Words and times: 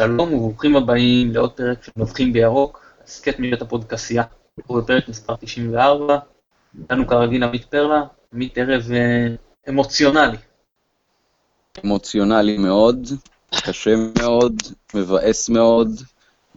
שלום 0.00 0.34
וברוכים 0.34 0.76
הבאים 0.76 1.32
לעוד 1.32 1.52
פרק 1.52 1.84
של 1.84 1.92
נובחים 1.96 2.32
בירוק, 2.32 2.84
הסכת 3.04 3.34
מבית 3.38 3.62
הפודקסייה. 3.62 4.22
אנחנו 4.58 4.74
בפרק 4.74 5.08
מספר 5.08 5.36
94, 5.36 6.18
איתנו 6.78 7.06
כרגיל 7.06 7.44
עמית 7.44 7.64
פרלה, 7.64 8.02
עמית 8.34 8.58
ערב 8.58 8.82
אה, 8.92 9.26
אמוציונלי. 9.68 10.36
אמוציונלי 11.84 12.58
מאוד, 12.58 13.08
קשה 13.64 13.94
מאוד, 14.18 14.62
מבאס 14.94 15.48
מאוד, 15.48 15.88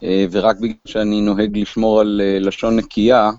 אה, 0.04 0.26
ורק 0.32 0.56
בגלל 0.58 0.76
שאני 0.86 1.22
נוהג 1.22 1.58
לשמור 1.58 2.02
על 2.02 2.22
אה, 2.24 2.40
לשון 2.40 2.76
נקייה, 2.76 3.32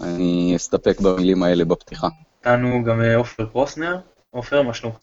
אני 0.00 0.52
אסתפק 0.56 1.00
במילים 1.00 1.42
האלה 1.42 1.64
בפתיחה. 1.64 2.08
איתנו 2.38 2.84
גם 2.84 3.00
עופר 3.16 3.46
קרוסנר. 3.46 3.98
עופר, 4.30 4.62
מה 4.62 4.74
שלומך? 4.74 4.98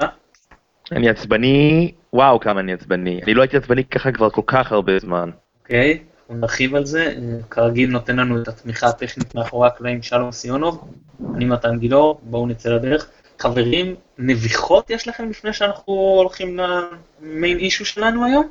אני 0.91 1.09
עצבני, 1.09 1.91
וואו 2.13 2.39
כמה 2.39 2.59
אני 2.59 2.73
עצבני. 2.73 3.21
אני 3.23 3.34
לא 3.34 3.41
הייתי 3.41 3.57
עצבני 3.57 3.84
ככה 3.84 4.12
כבר 4.12 4.30
כל 4.30 4.41
כך 4.48 4.71
הרבה 4.71 4.99
זמן. 4.99 5.30
אוקיי, 5.62 5.99
אנחנו 6.20 6.35
נרחיב 6.41 6.76
על 6.76 6.85
זה. 6.85 7.16
כרגיל 7.49 7.89
נותן 7.89 8.16
לנו 8.16 8.41
את 8.41 8.48
התמיכה 8.48 8.88
הטכנית 8.88 9.35
מאחורי 9.35 9.67
הקלעים 9.67 10.02
שלום 10.02 10.31
סיונוב. 10.31 10.88
אני 11.35 11.45
מתן 11.45 11.79
גילאור, 11.79 12.20
בואו 12.23 12.48
נצא 12.48 12.70
לדרך. 12.70 13.09
חברים, 13.40 13.95
נביחות 14.17 14.90
יש 14.90 15.07
לכם 15.07 15.29
לפני 15.29 15.53
שאנחנו 15.53 15.93
הולכים 15.93 16.57
למיין 16.57 17.57
אישו 17.57 17.85
שלנו 17.85 18.26
היום? 18.26 18.48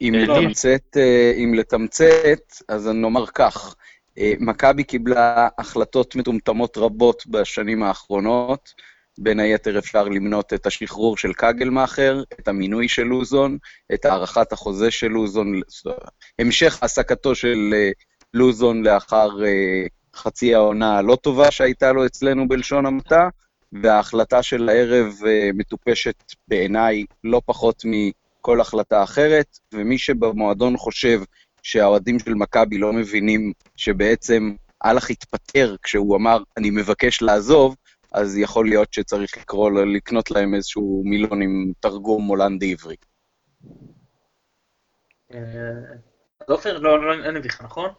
אם 0.00 0.14
לתמצת, 0.14 0.96
אה, 0.96 1.32
אם 1.36 1.54
לתמצת, 1.54 2.52
אז 2.68 2.88
אני 2.88 3.04
אומר 3.04 3.26
כך, 3.26 3.74
אה, 4.18 4.32
מכבי 4.40 4.84
קיבלה 4.84 5.48
החלטות 5.58 6.16
מטומטמות 6.16 6.76
רבות 6.78 7.26
בשנים 7.26 7.82
האחרונות, 7.82 8.74
בין 9.18 9.40
היתר 9.40 9.78
אפשר 9.78 10.04
למנות 10.04 10.52
את 10.52 10.66
השחרור 10.66 11.16
של 11.16 11.32
קגלמאכר, 11.32 12.22
את 12.40 12.48
המינוי 12.48 12.88
של 12.88 13.02
לוזון, 13.02 13.58
את 13.94 14.04
הארכת 14.04 14.52
החוזה 14.52 14.90
של 14.90 15.08
לוזון, 15.08 15.60
המשך 16.38 16.78
העסקתו 16.82 17.34
של 17.34 17.70
אה, 17.74 17.90
לוזון 18.34 18.82
לאחר 18.82 19.44
אה, 19.44 19.86
חצי 20.14 20.54
העונה 20.54 20.98
הלא 20.98 21.16
טובה 21.16 21.50
שהייתה 21.50 21.92
לו 21.92 22.06
אצלנו 22.06 22.48
בלשון 22.48 22.86
המעטה, 22.86 23.28
וההחלטה 23.72 24.42
של 24.42 24.68
הערב 24.68 25.14
אה, 25.26 25.50
מטופשת 25.54 26.14
בעיניי 26.48 27.04
לא 27.24 27.40
פחות 27.46 27.82
מכל 27.84 28.60
החלטה 28.60 29.02
אחרת, 29.02 29.58
ומי 29.74 29.98
שבמועדון 29.98 30.76
חושב 30.76 31.20
שהאוהדים 31.62 32.18
של 32.18 32.34
מכבי 32.34 32.78
לא 32.78 32.92
מבינים 32.92 33.52
שבעצם 33.76 34.54
אהלך 34.84 35.10
התפטר 35.10 35.76
כשהוא 35.82 36.16
אמר, 36.16 36.42
אני 36.56 36.70
מבקש 36.70 37.22
לעזוב, 37.22 37.76
אז 38.14 38.38
יכול 38.38 38.66
להיות 38.68 38.92
שצריך 38.92 39.38
לקרוא, 39.38 39.70
לקנות 39.70 40.30
להם 40.30 40.54
איזשהו 40.54 41.02
מילון 41.04 41.42
עם 41.42 41.72
תרגום 41.80 42.26
הולנדי-עברי. 42.26 42.96
אז 45.30 46.48
עופר, 46.48 46.78
לא, 46.78 47.04
לא, 47.04 47.24
אין 47.24 47.36
נביכה, 47.36 47.64
נכון? 47.64 47.90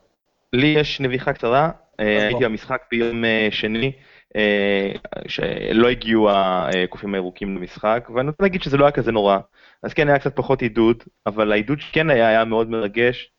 לי 0.53 0.67
יש 0.67 0.99
נביכה 0.99 1.33
קצרה, 1.33 1.71
אה, 1.99 2.27
הייתי 2.27 2.43
במשחק 2.43 2.81
ביום 2.91 3.25
אה, 3.25 3.47
שני, 3.51 3.91
אה, 4.35 4.91
שלא 5.27 5.89
הגיעו 5.89 6.29
הקופים 6.31 7.13
הירוקים 7.13 7.57
למשחק, 7.57 8.07
ואני 8.15 8.27
רוצה 8.27 8.43
להגיד 8.43 8.61
שזה 8.61 8.77
לא 8.77 8.85
היה 8.85 8.91
כזה 8.91 9.11
נורא. 9.11 9.37
אז 9.83 9.93
כן, 9.93 10.09
היה 10.09 10.19
קצת 10.19 10.35
פחות 10.35 10.61
עידוד, 10.61 11.03
אבל 11.25 11.51
העידוד 11.51 11.81
שכן 11.81 12.09
היה, 12.09 12.27
היה 12.27 12.45
מאוד 12.45 12.69
מרגש. 12.69 13.29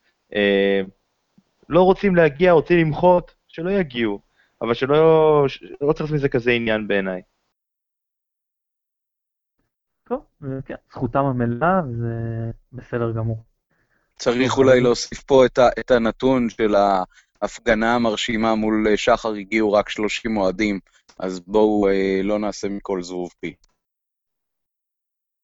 לא 1.68 1.82
רוצים 1.82 2.16
להגיע, 2.16 2.52
רוצים 2.52 2.78
למחות, 2.78 3.34
שלא 3.48 3.70
יגיעו. 3.70 4.20
אבל 4.62 4.74
שלא 4.74 4.94
לא 5.80 5.92
צריך 5.92 6.00
לעשות 6.00 6.10
מזה 6.10 6.28
כזה 6.28 6.50
עניין 6.50 6.88
בעיניי. 6.88 7.22
טוב, 10.04 10.24
כן, 10.64 10.74
זכותם 10.90 11.24
המלאה 11.24 11.80
וזה 11.88 12.50
בסדר 12.72 13.12
גמור. 13.12 13.44
צריך 14.16 14.58
אולי 14.58 14.80
להוסיף 14.80 15.22
פה 15.22 15.46
את, 15.46 15.58
ה, 15.58 15.68
את 15.80 15.90
הנתון 15.90 16.48
של 16.50 16.74
ההפגנה 17.42 17.94
המרשימה 17.94 18.54
מול 18.54 18.96
שחר 18.96 19.32
הגיעו 19.32 19.72
רק 19.72 19.88
30 19.88 20.36
אוהדים, 20.36 20.80
אז 21.18 21.40
בואו 21.40 21.88
אה, 21.88 22.20
לא 22.22 22.38
נעשה 22.38 22.68
מכל 22.68 23.02
זבוב 23.02 23.30
פי. 23.40 23.54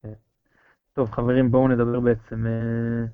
כן. 0.02 0.12
טוב, 0.92 1.10
חברים, 1.10 1.50
בואו 1.50 1.68
נדבר 1.68 2.00
בעצם. 2.00 2.46
אה, 2.46 3.04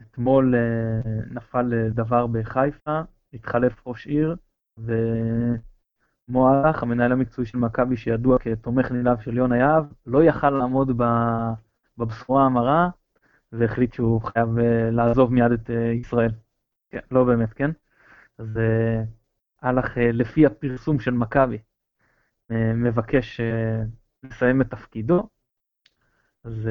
אתמול 0.00 0.54
אה, 0.54 1.10
נפל 1.30 1.88
דבר 1.94 2.26
בחיפה, 2.26 3.00
התחלף 3.32 3.86
ראש 3.86 4.06
עיר, 4.06 4.36
ומוערך, 4.78 6.82
המנהל 6.82 7.12
המקצועי 7.12 7.46
של 7.46 7.58
מכבי, 7.58 7.96
שידוע 7.96 8.38
כתומך 8.38 8.90
נלהב 8.90 9.20
של 9.20 9.36
יונה 9.36 9.56
יהב, 9.56 9.84
לא 10.06 10.24
יכל 10.24 10.50
לעמוד 10.50 11.00
בבשורה 11.98 12.46
המרה, 12.46 12.90
והחליט 13.52 13.92
שהוא 13.92 14.22
חייב 14.22 14.58
אה, 14.58 14.90
לעזוב 14.90 15.32
מיד 15.32 15.52
את 15.52 15.70
אה, 15.70 15.92
ישראל. 15.92 16.30
כן, 16.90 17.00
לא 17.10 17.24
באמת, 17.24 17.52
כן? 17.52 17.70
אז 18.38 18.58
הלך, 19.62 19.98
אה, 19.98 20.12
לפי 20.12 20.46
הפרסום 20.46 21.00
של 21.00 21.10
מכבי, 21.10 21.58
מבקש 22.74 23.40
לסיים 24.22 24.60
את 24.60 24.70
תפקידו. 24.70 25.28
אז 26.44 26.68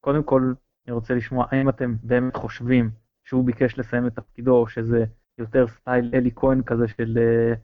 קודם 0.00 0.22
כל, 0.22 0.52
אני 0.86 0.94
רוצה 0.94 1.14
לשמוע, 1.14 1.46
האם 1.50 1.68
אתם 1.68 1.96
באמת 2.02 2.36
חושבים 2.36 2.90
שהוא 3.24 3.44
ביקש 3.44 3.78
לסיים 3.78 4.06
את 4.06 4.14
תפקידו, 4.14 4.56
או 4.56 4.68
שזה 4.68 5.04
יותר 5.38 5.66
סטייל 5.68 6.10
אלי 6.14 6.30
כהן 6.36 6.62
כזה 6.62 6.88
של 6.88 7.18
אה, 7.18 7.54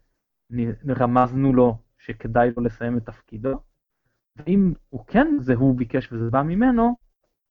רמזנו 0.88 1.52
לו 1.52 1.78
שכדאי 1.98 2.50
לו 2.56 2.62
לסיים 2.62 2.96
את 2.96 3.06
תפקידו. 3.06 3.60
ואם 4.36 4.72
הוא 4.88 5.04
כן, 5.06 5.36
זה 5.40 5.54
הוא 5.54 5.76
ביקש 5.76 6.12
וזה 6.12 6.30
בא 6.30 6.42
ממנו, 6.42 6.96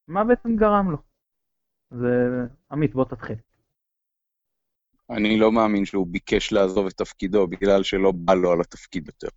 מה 0.08 0.24
בעצם 0.24 0.56
גרם 0.56 0.92
לו? 0.92 0.98
זה... 1.92 2.46
עמית, 2.72 2.94
בוא 2.94 3.06
תתחיל. 3.06 3.36
אני 5.10 5.38
לא 5.38 5.52
מאמין 5.52 5.86
שהוא 5.86 6.08
ביקש 6.08 6.52
לעזוב 6.52 6.88
את 6.88 6.94
תפקידו 6.94 7.48
בגלל 7.48 7.84
שלא 7.84 8.12
בא 8.12 8.34
לו 8.34 8.52
על 8.52 8.62
התפקיד 8.62 9.08
יותר. 9.08 9.28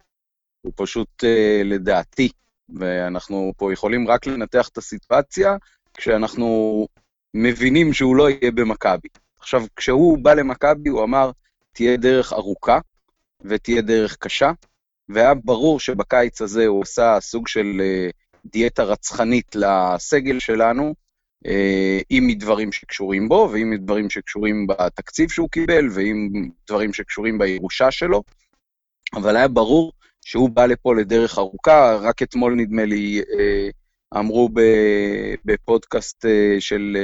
הוא 0.60 0.72
פשוט, 0.76 1.24
אה, 1.24 1.62
לדעתי, 1.64 2.28
ואנחנו 2.68 3.52
פה 3.56 3.72
יכולים 3.72 4.08
רק 4.08 4.26
לנתח 4.26 4.68
את 4.68 4.78
הסיטואציה, 4.78 5.56
כשאנחנו 5.94 6.86
מבינים 7.34 7.92
שהוא 7.92 8.16
לא 8.16 8.30
יהיה 8.30 8.50
במכבי. 8.52 9.08
עכשיו, 9.46 9.62
כשהוא 9.76 10.18
בא 10.18 10.34
למכבי, 10.34 10.90
הוא 10.90 11.04
אמר, 11.04 11.30
תהיה 11.72 11.96
דרך 11.96 12.32
ארוכה 12.32 12.78
ותהיה 13.44 13.82
דרך 13.82 14.16
קשה, 14.16 14.50
והיה 15.08 15.34
ברור 15.34 15.80
שבקיץ 15.80 16.42
הזה 16.42 16.66
הוא 16.66 16.82
עשה 16.82 17.18
סוג 17.20 17.48
של 17.48 17.80
אה, 17.80 18.10
דיאטה 18.44 18.82
רצחנית 18.84 19.56
לסגל 19.56 20.38
שלנו, 20.38 20.94
אה, 21.46 21.98
עם 22.10 22.28
דברים 22.32 22.72
שקשורים 22.72 23.28
בו, 23.28 23.48
ועם 23.52 23.76
דברים 23.76 24.10
שקשורים 24.10 24.66
בתקציב 24.66 25.30
שהוא 25.30 25.48
קיבל, 25.48 25.88
ועם 25.94 26.48
דברים 26.68 26.92
שקשורים 26.92 27.38
בירושה 27.38 27.90
שלו, 27.90 28.22
אבל 29.14 29.36
היה 29.36 29.48
ברור 29.48 29.92
שהוא 30.24 30.50
בא 30.50 30.66
לפה 30.66 30.94
לדרך 30.94 31.38
ארוכה, 31.38 31.94
רק 31.94 32.22
אתמול 32.22 32.54
נדמה 32.54 32.84
לי 32.84 33.20
אה, 33.20 33.68
אמרו 34.14 34.48
בפודקאסט 35.44 36.24
של 36.58 36.96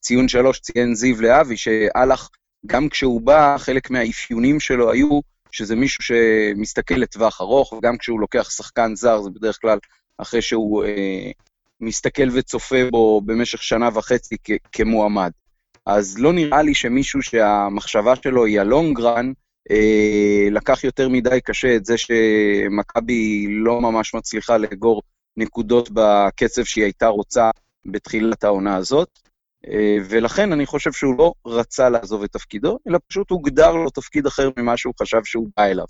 ציון 0.00 0.28
שלוש 0.28 0.60
ציין 0.60 0.94
זיו 0.94 1.22
להבי, 1.22 1.56
שאלח, 1.56 2.30
גם 2.66 2.88
כשהוא 2.88 3.20
בא, 3.20 3.58
חלק 3.58 3.90
מהאפיונים 3.90 4.60
שלו 4.60 4.90
היו 4.90 5.20
שזה 5.50 5.76
מישהו 5.76 6.02
שמסתכל 6.02 6.94
לטווח 6.94 7.40
ארוך, 7.40 7.72
וגם 7.72 7.98
כשהוא 7.98 8.20
לוקח 8.20 8.50
שחקן 8.50 8.94
זר, 8.94 9.22
זה 9.22 9.30
בדרך 9.30 9.58
כלל 9.60 9.78
אחרי 10.18 10.42
שהוא 10.42 10.84
אה, 10.84 11.30
מסתכל 11.80 12.28
וצופה 12.32 12.90
בו 12.90 13.20
במשך 13.20 13.62
שנה 13.62 13.88
וחצי 13.94 14.36
כ- 14.44 14.50
כמועמד. 14.72 15.30
אז 15.86 16.18
לא 16.18 16.32
נראה 16.32 16.62
לי 16.62 16.74
שמישהו 16.74 17.22
שהמחשבה 17.22 18.16
שלו 18.16 18.44
היא 18.44 18.60
הלונגרן, 18.60 19.32
אה, 19.70 20.48
לקח 20.50 20.84
יותר 20.84 21.08
מדי 21.08 21.40
קשה 21.44 21.76
את 21.76 21.84
זה 21.84 21.94
שמכבי 21.98 23.46
לא 23.48 23.80
ממש 23.80 24.14
מצליחה 24.14 24.58
לאגור 24.58 25.02
נקודות 25.36 25.90
בקצב 25.92 26.64
שהיא 26.64 26.84
הייתה 26.84 27.06
רוצה 27.06 27.50
בתחילת 27.86 28.44
העונה 28.44 28.76
הזאת. 28.76 29.08
אה, 29.66 29.96
ולכן 30.08 30.52
אני 30.52 30.66
חושב 30.66 30.92
שהוא 30.92 31.18
לא 31.18 31.32
רצה 31.46 31.88
לעזוב 31.88 32.22
את 32.22 32.32
תפקידו, 32.32 32.78
אלא 32.88 32.98
פשוט 33.08 33.30
הוגדר 33.30 33.72
לו 33.72 33.90
תפקיד 33.90 34.26
אחר 34.26 34.50
ממה 34.58 34.76
שהוא 34.76 34.94
חשב 35.00 35.24
שהוא 35.24 35.48
בא 35.56 35.64
אליו. 35.64 35.84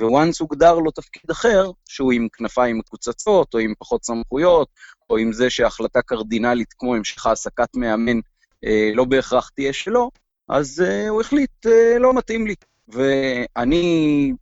וואנס 0.00 0.40
הוגדר 0.40 0.74
לו 0.74 0.90
תפקיד 0.90 1.30
אחר, 1.30 1.70
שהוא 1.88 2.12
עם 2.12 2.28
כנפיים 2.32 2.78
מקוצצות, 2.78 3.54
או 3.54 3.58
עם 3.58 3.72
פחות 3.78 4.04
סמכויות, 4.04 4.68
או 5.10 5.16
עם 5.16 5.32
זה 5.32 5.50
שהחלטה 5.50 6.02
קרדינלית 6.02 6.72
כמו 6.78 6.94
המשך 6.94 7.26
העסקת 7.26 7.76
מאמן 7.76 8.18
אה, 8.64 8.90
לא 8.94 9.04
בהכרח 9.04 9.48
תהיה 9.48 9.72
שלו, 9.72 10.10
אז 10.48 10.80
אה, 10.86 11.08
הוא 11.08 11.20
החליט, 11.20 11.66
לא 12.00 12.14
מתאים 12.14 12.46
לי. 12.46 12.54
ואני 12.88 14.32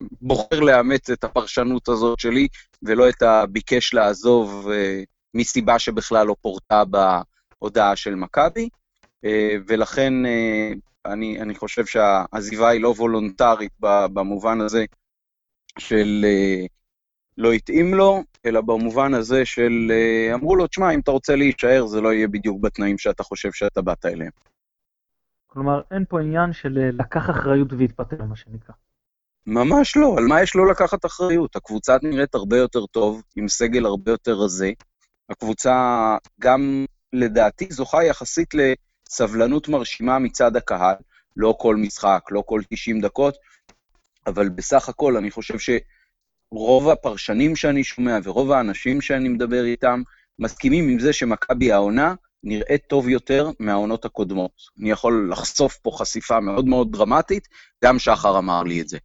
בוחר 0.00 0.60
לאמץ 0.60 1.10
את 1.10 1.24
הפרשנות 1.24 1.88
הזאת 1.88 2.20
שלי, 2.20 2.48
ולא 2.82 3.08
את 3.08 3.22
הביקש 3.22 3.94
לעזוב 3.94 4.68
אה, 4.70 5.02
מסיבה 5.34 5.78
שבכלל 5.78 6.26
לא 6.26 6.36
פורטה 6.40 6.82
ב... 6.90 6.96
הודעה 7.58 7.96
של 7.96 8.14
מכבי, 8.14 8.68
אה, 9.24 9.56
ולכן 9.66 10.26
אה, 10.26 10.72
אני, 11.06 11.40
אני 11.40 11.54
חושב 11.54 11.86
שהעזיבה 11.86 12.68
היא 12.68 12.80
לא 12.80 12.88
וולונטרית 12.88 13.72
במובן 14.12 14.60
הזה 14.60 14.84
של 15.78 16.24
לא 17.38 17.52
התאים 17.52 17.94
לו, 17.94 18.22
אלא 18.46 18.60
במובן 18.60 19.14
הזה 19.14 19.44
של 19.44 19.92
אמרו 20.34 20.56
לו, 20.56 20.66
תשמע, 20.66 20.90
אם 20.90 21.00
אתה 21.00 21.10
רוצה 21.10 21.36
להישאר, 21.36 21.86
זה 21.86 22.00
לא 22.00 22.12
יהיה 22.12 22.28
בדיוק 22.28 22.60
בתנאים 22.60 22.98
שאתה 22.98 23.22
חושב 23.22 23.52
שאתה 23.52 23.82
באת 23.82 24.06
אליהם. 24.06 24.30
כלומר, 25.46 25.80
אין 25.90 26.04
פה 26.08 26.20
עניין 26.20 26.52
של 26.52 26.90
לקח 26.92 27.30
אחריות 27.30 27.72
והתפטר, 27.72 28.24
מה 28.24 28.36
שנקרא. 28.36 28.74
ממש 29.50 29.96
לא, 29.96 30.14
על 30.18 30.24
מה 30.24 30.42
יש 30.42 30.54
לו 30.54 30.64
לקחת 30.64 31.06
אחריות? 31.06 31.56
הקבוצה 31.56 31.96
נראית 32.02 32.34
הרבה 32.34 32.58
יותר 32.58 32.86
טוב, 32.86 33.22
עם 33.36 33.48
סגל 33.48 33.86
הרבה 33.86 34.10
יותר 34.10 34.34
רזה. 34.34 34.70
הקבוצה 35.30 36.16
גם, 36.40 36.84
לדעתי, 37.12 37.66
זוכה 37.70 38.04
יחסית 38.04 38.48
לסבלנות 38.54 39.68
מרשימה 39.68 40.18
מצד 40.18 40.56
הקהל. 40.56 40.94
לא 41.36 41.54
כל 41.58 41.76
משחק, 41.76 42.22
לא 42.30 42.42
כל 42.46 42.60
90 42.70 43.00
דקות, 43.00 43.36
אבל 44.26 44.48
בסך 44.48 44.88
הכל 44.88 45.16
אני 45.16 45.30
חושב 45.30 45.54
שרוב 45.58 46.88
הפרשנים 46.88 47.56
שאני 47.56 47.84
שומע 47.84 48.18
ורוב 48.22 48.52
האנשים 48.52 49.00
שאני 49.00 49.28
מדבר 49.28 49.64
איתם 49.64 50.02
מסכימים 50.38 50.88
עם 50.88 50.98
זה 50.98 51.12
שמכבי 51.12 51.72
העונה 51.72 52.14
נראית 52.44 52.82
טוב 52.88 53.08
יותר 53.08 53.50
מהעונות 53.60 54.04
הקודמות. 54.04 54.52
אני 54.80 54.90
יכול 54.90 55.28
לחשוף 55.32 55.76
פה 55.82 55.90
חשיפה 55.98 56.40
מאוד 56.40 56.66
מאוד 56.66 56.92
דרמטית, 56.92 57.48
גם 57.84 57.98
שחר 57.98 58.38
אמר 58.38 58.62
לי 58.62 58.80
את 58.80 58.88
זה. 58.88 58.98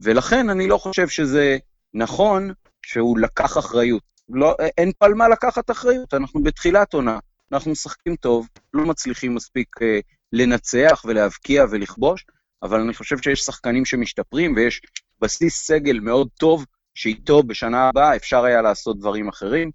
ולכן 0.00 0.50
אני 0.50 0.68
לא 0.68 0.78
חושב 0.78 1.08
שזה 1.08 1.58
נכון 1.94 2.52
שהוא 2.82 3.18
לקח 3.18 3.58
אחריות. 3.58 4.02
לא, 4.28 4.56
אין 4.78 4.92
פה 4.98 5.06
על 5.06 5.14
מה 5.14 5.28
לקחת 5.28 5.70
אחריות, 5.70 6.14
אנחנו 6.14 6.42
בתחילת 6.42 6.94
עונה, 6.94 7.18
אנחנו 7.52 7.70
משחקים 7.70 8.16
טוב, 8.16 8.48
לא 8.74 8.84
מצליחים 8.86 9.34
מספיק 9.34 9.68
uh, 9.78 9.84
לנצח 10.32 11.02
ולהבקיע 11.04 11.64
ולכבוש, 11.70 12.24
אבל 12.62 12.80
אני 12.80 12.94
חושב 12.94 13.18
שיש 13.18 13.40
שחקנים 13.40 13.84
שמשתפרים 13.84 14.54
ויש 14.56 14.80
בסיס 15.20 15.66
סגל 15.66 16.00
מאוד 16.00 16.28
טוב, 16.38 16.66
שאיתו 16.94 17.42
בשנה 17.42 17.88
הבאה 17.88 18.16
אפשר 18.16 18.44
היה 18.44 18.62
לעשות 18.62 18.98
דברים 18.98 19.28
אחרים. 19.28 19.70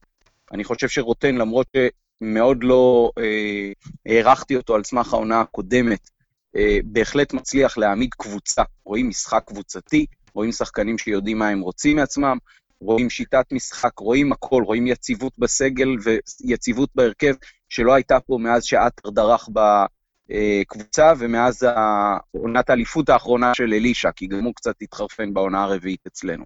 אני 0.52 0.64
חושב 0.64 0.88
שרוטן, 0.88 1.36
למרות 1.36 1.68
שמאוד 2.24 2.64
לא 2.64 3.12
אה, 3.18 3.72
הערכתי 4.06 4.56
אותו 4.56 4.76
על 4.76 4.84
סמך 4.84 5.14
העונה 5.14 5.42
הקודמת, 5.42 6.10
אה, 6.10 6.15
בהחלט 6.84 7.34
מצליח 7.34 7.78
להעמיד 7.78 8.14
קבוצה. 8.14 8.64
רואים 8.84 9.10
משחק 9.10 9.44
קבוצתי, 9.46 10.06
רואים 10.34 10.52
שחקנים 10.52 10.98
שיודעים 10.98 11.40
מה 11.40 11.48
הם 11.48 11.60
רוצים 11.60 11.96
מעצמם, 11.96 12.38
רואים 12.82 13.10
שיטת 13.10 13.46
משחק, 13.52 14.00
רואים 14.00 14.32
הכל, 14.32 14.64
רואים 14.64 14.88
יציבות 14.88 15.34
בסגל 15.40 15.90
ויציבות 16.44 16.90
בהרכב, 16.96 17.34
שלא 17.70 17.94
הייתה 17.94 18.20
פה 18.20 18.38
מאז 18.42 18.64
שעטר 18.64 19.10
דרך 19.10 19.50
בקבוצה, 20.30 21.14
ומאז 21.18 21.68
עונת 22.32 22.70
האליפות 22.70 23.10
האחרונה 23.10 23.52
של 23.56 23.74
אלישע, 23.74 24.12
כי 24.16 24.28
גם 24.28 24.44
הוא 24.44 24.54
קצת 24.56 24.76
התחרפן 24.82 25.34
בעונה 25.34 25.64
הרביעית 25.64 26.08
אצלנו. 26.08 26.44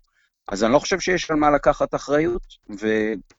אז 0.47 0.63
אני 0.63 0.73
לא 0.73 0.79
חושב 0.79 0.99
שיש 0.99 1.31
על 1.31 1.37
מה 1.37 1.51
לקחת 1.51 1.95
אחריות, 1.95 2.41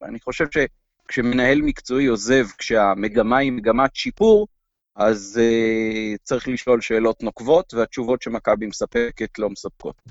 ואני 0.00 0.20
חושב 0.20 0.44
שכשמנהל 0.50 1.62
מקצועי 1.62 2.06
עוזב, 2.06 2.46
כשהמגמה 2.58 3.38
היא 3.38 3.52
מגמת 3.52 3.96
שיפור, 3.96 4.46
אז 5.00 5.41
uh, 5.43 6.19
צריך 6.23 6.49
לשאול 6.49 6.81
שאלות 6.81 7.23
נוקבות, 7.23 7.75
והתשובות 7.75 8.23
שמכבי 8.23 8.67
מספקת 8.67 9.38
לא 9.38 9.50
מספקות. 9.50 10.02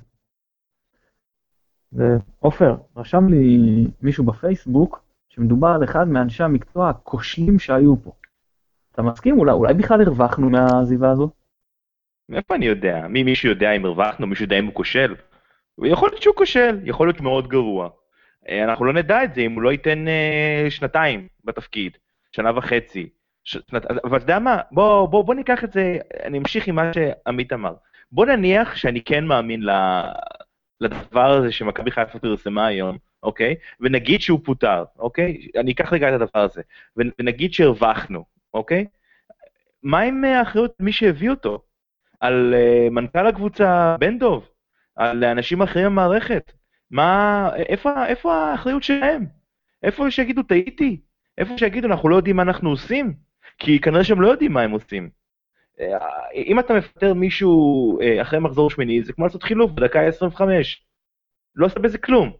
ועופר, 1.92 2.76
רשם 2.96 3.28
לי 3.30 3.58
מישהו 4.02 4.24
בפייסבוק 4.24 5.04
שמדובר 5.30 5.68
על 5.68 5.84
אחד 5.84 6.08
מאנשי 6.08 6.44
המקצוע 6.44 6.90
הכושלים 6.90 7.60
שהיו 7.60 8.04
פה. 8.04 8.12
אתה 8.92 9.02
מסכים? 9.02 9.40
אולי, 9.40 9.52
אולי 9.52 9.74
בכלל 9.74 10.02
הרווחנו 10.02 10.50
מהעזיבה 10.50 11.12
הזו? 11.12 11.30
מאיפה 12.30 12.56
אני 12.56 12.66
יודע? 12.66 13.08
מי 13.10 13.24
מישהו 13.24 13.50
יודע 13.50 13.72
אם 13.72 13.86
הרווחנו? 13.86 14.28
מישהו 14.28 14.46
יודע 14.46 14.60
אם 14.60 14.66
הוא 14.66 14.74
כושל? 14.74 15.16
יכול 15.84 16.10
להיות 16.10 16.22
שהוא 16.22 16.36
כושל, 16.36 16.80
יכול 16.84 17.08
להיות 17.08 17.22
מאוד 17.22 17.48
גרוע. 17.48 17.90
אה, 18.50 18.64
אנחנו 18.64 18.86
לא 18.86 18.94
נדע 18.94 19.24
את 19.24 19.34
זה 19.34 19.42
אם 19.42 19.52
הוא 19.52 19.62
לא 19.62 19.72
ייתן 19.72 20.08
אה, 20.08 20.66
שנתיים 20.70 21.28
בתפקיד, 21.44 21.98
שנה 22.32 22.58
וחצי. 22.58 23.10
אבל 24.04 24.18
אתה 24.18 24.24
יודע 24.24 24.40
מה? 24.40 24.62
בוא, 24.72 25.08
בוא, 25.08 25.24
בוא 25.24 25.36
ניקח 25.36 25.64
את 25.64 25.72
זה, 25.72 25.98
אני 26.24 26.38
אמשיך 26.38 26.68
עם 26.68 26.76
מה 26.76 26.92
שעמית 26.94 27.54
אמר. 27.54 27.74
בוא 28.12 28.26
נניח 28.26 28.76
שאני 28.76 29.02
כן 29.02 29.26
מאמין. 29.26 29.64
לדבר 30.82 31.32
הזה 31.32 31.52
שמכבי 31.52 31.92
חיפה 31.92 32.20
פרסמה 32.20 32.68
היום, 32.68 32.98
אוקיי? 33.24 33.56
ונגיד 33.80 34.22
שהוא 34.22 34.40
פוטר, 34.44 34.84
אוקיי? 35.00 35.48
אני 35.56 35.72
אקח 35.72 35.94
רגע 35.94 36.10
את 36.10 36.22
הדבר 36.22 36.40
הזה. 36.40 36.62
ונגיד 36.98 37.54
שהרווחנו, 37.54 38.26
אוקיי? 38.54 38.86
מה 39.84 40.00
עם 40.00 40.24
האחריות 40.24 40.76
מי 40.80 40.92
שהביא 40.92 41.30
אותו? 41.30 41.62
על 42.20 42.54
uh, 42.58 42.90
מנכ"ל 42.90 43.28
הקבוצה 43.28 43.96
בן 44.00 44.20
דוב? 44.20 44.50
על 44.96 45.24
אנשים 45.24 45.62
אחרים 45.62 45.86
במערכת? 45.86 46.52
מה, 46.92 47.50
איפה, 47.56 48.06
איפה 48.06 48.36
האחריות 48.36 48.84
שלהם? 48.84 49.26
איפה 49.84 50.12
שיגידו 50.12 50.44
טעיתי? 50.44 51.02
איפה 51.38 51.58
שיגידו 51.58 51.88
אנחנו 51.88 52.10
לא 52.10 52.16
יודעים 52.16 52.36
מה 52.36 52.42
אנחנו 52.42 52.70
עושים? 52.70 53.14
כי 53.60 53.80
כנראה 53.80 54.04
שהם 54.04 54.22
לא 54.22 54.28
יודעים 54.28 54.54
מה 54.54 54.62
הם 54.62 54.72
עושים. 54.72 55.10
אם 56.36 56.60
אתה 56.60 56.74
מפטר 56.74 57.14
מישהו 57.14 58.02
אה, 58.02 58.22
אחרי 58.22 58.40
מחזור 58.40 58.70
שמיני, 58.70 59.04
זה 59.04 59.14
כמו 59.14 59.26
לעשות 59.26 59.44
חילוף 59.44 59.72
בדקה 59.72 60.02
25. 60.02 60.86
לא 61.56 61.66
עושה 61.66 61.80
בזה 61.80 61.98
כלום. 61.98 62.32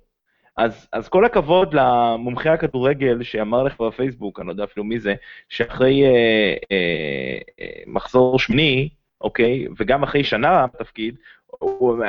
אז, 0.58 0.88
אז 0.94 1.10
כל 1.10 1.26
הכבוד 1.26 1.74
למומחי 1.74 2.50
הכדורגל 2.50 3.24
שאמר 3.24 3.64
לך 3.64 3.82
בפייסבוק, 3.82 4.40
אני 4.40 4.48
לא 4.48 4.52
יודע 4.52 4.64
אפילו 4.64 4.84
מי 4.84 5.00
זה, 5.00 5.16
שאחרי 5.50 6.04
אה, 6.06 6.56
אה, 6.72 7.38
אה, 7.62 7.82
מחזור 7.88 8.40
שמיני, 8.40 8.90
אוקיי, 9.22 9.68
וגם 9.78 10.04
אחרי 10.04 10.24
שנה 10.24 10.68
בתפקיד, 10.68 11.16
הוא 11.48 12.04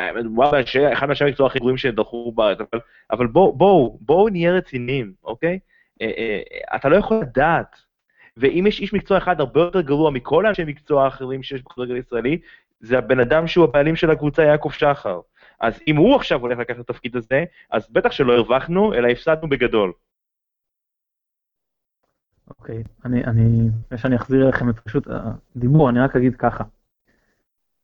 אחד 0.92 1.06
מאנשי 1.06 1.24
המקצוע 1.24 1.46
הכי 1.46 1.58
גרועים 1.58 1.76
שדרכו 1.76 2.32
בארץ, 2.32 2.58
אבל, 2.60 2.80
אבל 3.10 3.26
בואו, 3.26 3.52
בואו, 3.52 3.98
בואו 4.00 4.28
נהיה 4.28 4.52
רציניים, 4.52 5.12
אוקיי? 5.24 5.58
אה, 6.02 6.10
אה, 6.18 6.40
אתה 6.76 6.88
לא 6.88 6.96
יכול 6.96 7.16
לדעת 7.16 7.76
ואם 8.40 8.64
יש 8.66 8.80
איש 8.80 8.94
מקצוע 8.94 9.18
אחד 9.18 9.40
הרבה 9.40 9.60
יותר 9.60 9.80
גרוע 9.80 10.10
מכל 10.10 10.46
האנשי 10.46 10.64
מקצוע 10.64 11.04
האחרים 11.04 11.42
שיש 11.42 11.62
בכדורגל 11.62 11.94
הישראלי, 11.94 12.38
זה 12.80 12.98
הבן 12.98 13.20
אדם 13.20 13.46
שהוא 13.46 13.64
הבעלים 13.64 13.96
של 13.96 14.10
הקבוצה, 14.10 14.42
יעקב 14.42 14.70
שחר. 14.70 15.20
אז 15.60 15.80
אם 15.88 15.96
הוא 15.96 16.16
עכשיו 16.16 16.40
הולך 16.40 16.58
לקחת 16.58 16.80
את 16.80 16.90
התפקיד 16.90 17.16
הזה, 17.16 17.44
אז 17.70 17.90
בטח 17.90 18.10
שלא 18.10 18.32
הרווחנו, 18.32 18.94
אלא 18.94 19.08
הפסדנו 19.08 19.48
בגדול. 19.48 19.92
אוקיי, 22.48 22.82
okay, 22.82 23.04
אני, 23.04 23.24
אני, 23.24 23.68
לפני 23.86 23.98
שאני 23.98 24.16
אחזיר 24.16 24.44
אליכם 24.44 24.70
את 24.70 24.78
פשוט 24.78 25.06
הדיבור, 25.56 25.90
אני 25.90 26.00
רק 26.00 26.16
אגיד 26.16 26.36
ככה. 26.36 26.64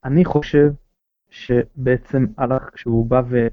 אני 0.05 0.25
חושב 0.25 0.71
שבעצם 1.31 2.27
הלך 2.39 2.71
כשהוא 2.75 3.07
בא 3.07 3.23
ו... 3.29 3.47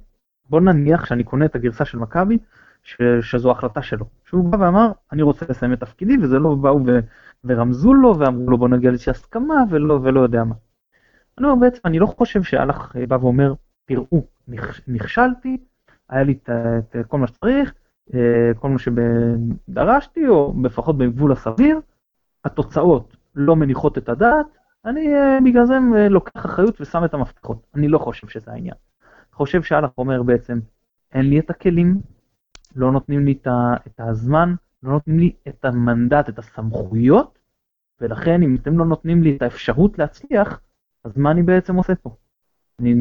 בוא 0.49 0.61
נניח 0.61 1.05
שאני 1.05 1.23
קונה 1.23 1.45
את 1.45 1.55
הגרסה 1.55 1.85
של 1.85 1.97
מכבי, 1.97 2.37
ש, 2.83 3.01
שזו 3.21 3.51
החלטה 3.51 3.81
שלו. 3.81 4.05
שהוא 4.25 4.49
בא 4.49 4.57
ואמר, 4.57 4.91
אני 5.11 5.21
רוצה 5.21 5.45
לסיים 5.49 5.73
את 5.73 5.79
תפקידי, 5.79 6.17
וזה 6.21 6.39
לא 6.39 6.55
באו 6.55 6.79
ו, 6.85 6.99
ורמזו 7.43 7.93
לו, 7.93 8.19
ואמרו 8.19 8.49
לו 8.49 8.57
בוא 8.57 8.69
נגיע 8.69 8.89
לאיזושהי 8.89 9.11
הסכמה, 9.11 9.55
ולא, 9.69 9.99
ולא 10.03 10.19
יודע 10.21 10.43
מה. 10.43 10.55
אני 11.37 11.47
אומר 11.47 11.61
בעצם, 11.61 11.79
אני 11.85 11.99
לא 11.99 12.05
חושב 12.05 12.43
שאלח 12.43 12.95
בא 13.07 13.15
ואומר, 13.15 13.53
תראו, 13.85 14.25
נכשלתי, 14.87 15.57
היה 16.09 16.23
לי 16.23 16.31
את, 16.31 16.95
כל 17.07 17.17
מה 17.17 17.27
שצריך, 17.27 17.73
אה, 18.13 18.51
כל 18.59 18.69
מה 18.69 18.79
שדרשתי, 18.79 20.27
או 20.27 20.53
לפחות 20.63 20.97
בגבול 20.97 21.31
הסביר, 21.31 21.79
התוצאות 22.45 23.17
לא 23.35 23.55
מניחות 23.55 23.97
את 23.97 24.09
הדעת, 24.09 24.45
אני 24.85 25.15
אה, 25.15 25.37
בגלל 25.45 25.65
זה 25.65 25.73
אה, 25.95 26.09
לוקח 26.09 26.45
אחריות 26.45 26.81
ושם 26.81 27.05
את 27.05 27.13
המפתחות. 27.13 27.57
אני 27.75 27.87
לא 27.87 27.97
חושב 27.97 28.27
שזה 28.27 28.51
העניין. 28.51 28.75
חושב 29.33 29.63
שאלח 29.63 29.89
אומר 29.97 30.23
בעצם, 30.23 30.59
אין 31.13 31.29
לי 31.29 31.39
את 31.39 31.49
הכלים, 31.49 32.01
לא 32.75 32.91
נותנים 32.91 33.25
לי 33.25 33.37
את 33.87 33.99
הזמן, 33.99 34.55
לא 34.83 34.91
נותנים 34.91 35.19
לי 35.19 35.33
את 35.47 35.65
המנדט, 35.65 36.29
את 36.29 36.39
הסמכויות, 36.39 37.39
ולכן 38.01 38.43
אם 38.43 38.55
אתם 38.61 38.77
לא 38.77 38.85
נותנים 38.85 39.23
לי 39.23 39.35
את 39.35 39.41
האפשרות 39.41 39.99
להצליח, 39.99 40.59
אז 41.03 41.17
מה 41.17 41.31
אני 41.31 41.43
בעצם 41.43 41.75
עושה 41.75 41.95
פה? 41.95 42.15
אני, 42.79 42.93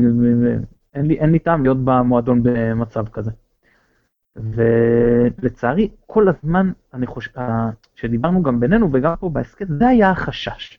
אין, 0.94 1.06
לי, 1.06 1.18
אין 1.18 1.32
לי 1.32 1.38
טעם 1.38 1.62
להיות 1.62 1.78
במועדון 1.84 2.42
במצב 2.42 3.08
כזה. 3.08 3.30
ולצערי, 4.36 5.90
כל 6.06 6.28
הזמן, 6.28 6.72
אני 6.94 7.06
חושב, 7.06 7.30
שדיברנו 7.94 8.42
גם 8.42 8.60
בינינו 8.60 8.88
וגם 8.92 9.14
פה 9.20 9.28
בהסכת, 9.28 9.66
זה 9.78 9.88
היה 9.88 10.10
החשש. 10.10 10.78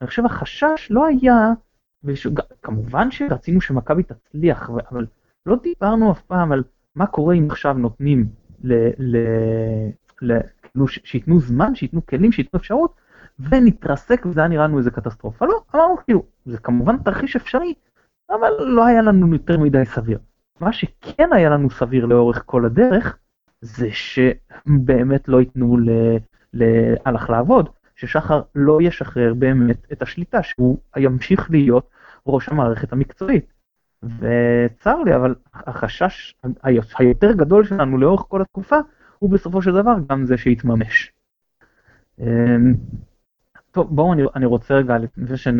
אני 0.00 0.08
חושב 0.08 0.24
החשש 0.24 0.88
לא 0.90 1.06
היה, 1.06 1.52
וש... 2.04 2.26
כמובן 2.62 3.10
שרצינו 3.10 3.60
שמכבי 3.60 4.02
תצליח, 4.02 4.70
אבל 4.90 5.06
לא 5.46 5.56
דיברנו 5.62 6.12
אף 6.12 6.22
פעם 6.22 6.52
על 6.52 6.62
מה 6.96 7.06
קורה 7.06 7.34
אם 7.34 7.46
עכשיו 7.50 7.72
נותנים, 7.72 8.26
כאילו 10.16 10.88
שייתנו 10.88 11.40
זמן, 11.40 11.74
שייתנו 11.74 12.06
כלים, 12.06 12.32
שייתנו 12.32 12.60
אפשרות, 12.60 12.94
ונתרסק 13.38 14.26
וזה 14.26 14.40
היה 14.40 14.48
נראה 14.48 14.64
לנו 14.64 14.78
איזה 14.78 14.90
קטסטרופה. 14.90 15.46
לא, 15.46 15.62
אמרנו 15.74 15.96
כאילו, 16.04 16.24
זה 16.46 16.58
כמובן 16.58 16.96
תרחיש 16.96 17.36
אפשרי, 17.36 17.74
אבל 18.30 18.50
לא 18.60 18.86
היה 18.86 19.02
לנו 19.02 19.32
יותר 19.32 19.58
מדי 19.58 19.84
סביר. 19.84 20.18
מה 20.60 20.72
שכן 20.72 21.28
היה 21.32 21.50
לנו 21.50 21.70
סביר 21.70 22.06
לאורך 22.06 22.42
כל 22.46 22.64
הדרך, 22.64 23.18
זה 23.60 23.88
שבאמת 23.92 25.28
לא 25.28 25.40
ייתנו 25.40 25.76
להלך 26.52 27.30
לעבוד, 27.30 27.68
ששחר 27.96 28.42
לא 28.54 28.78
ישחרר 28.82 29.34
באמת 29.34 29.86
את 29.92 30.02
השליטה, 30.02 30.42
שהוא 30.42 30.78
ימשיך 30.96 31.50
להיות 31.50 31.90
ראש 32.26 32.48
המערכת 32.48 32.92
המקצועית. 32.92 33.59
וצר 34.02 35.02
לי, 35.02 35.16
אבל 35.16 35.34
החשש 35.54 36.34
היותר 36.98 37.32
גדול 37.32 37.64
שלנו 37.64 37.98
לאורך 37.98 38.24
כל 38.28 38.42
התקופה, 38.42 38.76
הוא 39.18 39.30
בסופו 39.30 39.62
של 39.62 39.72
דבר 39.72 39.94
גם 40.08 40.24
זה 40.24 40.36
שיתממש. 40.36 41.12
אמ, 42.18 42.74
טוב, 43.70 43.96
בואו, 43.96 44.12
אני, 44.12 44.22
אני 44.34 44.46
רוצה 44.46 44.74
רגע, 44.74 44.98
לפני 44.98 45.36
ש... 45.36 45.46
אה, 45.48 45.52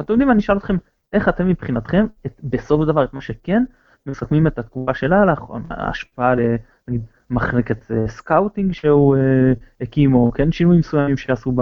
אתם 0.00 0.12
יודעים, 0.12 0.30
אני 0.30 0.38
אשאל 0.38 0.56
אתכם, 0.56 0.76
איך 1.12 1.28
אתם 1.28 1.48
מבחינתכם, 1.48 2.06
את, 2.26 2.40
בסוף 2.44 2.80
הדבר, 2.80 3.04
את 3.04 3.14
מה 3.14 3.20
שכן, 3.20 3.64
מסכמים 4.06 4.46
את 4.46 4.58
התקופה 4.58 4.94
של 4.94 5.12
אלאך, 5.12 5.42
ההשפעה 5.70 6.34
לנגיד 6.34 7.02
מחלקת 7.30 7.90
אה, 7.90 8.08
scouting 8.08 8.72
שהוא 8.72 9.16
אה, 9.16 9.52
הקים, 9.80 10.14
או 10.14 10.32
כן 10.34 10.52
שינויים 10.52 10.80
מסוימים 10.80 11.16
שעשו 11.16 11.52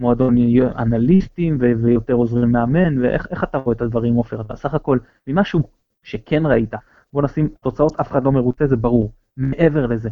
במועדון 0.00 0.36
אנליסטים 0.78 1.58
ויותר 1.60 2.12
עוזרים 2.12 2.52
מאמן, 2.52 3.04
ואיך 3.04 3.44
אתה 3.44 3.58
רואה 3.58 3.76
את 3.76 3.80
הדברים 3.80 4.14
עופר, 4.14 4.40
אתה 4.40 4.56
סך 4.56 4.74
הכל 4.74 4.98
ממשהו 5.26 5.60
שכן 6.02 6.46
ראית, 6.46 6.74
בוא 7.12 7.22
נשים 7.22 7.48
תוצאות, 7.62 8.00
אף 8.00 8.10
אחד 8.10 8.24
לא 8.24 8.32
מרוצה, 8.32 8.66
זה 8.66 8.76
ברור, 8.76 9.12
מעבר 9.36 9.86
לזה, 9.86 10.10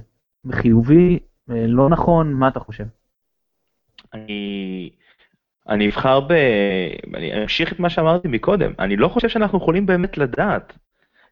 חיובי, 0.53 1.19
אה, 1.51 1.67
לא 1.67 1.89
נכון, 1.89 2.33
מה 2.33 2.49
אתה 2.49 2.61
חושב? 2.61 2.85
אני... 4.15 4.91
אני 5.69 5.89
אבחר 5.89 6.21
ב... 6.21 6.33
אני 7.15 7.43
אמשיך 7.43 7.73
את 7.73 7.81
מה 7.81 7.91
שאמרתי 7.91 8.29
מקודם, 8.29 8.73
אני 8.79 8.97
לא 8.97 9.09
חושב 9.09 9.29
שאנחנו 9.29 9.59
יכולים 9.59 9.87
באמת 9.87 10.19
לדעת. 10.19 10.79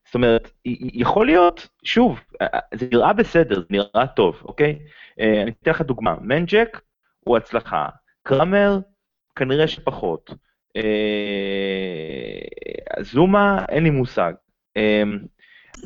זאת 0.05 0.15
אומרת, 0.15 0.51
יכול 0.95 1.27
להיות, 1.27 1.69
שוב, 1.83 2.21
זה 2.75 2.87
נראה 2.93 3.13
בסדר, 3.13 3.61
זה 3.61 3.67
נראה 3.71 4.07
טוב, 4.07 4.43
אוקיי? 4.45 4.79
אה, 5.21 5.43
אני 5.43 5.51
אתן 5.63 5.71
לך 5.71 5.83
דוגמה, 5.83 6.15
מנג'ק 6.21 6.81
הוא 7.21 7.37
הצלחה, 7.37 7.89
קרמר 8.23 8.79
כנראה 9.37 9.69
שפחות, 9.69 10.31
אה, 10.77 10.83
זומה 13.01 13.65
אין 13.69 13.83
לי 13.83 13.91
מושג. 13.91 14.33
אה, 14.77 15.03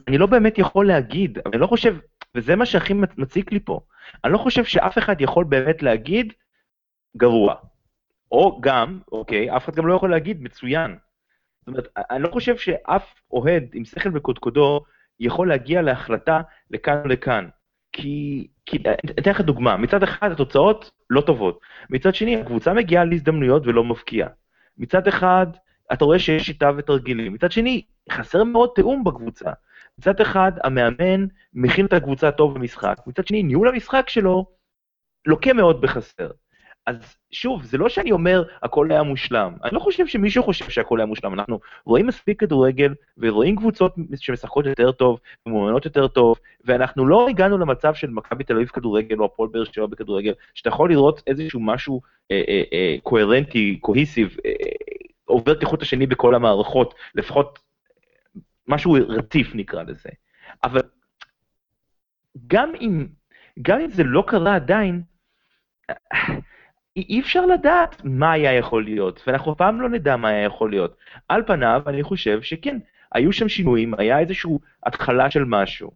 אני 0.09 0.19
לא 0.19 0.26
באמת 0.26 0.59
יכול 0.59 0.87
להגיד, 0.87 1.38
אני 1.47 1.59
לא 1.59 1.67
חושב, 1.67 1.97
וזה 2.35 2.57
מה 2.57 2.67
שהכי 2.67 2.95
מציק 2.95 3.53
לי 3.53 3.61
פה, 3.61 3.81
אני 4.25 4.33
לא 4.33 4.38
חושב 4.38 4.64
שאף 4.64 4.99
אחד 4.99 5.21
יכול 5.21 5.45
באמת 5.45 5.83
להגיד 5.83 6.33
גרוע. 7.17 7.55
או 8.33 8.61
גם, 8.61 9.00
אוקיי, 9.12 9.57
אף 9.57 9.64
אחד 9.64 9.75
גם 9.75 9.87
לא 9.87 9.95
יכול 9.95 10.11
להגיד 10.11 10.43
מצוין. 10.43 10.97
זאת 11.61 11.69
אומרת, 11.69 11.88
אני 12.11 12.23
לא 12.23 12.29
חושב 12.29 12.57
שאף 12.57 13.14
אוהד 13.31 13.64
עם 13.75 13.85
שכל 13.85 14.11
בקודקודו 14.11 14.85
יכול 15.21 15.49
להגיע 15.49 15.83
להחלטה 15.83 16.41
לכאן 16.71 17.03
או 17.05 17.09
לכאן. 17.09 17.49
כי, 17.93 18.47
כי, 18.66 18.78
אתן 19.18 19.30
לך 19.30 19.40
דוגמה, 19.40 19.76
מצד 19.76 20.02
אחד 20.02 20.33
התוצאות 20.33 20.90
לא 21.11 21.21
טובות, 21.21 21.61
מצד 21.90 22.14
שני 22.14 22.37
הקבוצה 22.40 22.73
מגיעה 22.73 23.04
להזדמנויות 23.04 23.66
ולא 23.66 23.85
מבקיעה. 23.85 24.28
מצד 24.78 25.09
אחד 25.09 25.47
אתה 25.92 26.04
רואה 26.04 26.18
שיש 26.18 26.47
שיטה 26.47 26.71
ותרגילים, 26.76 27.33
מצד 27.33 27.52
שני 27.52 27.83
חסר 28.11 28.44
מאוד 28.44 28.71
תיאום 28.75 29.04
בקבוצה. 29.04 29.50
מצד 29.99 30.21
אחד 30.21 30.52
המאמן 30.64 31.26
מכין 31.54 31.87
את 31.87 31.92
הקבוצה 31.92 32.30
טוב 32.30 32.54
במשחק, 32.54 32.99
מצד 33.06 33.26
שני 33.26 33.42
ניהול 33.42 33.68
המשחק 33.68 34.09
שלו 34.09 34.47
לוקה 35.26 35.52
מאוד 35.52 35.80
בחסר. 35.80 36.30
אז 36.87 37.17
שוב, 37.31 37.64
זה 37.64 37.79
לא 37.79 37.88
שאני 37.88 38.12
אומר 38.12 38.45
הכל 38.62 38.91
היה 38.91 39.03
מושלם. 39.03 39.55
אני 39.64 39.71
לא 39.75 39.81
חושב 39.81 40.07
שמישהו 40.07 40.43
חושב 40.43 40.71
שהכל 40.71 41.00
היה 41.00 41.07
מושלם. 41.07 41.35
אנחנו 41.35 41.61
רואים 41.85 42.07
מספיק 42.07 42.41
כדורגל, 42.41 42.95
ורואים 43.19 43.57
קבוצות 43.57 43.95
שמשחקות 44.21 44.67
יותר 44.67 44.93
טוב, 44.93 45.21
ומאומנות 45.47 45.85
יותר 45.85 46.09
טוב, 46.09 46.38
ואנחנו 46.64 47.07
לא 47.07 47.29
הגענו 47.29 47.59
למצב 47.59 47.95
של 47.95 48.11
מכבי 48.11 48.45
תל 48.45 48.55
אביב 48.55 48.69
כדורגל, 48.69 49.19
או 49.19 49.25
הפועל 49.25 49.49
באר 49.49 49.64
שבע 49.64 49.87
בכדורגל, 49.87 50.33
שאתה 50.55 50.69
יכול 50.69 50.91
לראות 50.91 51.23
איזשהו 51.26 51.61
משהו 51.61 52.00
אה, 52.31 52.43
אה, 52.49 52.62
אה, 52.73 52.97
קוהרנטי, 53.03 53.79
קוהיסיב, 53.81 54.37
אה, 54.47 54.53
עובר 55.25 55.55
כחוט 55.55 55.83
השני 55.83 56.07
בכל 56.07 56.35
המערכות, 56.35 56.95
לפחות 57.14 57.59
משהו 58.69 58.97
רציף 59.09 59.55
נקרא 59.55 59.83
לזה. 59.83 60.11
אבל 60.64 60.83
גם 62.47 62.73
אם, 62.81 63.07
גם 63.62 63.81
אם 63.81 63.91
זה 63.91 64.05
לא 64.05 64.25
קרה 64.26 64.55
עדיין, 64.55 65.03
אי 66.97 67.21
אפשר 67.21 67.47
לדעת 67.47 68.01
מה 68.05 68.33
היה 68.33 68.53
יכול 68.53 68.85
להיות, 68.85 69.23
ואנחנו 69.27 69.53
אף 69.53 69.59
פעם 69.59 69.81
לא 69.81 69.89
נדע 69.89 70.17
מה 70.17 70.29
היה 70.29 70.45
יכול 70.45 70.71
להיות. 70.71 70.97
על 71.29 71.43
פניו, 71.47 71.83
אני 71.87 72.03
חושב 72.03 72.43
שכן, 72.43 72.79
היו 73.13 73.33
שם 73.33 73.49
שינויים, 73.49 73.95
היה 73.99 74.19
איזושהי 74.19 74.51
התחלה 74.87 75.31
של 75.31 75.45
משהו. 75.45 75.91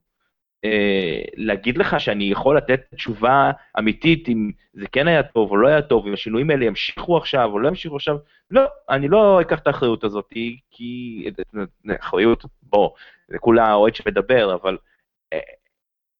אה, 0.64 1.22
להגיד 1.36 1.78
לך 1.78 2.00
שאני 2.00 2.24
יכול 2.24 2.56
לתת 2.56 2.80
תשובה 2.94 3.50
אמיתית 3.78 4.28
אם 4.28 4.50
זה 4.72 4.86
כן 4.92 5.08
היה 5.08 5.22
טוב 5.22 5.50
או 5.50 5.56
לא 5.56 5.68
היה 5.68 5.82
טוב, 5.82 6.06
אם 6.06 6.12
השינויים 6.12 6.50
האלה 6.50 6.64
ימשיכו 6.64 7.16
עכשיו 7.16 7.50
או 7.50 7.58
לא 7.58 7.68
ימשיכו 7.68 7.96
עכשיו, 7.96 8.16
לא, 8.50 8.62
אני 8.90 9.08
לא 9.08 9.40
אקח 9.40 9.58
את 9.58 9.66
האחריות 9.66 10.04
הזאת, 10.04 10.32
כי... 10.70 11.30
אחריות, 12.00 12.44
בוא, 12.62 12.90
זה 13.28 13.38
כולה 13.38 13.74
אוהד 13.74 13.94
שמדבר, 13.94 14.54
אבל 14.54 14.78
אה, 15.32 15.38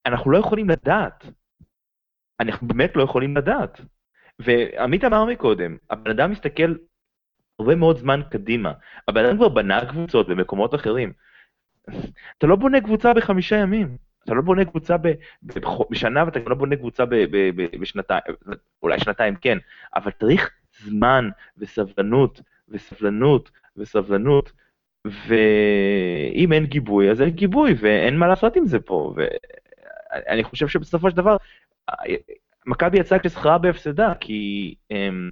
אנחנו 0.06 0.30
לא 0.30 0.38
יכולים 0.38 0.70
לדעת. 0.70 1.24
אנחנו 2.40 2.68
באמת 2.68 2.96
לא 2.96 3.02
יכולים 3.02 3.36
לדעת. 3.36 3.80
ועמית 4.38 5.04
אמר 5.04 5.24
מקודם, 5.24 5.76
הבן 5.90 6.10
אדם 6.10 6.30
מסתכל 6.30 6.74
הרבה 7.60 7.74
מאוד 7.74 7.98
זמן 7.98 8.20
קדימה. 8.30 8.72
הבן 9.08 9.24
אדם 9.24 9.36
כבר 9.36 9.48
בנה 9.48 9.86
קבוצות 9.86 10.28
במקומות 10.28 10.74
אחרים. 10.74 11.12
אתה 12.38 12.46
לא 12.46 12.56
בונה 12.56 12.80
קבוצה 12.80 13.14
בחמישה 13.14 13.56
ימים. 13.56 13.96
אתה 14.24 14.34
לא 14.34 14.42
בונה 14.42 14.64
קבוצה 14.64 14.96
בשנה 15.90 16.24
ואתה 16.24 16.38
לא 16.46 16.54
בונה 16.54 16.76
קבוצה 16.76 17.04
בשנתיים, 17.80 18.22
אולי 18.82 19.00
שנתיים 19.00 19.36
כן, 19.36 19.58
אבל 19.96 20.10
צריך 20.10 20.50
זמן 20.78 21.28
וסבלנות 21.58 22.40
וסבלנות 22.68 23.50
וסבלנות, 23.76 24.52
ואם 25.04 26.52
אין 26.52 26.66
גיבוי 26.66 27.10
אז 27.10 27.20
אין 27.22 27.30
גיבוי 27.30 27.74
ואין 27.80 28.16
מה 28.16 28.28
לעשות 28.28 28.56
עם 28.56 28.66
זה 28.66 28.80
פה. 28.80 29.14
ואני 29.16 30.44
חושב 30.44 30.68
שבסופו 30.68 31.10
של 31.10 31.16
דבר 31.16 31.36
מכבי 32.68 32.98
יצאה 32.98 33.18
כשכרה 33.18 33.58
בהפסדה, 33.58 34.12
כי... 34.20 34.74
אמ, 34.90 35.30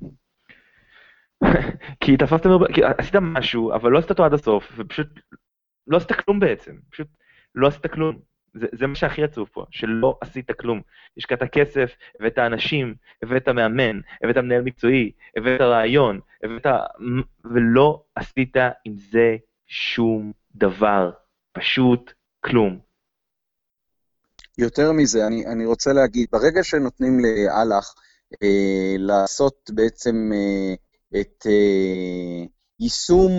כי 2.01 2.17
תפסתם, 2.17 2.51
כי 2.75 2.81
עשית 2.85 3.15
משהו, 3.17 3.75
אבל 3.75 3.91
לא 3.91 3.99
עשית 3.99 4.11
אותו 4.11 4.25
עד 4.25 4.33
הסוף, 4.33 4.73
ופשוט 4.77 5.07
לא 5.87 5.97
עשית 5.97 6.13
כלום 6.13 6.41
בעצם, 6.41 6.77
פשוט 6.91 7.09
לא 7.55 7.67
עשית 7.67 7.87
כלום. 7.87 8.19
זה, 8.55 8.67
זה 8.73 8.87
מה 8.87 8.95
שהכי 8.95 9.25
עצוב 9.25 9.49
פה, 9.53 9.65
שלא 9.71 10.19
עשית 10.21 10.51
כלום. 10.53 10.83
השקעת 11.19 11.43
כסף, 11.43 11.97
הבאת 12.21 12.39
אנשים, 12.39 12.95
הבאת 13.23 13.49
מאמן, 13.49 14.01
הבאת 14.23 14.37
מנהל 14.37 14.63
מקצועי, 14.63 15.13
הבאת 15.37 15.61
רעיון, 15.61 16.21
הבאת... 16.43 16.67
ולא 17.45 18.03
עשית 18.15 18.57
עם 18.85 18.95
זה 18.97 19.37
שום 19.67 20.33
דבר. 20.55 21.11
פשוט 21.53 22.13
כלום. 22.41 22.86
יותר 24.59 24.93
מזה, 24.93 25.27
אני, 25.27 25.47
אני 25.47 25.67
רוצה 25.67 25.93
להגיד, 25.93 26.29
ברגע 26.33 26.65
שנותנים 26.65 27.21
לאלאח 27.21 27.95
אה, 28.43 28.95
לעשות 28.99 29.71
בעצם 29.75 30.31
אה, 30.35 30.75
את 31.21 31.47
אה, 31.47 32.45
יישום 32.81 33.33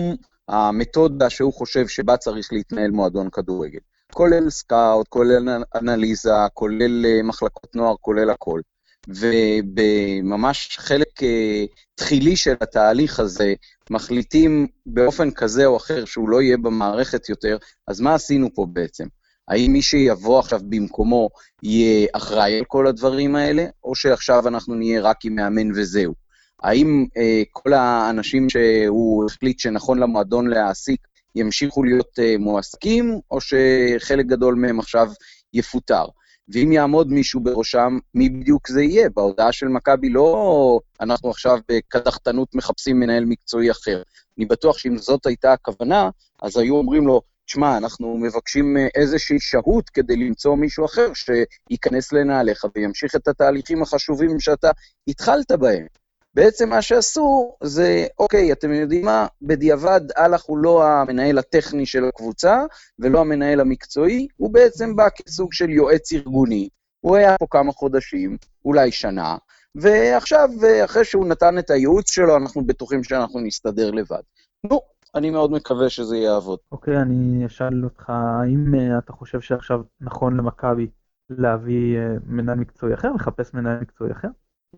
המתודה 0.48 1.30
שהוא 1.30 1.52
חושב 1.52 1.88
שבה 1.88 2.16
צריך 2.16 2.52
להתנהל 2.52 2.90
מועדון 2.90 3.30
כדורגל, 3.30 3.78
כולל 4.12 4.50
סקאוט, 4.50 5.08
כולל 5.08 5.48
אנליזה, 5.74 6.30
כולל 6.54 7.06
אה, 7.06 7.22
מחלקות 7.22 7.76
נוער, 7.76 7.94
כולל 8.00 8.30
הכל. 8.30 8.60
ובממש 9.08 10.76
חלק 10.78 11.22
אה, 11.22 11.64
תחילי 11.94 12.36
של 12.36 12.54
התהליך 12.60 13.20
הזה, 13.20 13.54
מחליטים 13.90 14.66
באופן 14.86 15.30
כזה 15.30 15.66
או 15.66 15.76
אחר 15.76 16.04
שהוא 16.04 16.28
לא 16.28 16.42
יהיה 16.42 16.56
במערכת 16.56 17.28
יותר, 17.28 17.56
אז 17.86 18.00
מה 18.00 18.14
עשינו 18.14 18.48
פה 18.54 18.66
בעצם? 18.72 19.06
האם 19.48 19.72
מי 19.72 19.82
שיבוא 19.82 20.38
עכשיו 20.38 20.60
במקומו 20.68 21.28
יהיה 21.62 22.08
אחראי 22.12 22.58
על 22.58 22.64
כל 22.64 22.86
הדברים 22.86 23.36
האלה, 23.36 23.66
או 23.84 23.94
שעכשיו 23.94 24.48
אנחנו 24.48 24.74
נהיה 24.74 25.00
רק 25.00 25.24
עם 25.24 25.34
מאמן 25.34 25.70
וזהו? 25.74 26.14
האם 26.62 27.06
אה, 27.16 27.42
כל 27.52 27.72
האנשים 27.72 28.50
שהוא 28.50 29.24
החליט 29.26 29.58
שנכון 29.58 29.98
למועדון 29.98 30.46
להעסיק 30.48 31.00
ימשיכו 31.34 31.82
להיות 31.82 32.18
אה, 32.18 32.34
מועסקים, 32.38 33.20
או 33.30 33.38
שחלק 33.40 34.26
גדול 34.26 34.54
מהם 34.54 34.78
עכשיו 34.78 35.08
יפוטר? 35.52 36.04
ואם 36.48 36.72
יעמוד 36.72 37.12
מישהו 37.12 37.40
בראשם, 37.40 37.98
מי 38.14 38.28
בדיוק 38.28 38.68
זה 38.68 38.82
יהיה? 38.82 39.08
בהודעה 39.16 39.52
של 39.52 39.68
מכבי 39.68 40.08
לא 40.08 40.80
אנחנו 41.00 41.30
עכשיו 41.30 41.58
בקדחתנות 41.70 42.54
מחפשים 42.54 43.00
מנהל 43.00 43.24
מקצועי 43.24 43.70
אחר. 43.70 44.02
אני 44.38 44.46
בטוח 44.46 44.78
שאם 44.78 44.98
זאת 44.98 45.26
הייתה 45.26 45.52
הכוונה, 45.52 46.10
אז 46.42 46.56
היו 46.56 46.76
אומרים 46.76 47.06
לו, 47.06 47.22
תשמע, 47.48 47.76
אנחנו 47.76 48.18
מבקשים 48.18 48.76
אה, 48.76 48.86
איזושהי 48.94 49.40
שהות 49.40 49.90
כדי 49.90 50.16
למצוא 50.16 50.56
מישהו 50.56 50.84
אחר 50.84 51.08
שייכנס 51.14 52.12
לנעליך 52.12 52.64
וימשיך 52.74 53.16
את 53.16 53.28
התהליכים 53.28 53.82
החשובים 53.82 54.40
שאתה 54.40 54.70
התחלת 55.08 55.52
בהם. 55.52 55.86
בעצם 56.34 56.68
מה 56.68 56.82
שעשו 56.82 57.56
זה, 57.62 58.06
אוקיי, 58.18 58.52
אתם 58.52 58.72
יודעים 58.72 59.04
מה? 59.04 59.26
בדיעבד, 59.42 60.00
אהלך 60.18 60.42
הוא 60.42 60.58
לא 60.58 60.84
המנהל 60.86 61.38
הטכני 61.38 61.86
של 61.86 62.04
הקבוצה 62.04 62.58
ולא 62.98 63.20
המנהל 63.20 63.60
המקצועי, 63.60 64.28
הוא 64.36 64.52
בעצם 64.52 64.96
בא 64.96 65.08
כסוג 65.08 65.52
של 65.52 65.70
יועץ 65.70 66.12
ארגוני. 66.12 66.68
הוא 67.00 67.16
היה 67.16 67.36
פה 67.38 67.46
כמה 67.50 67.72
חודשים, 67.72 68.36
אולי 68.64 68.92
שנה, 68.92 69.36
ועכשיו, 69.74 70.48
אחרי 70.84 71.04
שהוא 71.04 71.26
נתן 71.26 71.58
את 71.58 71.70
הייעוץ 71.70 72.10
שלו, 72.10 72.36
אנחנו 72.36 72.66
בטוחים 72.66 73.04
שאנחנו 73.04 73.40
נסתדר 73.40 73.90
לבד. 73.90 74.22
נו, 74.64 74.80
אני 75.14 75.30
מאוד 75.30 75.52
מקווה 75.52 75.90
שזה 75.90 76.16
יעבוד. 76.16 76.58
אוקיי, 76.72 76.96
אני 76.96 77.46
אשאל 77.46 77.84
אותך, 77.84 78.10
האם 78.10 78.74
אה, 78.74 78.98
אתה 78.98 79.12
חושב 79.12 79.40
שעכשיו 79.40 79.80
נכון 80.00 80.36
למכבי 80.36 80.86
להביא 81.30 81.98
אה, 81.98 82.14
מנהל 82.26 82.58
מקצועי 82.58 82.94
אחר, 82.94 83.12
לחפש 83.12 83.54
מנהל 83.54 83.80
מקצועי 83.80 84.12
אחר? 84.12 84.28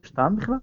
יש 0.04 0.10
טעם 0.10 0.36
בכלל? 0.36 0.54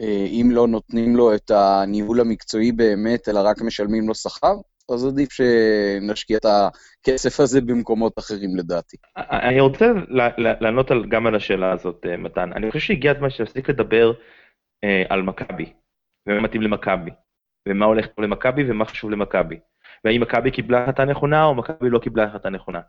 אה, 0.00 0.26
אם 0.30 0.48
לא 0.52 0.68
נותנים 0.68 1.16
לו 1.16 1.34
את 1.34 1.50
הניהול 1.50 2.20
המקצועי 2.20 2.72
באמת, 2.72 3.28
אלא 3.28 3.40
רק 3.44 3.62
משלמים 3.62 4.08
לו 4.08 4.14
שכר, 4.14 4.54
אז 4.94 5.06
עדיף 5.06 5.28
שנשקיע 5.32 6.38
את 6.38 6.44
הכסף 6.44 7.40
הזה 7.40 7.60
במקומות 7.60 8.18
אחרים 8.18 8.56
לדעתי. 8.56 8.96
אני 9.16 9.60
רוצה 9.60 9.86
לענות 10.36 10.90
גם 11.08 11.26
על 11.26 11.34
השאלה 11.34 11.72
הזאת, 11.72 12.06
מתן. 12.18 12.52
אני 12.52 12.70
חושב 12.70 12.86
שהגיע 12.86 13.12
הזמן 13.12 13.30
שנפסיק 13.30 13.70
לדבר 13.70 14.12
על 15.08 15.22
מכבי, 15.22 15.72
ומה 16.28 16.40
מתאים 16.40 16.62
למכבי. 16.62 17.10
ומה 17.68 17.84
הולך 17.86 18.06
טוב 18.06 18.24
למכבי 18.24 18.70
ומה 18.70 18.84
חשוב 18.84 19.10
למכבי. 19.10 19.58
והאם 20.04 20.20
מכבי 20.20 20.50
קיבלה 20.50 20.82
החלטה 20.82 21.04
נכונה 21.04 21.44
או 21.44 21.54
מכבי 21.54 21.90
לא 21.90 21.98
קיבלה 21.98 22.24
החלטה 22.24 22.50
נכונה. 22.50 22.80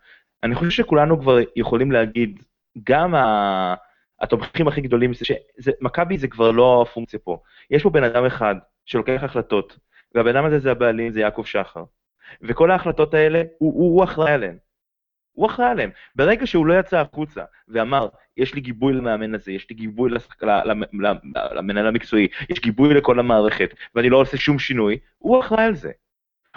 אני 0.43 0.55
חושב 0.55 0.69
שכולנו 0.69 1.21
כבר 1.21 1.37
יכולים 1.55 1.91
להגיד, 1.91 2.43
גם 2.83 3.15
ה... 3.15 3.75
התומכים 4.21 4.67
הכי 4.67 4.81
גדולים, 4.81 5.11
שמכבי 5.59 6.17
זה 6.17 6.27
כבר 6.27 6.51
לא 6.51 6.81
הפונקציה 6.81 7.19
פה. 7.19 7.37
יש 7.69 7.83
פה 7.83 7.89
בן 7.89 8.03
אדם 8.03 8.25
אחד 8.25 8.55
שלוקח 8.85 9.23
החלטות, 9.23 9.79
והבן 10.15 10.35
אדם 10.35 10.45
הזה 10.45 10.59
זה 10.59 10.71
הבעלים, 10.71 11.11
זה 11.11 11.19
יעקב 11.19 11.43
שחר. 11.45 11.83
וכל 12.41 12.71
ההחלטות 12.71 13.13
האלה, 13.13 13.43
הוא, 13.57 13.73
הוא, 13.73 13.95
הוא 13.95 14.03
אחראי 14.03 14.31
עליהן. 14.31 14.57
הוא 15.31 15.47
אחראי 15.47 15.69
עליהם. 15.69 15.89
ברגע 16.15 16.47
שהוא 16.47 16.65
לא 16.65 16.79
יצא 16.79 16.99
החוצה 16.99 17.43
ואמר, 17.67 18.07
יש 18.37 18.53
לי 18.53 18.61
גיבוי 18.61 18.93
למאמן 18.93 19.35
הזה, 19.35 19.51
יש 19.51 19.69
לי 19.69 19.75
גיבוי. 19.75 20.11
למנהל 21.51 21.87
המקצועי, 21.87 22.27
יש 22.49 22.59
גיבוי 22.59 22.93
לכל 22.93 23.19
המערכת, 23.19 23.73
ואני 23.95 24.09
לא 24.09 24.17
עושה 24.17 24.37
שום 24.37 24.59
שינוי, 24.59 24.97
הוא 25.17 25.39
אחראי 25.39 25.63
על 25.63 25.75
זה. 25.75 25.91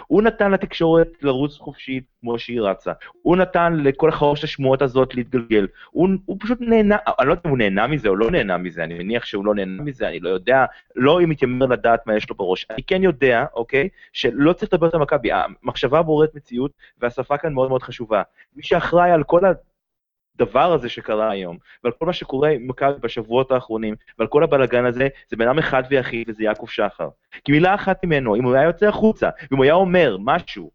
הוא 0.07 0.21
נתן 0.21 0.51
לתקשורת 0.51 1.07
לרוץ 1.21 1.57
חופשית 1.57 2.03
כמו 2.21 2.39
שהיא 2.39 2.61
רצה. 2.61 2.91
הוא 3.21 3.37
נתן 3.37 3.73
לכל 3.73 4.09
החרוש 4.09 4.43
השמועות 4.43 4.81
הזאת 4.81 5.15
להתגלגל. 5.15 5.67
הוא, 5.91 6.09
הוא 6.25 6.37
פשוט 6.39 6.57
נהנה, 6.61 6.97
אני 7.19 7.27
לא 7.27 7.33
יודע 7.33 7.41
אם 7.45 7.49
הוא 7.49 7.57
נהנה 7.57 7.87
מזה 7.87 8.09
או 8.09 8.15
לא 8.15 8.31
נהנה 8.31 8.57
מזה, 8.57 8.83
אני 8.83 8.93
מניח 8.93 9.25
שהוא 9.25 9.45
לא 9.45 9.55
נהנה 9.55 9.83
מזה, 9.83 10.07
אני 10.07 10.19
לא 10.19 10.29
יודע, 10.29 10.65
לא 10.95 11.21
אם 11.21 11.29
מתיימר 11.29 11.65
לדעת 11.65 12.07
מה 12.07 12.15
יש 12.15 12.29
לו 12.29 12.35
בראש. 12.35 12.65
אני 12.69 12.83
כן 12.83 13.03
יודע, 13.03 13.45
אוקיי, 13.53 13.89
שלא 14.13 14.53
צריך 14.53 14.73
לדבר 14.73 14.89
על 14.93 14.99
מכבי, 14.99 15.29
המחשבה 15.31 16.01
בוררת 16.01 16.35
מציאות, 16.35 16.71
והשפה 17.01 17.37
כאן 17.37 17.53
מאוד 17.53 17.69
מאוד 17.69 17.83
חשובה. 17.83 18.21
מי 18.55 18.63
שאחראי 18.63 19.11
על 19.11 19.23
כל 19.23 19.45
הדבר 20.41 20.73
הזה 20.73 20.89
שקרה 20.89 21.31
היום, 21.31 21.57
ועל 21.83 21.93
כל 21.93 22.05
מה 22.05 22.13
שקורה 22.13 22.49
עם 22.49 22.67
מכבי 22.67 22.99
בשבועות 22.99 23.51
האחרונים, 23.51 23.95
ועל 24.19 24.27
כל 24.27 24.43
הבלאגן 24.43 24.85
הזה, 24.85 25.07
זה 25.27 25.37
בן 25.37 25.47
אדם 25.47 25.59
אחד 25.59 25.83
ויחיד, 25.89 26.29
וזה 26.29 26.43
יעקב 26.43 26.67
שחר. 26.67 27.09
כי 27.43 27.51
מילה 27.51 27.75
אחת 27.75 28.05
ממנו, 28.05 28.35
אם 28.35 28.43
הוא 28.43 28.55
היה 28.55 28.63
יוצא 28.63 28.87
החוצה, 28.87 29.29
ואם 29.51 29.57
הוא 29.57 29.63
היה 29.63 29.73
אומר 29.73 30.17
משהו 30.19 30.71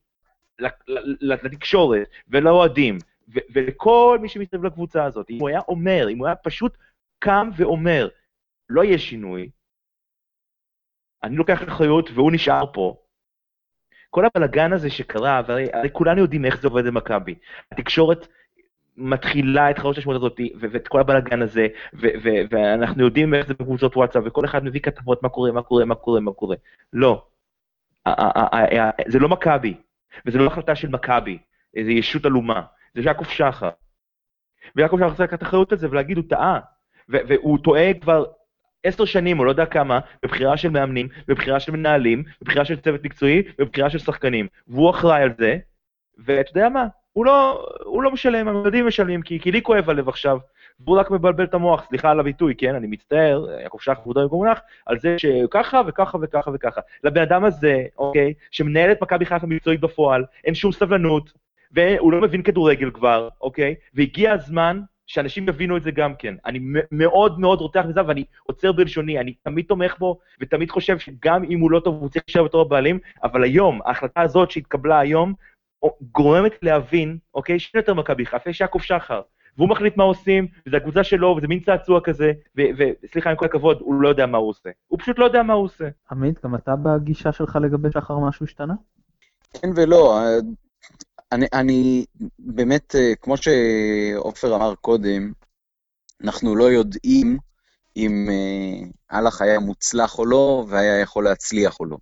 לתקשורת 1.20 2.08
ולאוהדים, 2.28 2.98
ולכל 3.28 4.18
מי 4.22 4.28
שמסתובב 4.28 4.64
לקבוצה 4.64 5.04
הזאת, 5.04 5.30
אם 5.30 5.40
הוא 5.40 5.48
היה 5.48 5.60
אומר, 5.68 6.08
אם 6.10 6.18
הוא 6.18 6.26
היה 6.26 6.36
פשוט 6.36 6.76
קם 7.18 7.50
ואומר, 7.56 8.08
לא 8.68 8.84
יהיה 8.84 8.98
שינוי, 8.98 9.50
אני 11.22 11.36
לוקח 11.36 11.62
אחריות 11.62 12.10
והוא 12.14 12.32
נשאר 12.32 12.64
פה. 12.72 12.96
כל 14.10 14.24
הבלאגן 14.24 14.72
הזה 14.72 14.90
שקרה, 14.90 15.42
והרי 15.46 15.90
כולנו 15.92 16.20
יודעים 16.20 16.44
איך 16.44 16.60
זה 16.60 16.68
עובד 16.68 16.86
במכבי. 16.86 17.34
התקשורת 17.72 18.26
מתחילה 18.96 19.70
את 19.70 19.78
חרוש 19.78 19.98
השמות 19.98 20.16
הזאת, 20.16 20.40
ואת 20.60 20.88
כל 20.88 21.00
הבלאגן 21.00 21.42
הזה, 21.42 21.66
ואנחנו 22.50 23.04
יודעים 23.04 23.34
איך 23.34 23.46
זה 23.46 23.54
בקבוצות 23.54 23.96
וואטסאפ, 23.96 24.22
וכל 24.26 24.44
אחד 24.44 24.64
מביא 24.64 24.80
כתבות 24.80 25.22
מה 25.22 25.28
קורה, 25.28 25.52
מה 25.52 25.62
קורה, 25.62 25.84
מה 25.84 25.94
קורה, 25.94 26.20
מה 26.20 26.32
קורה. 26.32 26.56
לא. 26.92 27.26
זה 29.06 29.18
לא 29.18 29.28
מכבי, 29.28 29.74
וזה 30.26 30.38
לא 30.38 30.46
החלטה 30.46 30.74
של 30.74 30.88
מכבי, 30.88 31.38
איזו 31.76 31.90
ישות 31.90 32.24
עלומה, 32.24 32.62
זה 32.94 33.02
יעקב 33.02 33.24
שחר. 33.24 33.70
ויעקב 34.76 34.98
שחר 34.98 35.08
צריך 35.08 35.20
לקחת 35.20 35.42
אחריות 35.42 35.72
על 35.72 35.78
זה 35.78 35.90
ולהגיד, 35.90 36.16
הוא 36.16 36.24
טעה. 36.28 36.60
והוא 37.08 37.58
טועה 37.58 37.94
כבר 37.94 38.24
עשר 38.84 39.04
שנים, 39.04 39.38
או 39.38 39.44
לא 39.44 39.50
יודע 39.50 39.66
כמה, 39.66 40.00
בבחירה 40.22 40.56
של 40.56 40.70
מאמנים, 40.70 41.08
בבחירה 41.28 41.60
של 41.60 41.72
מנהלים, 41.72 42.24
בבחירה 42.42 42.64
של 42.64 42.80
צוות 42.80 43.04
מקצועי, 43.04 43.42
בבחירה 43.58 43.90
של 43.90 43.98
שחקנים. 43.98 44.48
והוא 44.68 44.90
אחראי 44.90 45.22
על 45.22 45.30
זה, 45.38 45.58
ואתה 46.18 46.50
יודע 46.50 46.68
מה? 46.68 46.86
הוא 47.14 47.26
לא, 47.26 47.66
הוא 47.84 48.02
לא 48.02 48.10
משלם, 48.10 48.48
המדדים 48.48 48.86
משלמים, 48.86 49.22
כי, 49.22 49.40
כי 49.40 49.52
לי 49.52 49.62
כואב 49.62 49.90
הלב 49.90 50.08
עכשיו, 50.08 50.38
והוא 50.80 50.98
רק 50.98 51.10
מבלבל 51.10 51.44
את 51.44 51.54
המוח, 51.54 51.84
סליחה 51.88 52.10
על 52.10 52.20
הביטוי, 52.20 52.54
כן, 52.58 52.74
אני 52.74 52.86
מצטער, 52.86 53.46
יעקב 53.62 53.78
שחר 53.80 53.94
כבודו 53.94 54.22
במקום 54.22 54.44
מונח, 54.44 54.60
על 54.86 54.98
זה 54.98 55.16
שככה 55.18 55.80
וככה 55.86 56.18
וככה 56.22 56.50
וככה. 56.54 56.80
לבן 57.04 57.22
אדם 57.22 57.44
הזה, 57.44 57.82
אוקיי, 57.98 58.34
שמנהל 58.50 58.92
את 58.92 59.02
מכבי 59.02 59.26
חיפה 59.26 59.46
מקצועית 59.46 59.80
בפועל, 59.80 60.24
אין 60.44 60.54
שום 60.54 60.72
סבלנות, 60.72 61.32
והוא 61.72 62.12
לא 62.12 62.20
מבין 62.20 62.42
כדורגל 62.42 62.90
כבר, 62.90 63.28
אוקיי, 63.40 63.74
והגיע 63.94 64.32
הזמן 64.32 64.80
שאנשים 65.06 65.48
יבינו 65.48 65.76
את 65.76 65.82
זה 65.82 65.90
גם 65.90 66.14
כן. 66.14 66.34
אני 66.46 66.60
מאוד 66.92 67.40
מאוד 67.40 67.60
רותח 67.60 67.84
מזה, 67.88 68.00
ואני 68.06 68.24
עוצר 68.42 68.72
בלשוני, 68.72 69.18
אני 69.18 69.34
תמיד 69.42 69.64
תומך 69.64 69.98
בו, 69.98 70.18
ותמיד 70.40 70.70
חושב 70.70 70.98
שגם 70.98 71.44
אם 71.44 71.60
הוא 71.60 71.70
לא 71.70 71.80
טוב, 71.80 72.00
הוא 72.00 72.08
צריך 72.08 72.24
להישאר 72.28 72.44
בתור 72.44 72.60
הבעלים, 72.60 72.98
אבל 73.22 73.44
היום, 73.44 73.80
ההחלטה 73.84 74.20
הזאת 74.20 74.50
שהתקבלה 74.50 74.98
היום, 74.98 75.34
גורמת 76.12 76.52
להבין, 76.62 77.18
אוקיי, 77.34 77.58
שאין 77.58 77.80
יותר 77.80 77.94
מכבי 77.94 78.26
חיפה, 78.26 78.50
יש 78.50 78.60
יעקב 78.60 78.78
שחר. 78.78 79.20
והוא 79.56 79.68
מחליט 79.68 79.96
מה 79.96 80.04
עושים, 80.04 80.46
וזו 80.66 80.76
הקבוצה 80.76 81.04
שלו, 81.04 81.34
וזה 81.38 81.48
מין 81.48 81.60
צעצוע 81.60 82.00
כזה, 82.00 82.32
וסליחה, 82.56 83.30
עם 83.30 83.36
כל 83.36 83.44
הכבוד, 83.44 83.78
הוא 83.80 83.94
לא 83.94 84.08
יודע 84.08 84.26
מה 84.26 84.38
הוא 84.38 84.48
עושה. 84.48 84.70
הוא 84.86 84.98
פשוט 84.98 85.18
לא 85.18 85.24
יודע 85.24 85.42
מה 85.42 85.52
הוא 85.52 85.64
עושה. 85.64 85.88
עמית, 86.10 86.44
גם 86.44 86.54
אתה 86.54 86.74
בגישה 86.82 87.32
שלך 87.32 87.58
לגבי 87.62 87.88
שחר 87.94 88.18
משהו 88.18 88.46
השתנה? 88.46 88.74
כן 89.52 89.68
ולא. 89.76 90.18
אני, 91.32 91.46
אני 91.52 92.04
באמת, 92.38 92.94
כמו 93.20 93.34
שעופר 93.36 94.56
אמר 94.56 94.74
קודם, 94.74 95.32
אנחנו 96.24 96.56
לא 96.56 96.64
יודעים 96.64 97.38
אם 97.96 98.28
הלך 99.10 99.42
היה 99.42 99.58
מוצלח 99.58 100.18
או 100.18 100.26
לא, 100.26 100.64
והיה 100.68 101.00
יכול 101.00 101.24
להצליח 101.24 101.80
או 101.80 101.84
לא. 101.84 101.96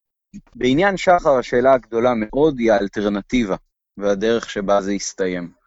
בעניין 0.55 0.97
שחר, 0.97 1.39
השאלה 1.39 1.73
הגדולה 1.73 2.13
מאוד 2.17 2.59
היא 2.59 2.73
האלטרנטיבה. 2.73 3.57
והדרך 3.97 4.51
שבה 4.51 4.81
זה 4.81 4.93
יסתיים. 4.93 5.63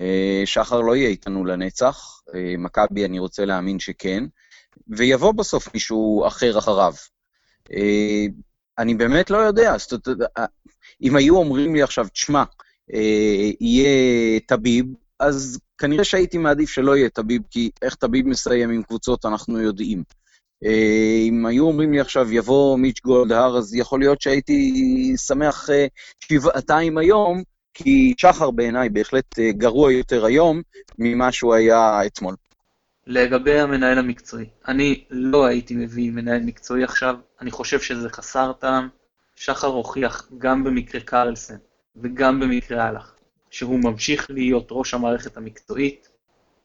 אה, 0.00 0.42
שחר 0.44 0.80
לא 0.80 0.96
יהיה 0.96 1.08
איתנו 1.08 1.44
לנצח, 1.44 2.22
אה, 2.34 2.54
מכבי 2.58 3.04
אני 3.04 3.18
רוצה 3.18 3.44
להאמין 3.44 3.78
שכן, 3.78 4.24
ויבוא 4.88 5.32
בסוף 5.32 5.74
מישהו 5.74 6.26
אחר 6.26 6.58
אחריו. 6.58 6.92
אה, 7.72 8.26
אני 8.78 8.94
באמת 8.94 9.30
לא 9.30 9.38
יודע, 9.38 9.78
זאת 9.78 10.06
אומרת, 10.06 10.28
אם 11.02 11.16
היו 11.16 11.36
אומרים 11.36 11.74
לי 11.74 11.82
עכשיו, 11.82 12.06
תשמע, 12.12 12.44
יהיה 13.60 14.40
טביב, 14.46 14.86
אז 15.20 15.58
כנראה 15.78 16.04
שהייתי 16.04 16.38
מעדיף 16.38 16.70
שלא 16.70 16.96
יהיה 16.96 17.08
טביב, 17.08 17.42
כי 17.50 17.70
איך 17.82 17.94
טביב 17.94 18.28
מסיים 18.28 18.70
עם 18.70 18.82
קבוצות 18.82 19.24
אנחנו 19.24 19.60
יודעים. 19.60 20.02
אם 21.28 21.46
היו 21.46 21.64
אומרים 21.64 21.92
לי 21.92 22.00
עכשיו, 22.00 22.32
יבוא 22.32 22.78
מיץ' 22.78 23.00
גולדהר, 23.04 23.58
אז 23.58 23.74
יכול 23.74 24.00
להיות 24.00 24.20
שהייתי 24.20 24.72
שמח 25.16 25.68
שבעתיים 26.20 26.98
היום, 26.98 27.42
כי 27.82 28.14
שחר 28.18 28.50
בעיניי 28.50 28.88
בהחלט 28.88 29.38
אה, 29.38 29.52
גרוע 29.52 29.92
יותר 29.92 30.24
היום 30.24 30.62
ממה 30.98 31.32
שהוא 31.32 31.54
היה 31.54 32.06
אתמול. 32.06 32.34
לגבי 33.06 33.60
המנהל 33.60 33.98
המקצועי, 33.98 34.46
אני 34.68 35.04
לא 35.10 35.46
הייתי 35.46 35.74
מביא 35.74 36.10
מנהל 36.10 36.40
מקצועי 36.42 36.84
עכשיו, 36.84 37.16
אני 37.40 37.50
חושב 37.50 37.80
שזה 37.80 38.08
חסר 38.08 38.52
טעם. 38.52 38.88
שחר 39.36 39.66
הוכיח 39.66 40.28
גם 40.38 40.64
במקרה 40.64 41.00
קרלסן 41.00 41.56
וגם 41.96 42.40
במקרה 42.40 42.84
הלך, 42.84 43.14
שהוא 43.50 43.80
ממשיך 43.84 44.30
להיות 44.30 44.68
ראש 44.70 44.94
המערכת 44.94 45.36
המקצועית. 45.36 46.08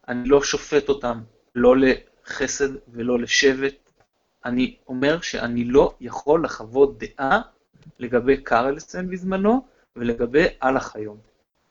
אני 0.08 0.30
לא 0.30 0.44
שופט 0.44 0.90
אותם, 0.90 1.20
לא 1.56 1.76
לחסד 1.78 2.70
ולא 2.88 3.20
לשבט. 3.20 3.90
אני 4.46 4.76
אומר 4.88 5.22
שאני 5.22 5.64
לא 5.64 5.94
יכול 6.02 6.44
לחוות 6.44 6.98
דעה 6.98 7.42
לגבי 8.00 8.38
קרלסן 8.38 9.10
בזמנו, 9.10 9.66
ולגבי 9.96 10.46
הלך 10.62 10.96
היום. 10.96 11.18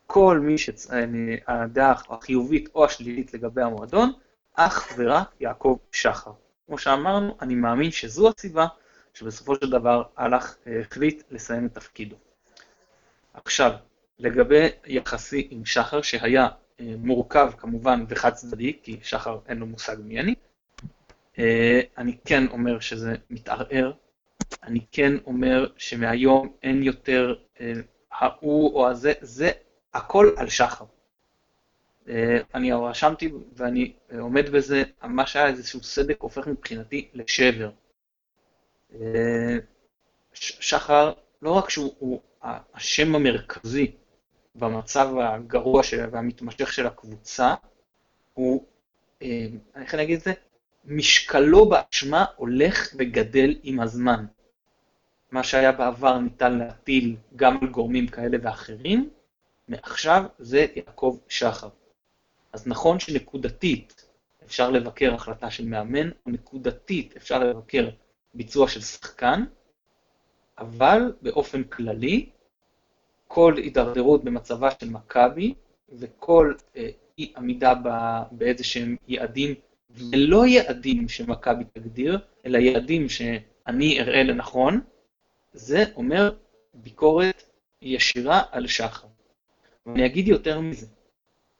כל 0.07 0.39
מי 0.39 0.55
שהדעה 0.57 1.93
החיובית 2.09 2.69
או 2.75 2.85
השלילית 2.85 3.33
לגבי 3.33 3.61
המועדון, 3.61 4.11
אך 4.53 4.93
ורק 4.97 5.27
יעקב 5.39 5.77
שחר. 5.91 6.31
כמו 6.67 6.77
שאמרנו, 6.77 7.37
אני 7.41 7.55
מאמין 7.55 7.91
שזו 7.91 8.29
הסיבה 8.29 8.67
שבסופו 9.13 9.55
של 9.55 9.69
דבר 9.69 10.03
הלך 10.17 10.55
אה, 10.67 10.79
החליט 10.79 11.23
לסיים 11.31 11.65
את 11.65 11.73
תפקידו. 11.73 12.15
עכשיו, 13.33 13.71
לגבי 14.19 14.67
יחסי 14.85 15.47
עם 15.51 15.65
שחר, 15.65 16.01
שהיה 16.01 16.47
אה, 16.79 16.93
מורכב 16.97 17.51
כמובן 17.57 18.05
וחד 18.09 18.33
צדדי, 18.33 18.79
כי 18.83 18.99
שחר 19.03 19.39
אין 19.47 19.57
לו 19.57 19.65
מושג 19.65 19.95
מי 20.03 20.19
אני, 20.19 20.35
אה, 21.39 21.81
אני 21.97 22.17
כן 22.25 22.47
אומר 22.47 22.79
שזה 22.79 23.15
מתערער, 23.29 23.91
אני 24.63 24.79
כן 24.91 25.13
אומר 25.25 25.67
שמהיום 25.77 26.53
אין 26.63 26.83
יותר 26.83 27.35
ההוא 28.19 28.75
או 28.75 28.89
הזה, 28.89 29.13
זה 29.21 29.51
הכל 29.93 30.31
על 30.37 30.49
שחר. 30.49 30.85
אה, 32.07 32.39
אני 32.53 32.71
רשמתי 32.71 33.31
ואני 33.55 33.93
אה, 34.11 34.19
עומד 34.19 34.49
בזה, 34.49 34.83
מה 35.03 35.25
שהיה 35.25 35.47
איזשהו 35.47 35.83
סדק 35.83 36.21
הופך 36.21 36.47
מבחינתי 36.47 37.09
לשבר. 37.13 37.71
אה, 38.93 39.57
שחר, 40.33 41.13
לא 41.41 41.51
רק 41.51 41.69
שהוא 41.69 42.21
השם 42.73 43.15
המרכזי 43.15 43.91
במצב 44.55 45.15
הגרוע 45.19 45.81
והמתמשך 46.11 46.73
של 46.73 46.87
הקבוצה 46.87 47.55
הוא, 48.33 48.65
איך 49.75 49.93
אני 49.93 50.03
אגיד 50.03 50.17
את 50.17 50.23
זה? 50.23 50.33
משקלו 50.85 51.69
באשמה 51.69 52.25
הולך 52.35 52.93
וגדל 52.97 53.55
עם 53.63 53.79
הזמן. 53.79 54.25
מה 55.33 55.43
שהיה 55.43 55.71
בעבר 55.71 56.19
ניתן 56.19 56.57
להטיל 56.57 57.15
גם 57.35 57.57
על 57.61 57.67
גורמים 57.67 58.07
כאלה 58.07 58.37
ואחרים, 58.41 59.09
מעכשיו 59.67 60.23
זה 60.39 60.65
יעקב 60.75 61.17
שחר. 61.27 61.69
אז 62.53 62.67
נכון 62.67 62.99
שנקודתית 62.99 64.05
אפשר 64.45 64.69
לבקר 64.69 65.13
החלטה 65.13 65.51
של 65.51 65.65
מאמן, 65.65 66.09
נקודתית 66.25 67.17
אפשר 67.17 67.39
לבקר 67.39 67.89
ביצוע 68.33 68.67
של 68.67 68.81
שחקן, 68.81 69.43
אבל 70.57 71.13
באופן 71.21 71.63
כללי, 71.63 72.29
כל 73.27 73.53
הידרדרות 73.57 74.23
במצבה 74.23 74.69
של 74.79 74.89
מכבי 74.89 75.53
וכל 75.89 76.53
אה, 76.75 76.89
אי 77.17 77.33
עמידה 77.37 77.73
באיזה 78.31 78.63
שהם 78.63 78.95
יעדים, 79.07 79.55
ולא 79.89 80.45
יעדים 80.45 81.09
שמכבי 81.09 81.63
תגדיר, 81.73 82.19
אלא 82.45 82.57
יעדים 82.57 83.09
שאני 83.09 84.01
אראה 84.01 84.23
לנכון, 84.23 84.81
זה 85.53 85.83
אומר 85.95 86.35
ביקורת 86.73 87.43
ישירה 87.81 88.43
על 88.51 88.67
שחר. 88.67 89.07
ואני 89.85 90.05
אגיד 90.05 90.27
יותר 90.27 90.59
מזה, 90.59 90.87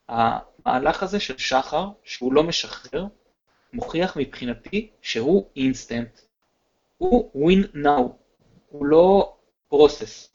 המהלך 0.08 1.02
הזה 1.02 1.20
של 1.20 1.38
שחר, 1.38 1.88
שהוא 2.02 2.32
לא 2.32 2.42
משחרר, 2.42 3.06
מוכיח 3.72 4.16
מבחינתי 4.16 4.90
שהוא 5.02 5.48
אינסטנט. 5.56 6.20
הוא 6.98 7.30
win 7.34 7.76
now, 7.76 8.02
הוא 8.68 8.86
לא 8.86 9.36
process. 9.74 10.28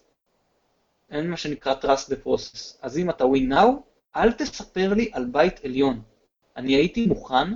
אין 1.10 1.30
מה 1.30 1.38
שנקרא 1.38 1.74
trust 1.82 2.12
the 2.12 2.26
process. 2.26 2.78
אז 2.82 2.98
אם 2.98 3.10
אתה 3.10 3.24
win 3.24 3.54
now, 3.54 3.68
אל 4.16 4.32
תספר 4.32 4.94
לי 4.94 5.12
על 5.14 5.26
בית 5.26 5.66
עליון. 5.66 6.02
אני 6.58 6.76
הייתי 6.76 7.06
מוכן, 7.06 7.48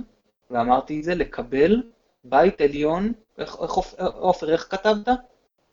ואמרתי 0.50 0.98
את 0.98 1.04
זה, 1.04 1.14
לקבל 1.14 1.82
בית 2.24 2.60
עליון, 2.60 3.12
איך, 3.38 3.54
עופר, 3.98 4.52
איך 4.52 4.66
כתבת? 4.70 5.08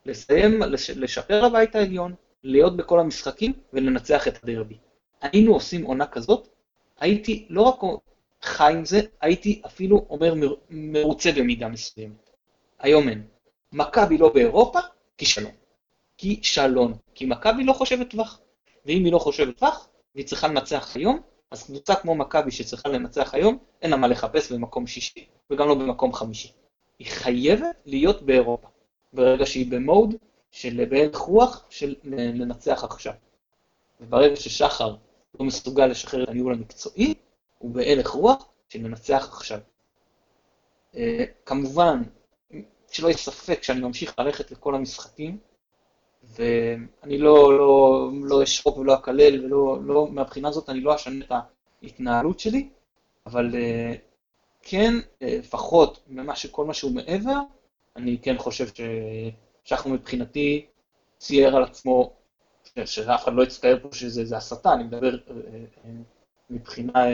לסיים, 0.05 0.61
לש, 0.61 0.89
לשפר 0.89 1.47
לבית 1.47 1.75
העליון, 1.75 2.15
להיות 2.43 2.77
בכל 2.77 2.99
המשחקים 2.99 3.53
ולנצח 3.73 4.27
את 4.27 4.43
הדרבי. 4.43 4.77
היינו 5.21 5.53
עושים 5.53 5.85
עונה 5.85 6.07
כזאת, 6.07 6.47
הייתי 6.99 7.45
לא 7.49 7.61
רק 7.61 8.01
חי 8.41 8.73
עם 8.73 8.85
זה, 8.85 9.01
הייתי 9.21 9.61
אפילו 9.65 10.05
אומר 10.09 10.33
מר, 10.33 10.53
מרוצה 10.69 11.31
במידה 11.31 11.67
מסוימת. 11.67 12.29
היום 12.79 13.09
אין. 13.09 13.23
מכבי 13.71 14.17
לא 14.17 14.33
באירופה, 14.33 14.79
כישלון. 15.17 15.51
כישלון. 16.17 16.93
כי 17.15 17.25
מכבי 17.25 17.63
לא 17.63 17.73
חושבת 17.73 18.09
טווח. 18.09 18.39
ואם 18.85 19.05
היא 19.05 19.13
לא 19.13 19.19
חושבת 19.19 19.57
טווח, 19.57 19.87
והיא 20.15 20.27
צריכה 20.27 20.47
לנצח 20.47 20.95
היום, 20.95 21.21
אז 21.51 21.63
קבוצה 21.63 21.95
כמו 21.95 22.15
מכבי 22.15 22.51
שצריכה 22.51 22.89
לנצח 22.89 23.33
היום, 23.33 23.57
אין 23.81 23.91
לה 23.91 23.97
מה 23.97 24.07
לחפש 24.07 24.51
במקום 24.51 24.87
שישי, 24.87 25.27
וגם 25.49 25.67
לא 25.67 25.75
במקום 25.75 26.13
חמישי. 26.13 26.51
היא 26.99 27.07
חייבת 27.07 27.75
להיות 27.85 28.21
באירופה. 28.21 28.67
ברגע 29.13 29.45
שהיא 29.45 29.71
במוד 29.71 30.15
של 30.51 30.85
בהלך 30.89 31.17
רוח 31.17 31.65
של 31.69 31.95
לנצח 32.03 32.83
עכשיו. 32.83 33.13
וברגע 34.01 34.35
ששחר 34.35 34.95
לא 35.39 35.45
מסוגל 35.45 35.85
לשחרר 35.85 36.23
את 36.23 36.29
הניהול 36.29 36.53
המקצועי, 36.53 37.13
הוא 37.57 37.71
בהלך 37.71 38.07
רוח 38.07 38.45
של 38.69 38.79
לנצח 38.79 39.29
עכשיו. 39.31 39.59
Uh, 40.93 40.97
כמובן, 41.45 42.03
שלא 42.91 43.07
יהיה 43.07 43.17
ספק 43.17 43.63
שאני 43.63 43.79
ממשיך 43.79 44.19
ללכת 44.19 44.51
לכל 44.51 44.75
המשחקים, 44.75 45.37
ואני 46.23 47.17
לא, 47.17 47.57
לא, 47.57 48.09
לא 48.23 48.43
אשרוק 48.43 48.77
ולא 48.77 48.95
אקלל, 48.95 49.45
ולא, 49.45 49.77
לא, 49.83 50.07
מהבחינה 50.11 50.49
הזאת 50.49 50.69
אני 50.69 50.81
לא 50.81 50.95
אשנה 50.95 51.25
את 51.25 51.31
ההתנהלות 51.83 52.39
שלי, 52.39 52.69
אבל 53.25 53.51
uh, 53.51 53.97
כן, 54.61 54.93
uh, 54.99 55.25
לפחות 55.25 55.99
ממה 56.07 56.35
שכל 56.35 56.65
מה 56.65 56.73
שהוא 56.73 56.91
מעבר, 56.91 57.39
אני 57.95 58.17
כן 58.21 58.37
חושב 58.37 58.67
ששחר 58.67 59.89
מבחינתי 59.89 60.65
צייר 61.17 61.55
על 61.55 61.63
עצמו, 61.63 62.13
שאף 62.85 63.23
אחד 63.23 63.33
לא 63.33 63.43
יצטער 63.43 63.77
פה 63.81 63.89
שזה 63.91 64.37
הסתה, 64.37 64.73
אני 64.73 64.83
מדבר 64.83 65.15
אה, 65.15 65.35
אה, 65.85 65.91
מבחינה 66.49 67.05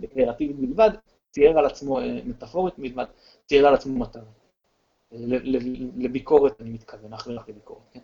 דקלרטיבית 0.00 0.56
בלבד, 0.56 0.90
צייר 1.30 1.58
על 1.58 1.66
עצמו, 1.66 1.98
מטאפורית 2.24 2.78
בלבד, 2.78 3.04
צייר 3.46 3.66
על 3.68 3.74
עצמו 3.74 3.98
מטרה. 3.98 4.22
לביקורת 5.96 6.60
אני 6.60 6.70
מתכוון, 6.70 7.12
אך 7.12 7.26
ורק 7.30 7.48
לביקורת, 7.48 7.82
כן? 7.92 8.00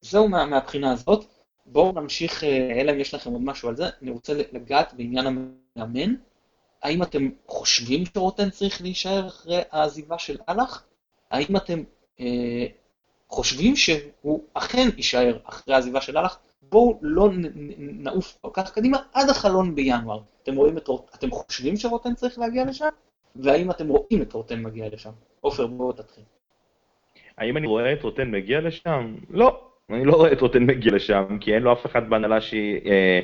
זהו 0.00 0.28
מה, 0.28 0.46
מהבחינה 0.46 0.92
הזאת. 0.92 1.24
בואו 1.66 1.92
נמשיך, 1.92 2.44
אלא 2.44 2.92
אם 2.92 3.00
יש 3.00 3.14
לכם 3.14 3.32
עוד 3.32 3.42
משהו 3.42 3.68
על 3.68 3.76
זה, 3.76 3.84
אני 4.02 4.10
רוצה 4.10 4.34
לגעת 4.52 4.94
בעניין 4.94 5.26
המאמן. 5.76 6.14
האם 6.82 7.02
אתם 7.02 7.28
חושבים 7.46 8.04
שרוטן 8.14 8.50
צריך 8.50 8.82
להישאר 8.82 9.26
אחרי 9.26 9.60
העזיבה 9.70 10.18
של 10.18 10.36
אהלך? 10.48 10.82
האם 11.30 11.56
אתם 11.56 11.82
אה, 12.20 12.66
חושבים 13.28 13.76
שהוא 13.76 14.44
אכן 14.54 14.88
יישאר 14.96 15.38
אחרי 15.44 15.74
העזיבה 15.74 16.00
של 16.00 16.16
אהלך? 16.18 16.36
בואו 16.62 16.98
לא 17.02 17.28
נעוף 17.78 18.38
כל 18.40 18.50
כך 18.52 18.72
קדימה 18.72 18.98
עד 19.12 19.28
החלון 19.28 19.74
בינואר. 19.74 20.20
אתם 20.42 20.56
רואים 20.56 20.78
את 20.78 20.88
אתם 21.14 21.30
חושבים 21.30 21.76
שרוטן 21.76 22.14
צריך 22.14 22.38
להגיע 22.38 22.64
לשם? 22.64 22.88
והאם 23.36 23.70
אתם 23.70 23.88
רואים 23.88 24.22
את 24.22 24.32
רוטן 24.32 24.62
מגיע 24.62 24.88
לשם? 24.92 25.10
עופר, 25.40 25.66
בואו 25.66 25.92
תתחיל. 25.92 26.24
האם 27.38 27.56
אני 27.56 27.66
רואה 27.66 27.92
את 27.92 28.02
רוטן 28.02 28.30
מגיע 28.30 28.60
לשם? 28.60 29.14
לא, 29.30 29.60
אני 29.90 30.04
לא 30.04 30.12
רואה 30.12 30.32
את 30.32 30.40
רוטן 30.40 30.62
מגיע 30.62 30.92
לשם, 30.92 31.38
כי 31.40 31.54
אין 31.54 31.62
לו 31.62 31.72
אף 31.72 31.86
אחד 31.86 32.10
בהנהלה 32.10 32.40
שהיא... 32.40 32.80
אה, 32.86 33.20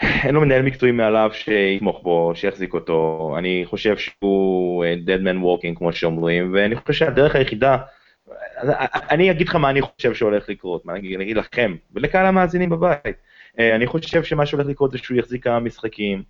אין 0.00 0.34
לו 0.34 0.40
מנהל 0.40 0.62
מקצועי 0.62 0.92
מעליו 0.92 1.30
שיתמוך 1.32 2.02
בו, 2.02 2.32
שיחזיק 2.34 2.74
אותו, 2.74 3.34
אני 3.38 3.62
חושב 3.66 3.96
שהוא 3.96 4.84
אה, 4.84 4.94
dead 5.06 5.20
man 5.20 5.44
walking 5.44 5.78
כמו 5.78 5.92
שאומרים, 5.92 6.54
ואני 6.54 6.76
חושב 6.76 6.92
שהדרך 6.92 7.36
היחידה, 7.36 7.76
אני 9.10 9.30
אגיד 9.30 9.48
לך 9.48 9.56
מה 9.56 9.70
אני 9.70 9.80
חושב 9.82 10.14
שהולך 10.14 10.48
לקרות, 10.48 10.86
מה 10.86 10.92
אני 10.96 11.22
אגיד 11.22 11.36
לכם, 11.36 11.76
ולקהל 11.94 12.26
המאזינים 12.26 12.70
בבית. 12.70 13.16
אה, 13.58 13.76
אני 13.76 13.86
חושב 13.86 14.22
שמה 14.22 14.46
שהולך 14.46 14.66
לקרות 14.66 14.90
זה 14.90 14.98
שהוא 14.98 15.18
יחזיק 15.18 15.44
כמה 15.44 15.60
משחקים, 15.60 16.22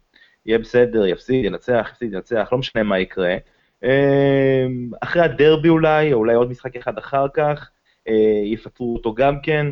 יהיה 0.47 0.59
בסדר, 0.59 1.07
יפסיד, 1.07 1.45
ינצח, 1.45 1.89
יפסיד, 1.93 2.13
ינצח, 2.13 2.49
לא 2.53 2.59
משנה 2.59 2.83
מה 2.83 2.99
יקרה. 2.99 3.37
אה, 3.85 4.67
אחרי 5.01 5.23
הדרבי 5.23 5.69
אולי, 5.69 6.13
או 6.13 6.19
אולי 6.19 6.35
עוד 6.35 6.51
משחק 6.51 6.77
אחד 6.77 6.99
אחר 6.99 7.27
כך, 7.35 7.71
יפטרו 8.45 8.95
אותו 8.95 9.15
גם 9.15 9.41
כן, 9.43 9.67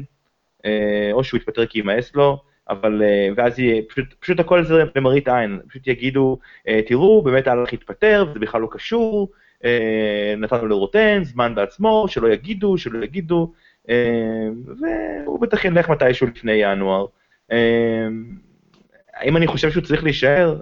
או 1.13 1.25
שהוא 1.25 1.39
יתפטר 1.39 1.67
כי 1.67 1.79
יימאס 1.79 2.15
לו. 2.15 2.52
אבל, 2.69 3.03
אה, 3.03 3.29
ואז 3.37 3.59
יהיה, 3.59 3.83
פשוט, 3.89 4.15
פשוט 4.21 4.41
הכל 4.41 4.65
זה 4.65 4.85
למראית 4.97 5.29
עין, 5.29 5.61
פשוט 5.69 5.87
יגידו, 5.87 6.39
אה, 6.69 6.81
תראו, 6.87 7.23
באמת 7.23 7.47
הלך 7.47 7.73
להתפטר, 7.73 8.27
וזה 8.31 8.39
בכלל 8.39 8.61
לא 8.61 8.69
קשור, 8.71 9.29
אה, 9.65 10.35
נתנו 10.39 10.67
לרוטן, 10.67 11.25
זמן 11.25 11.55
בעצמו, 11.55 12.05
שלא 12.09 12.29
יגידו, 12.29 12.79
שלא 12.79 13.05
יגידו, 13.05 13.53
והוא 14.81 15.41
בטח 15.41 15.65
ילך 15.65 15.89
מתישהו 15.89 16.27
לפני 16.27 16.53
ינואר. 16.53 17.07
האם 19.15 19.37
אני 19.37 19.47
חושב 19.47 19.71
שהוא 19.71 19.83
צריך 19.83 20.05
להישאר? 20.05 20.61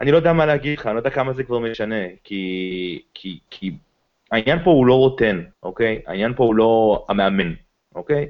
אני 0.00 0.12
לא 0.12 0.16
יודע 0.16 0.32
מה 0.32 0.46
להגיד 0.46 0.78
לך, 0.78 0.86
אני 0.86 0.94
לא 0.94 1.00
יודע 1.00 1.10
כמה 1.10 1.32
זה 1.32 1.44
כבר 1.44 1.58
משנה, 1.58 2.04
כי, 2.24 3.02
כי, 3.14 3.38
כי 3.50 3.72
העניין 4.30 4.58
פה 4.64 4.70
הוא 4.70 4.86
לא 4.86 4.94
רוטן, 4.94 5.42
אוקיי? 5.62 6.02
העניין 6.06 6.34
פה 6.34 6.44
הוא 6.44 6.54
לא 6.54 7.04
המאמן, 7.08 7.52
אוקיי? 7.94 8.26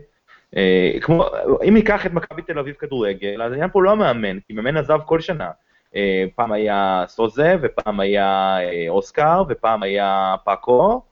אה, 0.57 0.93
כמו, 1.01 1.25
אם 1.69 1.75
ניקח 1.75 2.07
את 2.07 2.13
מכבי 2.13 2.43
תל 2.43 2.59
אביב 2.59 2.75
כדורגל, 2.75 3.43
אז 3.43 3.53
העניין 3.53 3.71
פה 3.71 3.83
לא 3.83 3.91
המאמן, 3.91 4.41
כי 4.41 4.53
מאמן 4.53 4.77
עזב 4.77 4.99
כל 5.07 5.21
שנה. 5.21 5.51
אה, 5.97 6.25
פעם 6.35 6.53
היה 6.53 7.05
סוזה, 7.09 7.57
ופעם 7.63 8.01
היה 8.01 8.59
אה, 8.61 8.85
אוסקר, 8.89 9.43
ופעם 9.49 9.83
היה 9.83 10.35
פאקו, 10.45 11.03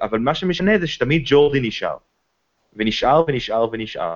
אבל 0.00 0.18
מה 0.18 0.34
שמשנה 0.34 0.78
זה 0.78 0.86
שתמיד 0.86 1.22
ג'ורדי 1.24 1.60
נשאר. 1.60 1.96
ונשאר 2.76 3.24
ונשאר 3.26 3.68
ונשאר. 3.72 4.14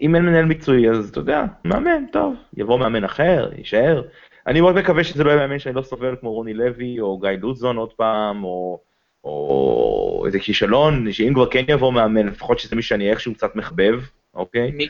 אם 0.00 0.14
אין 0.14 0.24
מנהל 0.24 0.44
מקצועי, 0.44 0.90
אז 0.90 1.10
אתה 1.10 1.20
יודע, 1.20 1.44
מאמן, 1.64 2.04
טוב, 2.12 2.34
יבוא 2.56 2.78
מאמן 2.78 3.04
אחר, 3.04 3.50
יישאר. 3.56 4.02
אני 4.46 4.60
מאוד 4.60 4.74
מקווה 4.74 5.04
שזה 5.04 5.24
לא 5.24 5.30
יהיה 5.30 5.40
מאמן 5.40 5.58
שאני 5.58 5.74
לא 5.74 5.82
סובל 5.82 6.16
כמו 6.20 6.32
רוני 6.32 6.54
לוי, 6.54 7.00
או 7.00 7.18
גיא 7.18 7.30
לוזון 7.30 7.76
עוד 7.76 7.92
פעם, 7.92 8.44
או... 8.44 8.80
או 9.24 10.22
איזה 10.26 10.38
כישלון, 10.38 11.12
שאם 11.12 11.34
כבר 11.34 11.50
כן 11.50 11.64
יבוא 11.68 11.92
מאמן, 11.92 12.26
לפחות 12.26 12.58
שזה 12.58 12.76
מי 12.76 12.82
שאני 12.82 13.10
איכשהו 13.10 13.34
קצת 13.34 13.56
מחבב, 13.56 14.00
אוקיי? 14.34 14.70
מי? 14.70 14.88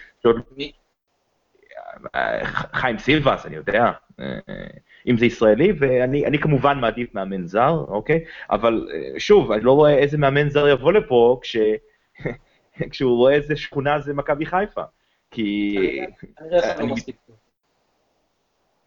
מי? 0.56 0.72
חיים 2.72 2.98
סילבס, 2.98 3.46
אני 3.46 3.56
יודע, 3.56 3.90
אם 5.08 5.16
זה 5.18 5.26
ישראלי, 5.26 5.72
ואני 5.78 6.38
כמובן 6.38 6.78
מעדיף 6.78 7.14
מאמן 7.14 7.46
זר, 7.46 7.84
אוקיי? 7.88 8.24
אבל 8.50 8.88
שוב, 9.18 9.52
אני 9.52 9.64
לא 9.64 9.72
רואה 9.72 9.94
איזה 9.94 10.18
מאמן 10.18 10.48
זר 10.48 10.68
יבוא 10.68 10.92
לפה 10.92 11.38
כש... 11.42 11.56
כשהוא 12.90 13.16
רואה 13.16 13.34
איזה 13.34 13.56
שכונה 13.56 14.00
זה 14.00 14.14
מכבי 14.14 14.46
חיפה. 14.46 14.82
כי... 15.30 15.78
לא 16.50 16.60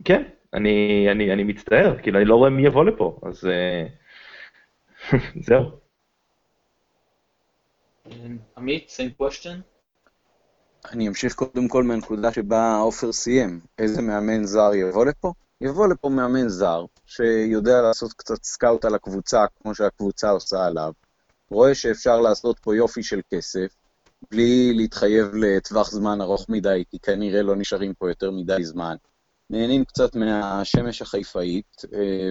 כן, 0.05 0.23
אני 0.53 1.43
מצטער, 1.43 1.97
כאילו 1.97 2.17
אני 2.19 2.25
לא 2.25 2.36
רואה 2.36 2.49
מי 2.49 2.65
יבוא 2.65 2.86
לפה, 2.86 3.19
אז... 3.23 3.49
זהו. 5.47 5.63
עמית, 8.57 8.89
same 8.89 9.21
question? 9.21 9.75
אני 10.91 11.07
אמשיך 11.07 11.35
קודם 11.35 11.67
כל 11.67 11.83
מהנקודה 11.83 12.31
שבה 12.31 12.77
עופר 12.77 13.11
סיים. 13.11 13.59
איזה 13.77 14.01
מאמן 14.01 14.43
זר 14.43 14.73
יבוא 14.73 15.05
לפה? 15.05 15.33
יבוא 15.61 15.87
לפה 15.87 16.09
מאמן 16.09 16.49
זר, 16.49 16.85
שיודע 17.05 17.81
לעשות 17.81 18.13
קצת 18.13 18.43
סקאוט 18.43 18.85
על 18.85 18.95
הקבוצה, 18.95 19.45
כמו 19.61 19.75
שהקבוצה 19.75 20.29
עושה 20.29 20.65
עליו, 20.65 20.93
רואה 21.49 21.75
שאפשר 21.75 22.21
לעשות 22.21 22.59
פה 22.59 22.75
יופי 22.75 23.03
של 23.03 23.21
כסף, 23.33 23.75
בלי 24.31 24.73
להתחייב 24.73 25.35
לטווח 25.35 25.91
זמן 25.91 26.21
ארוך 26.21 26.49
מדי, 26.49 26.83
כי 26.89 26.99
כנראה 26.99 27.41
לא 27.41 27.55
נשארים 27.55 27.93
פה 27.93 28.09
יותר 28.09 28.31
מדי 28.31 28.63
זמן. 28.63 28.95
נהנים 29.49 29.85
קצת 29.85 30.15
מהשמש 30.15 31.01
החיפאית 31.01 31.81
אה, 31.93 32.29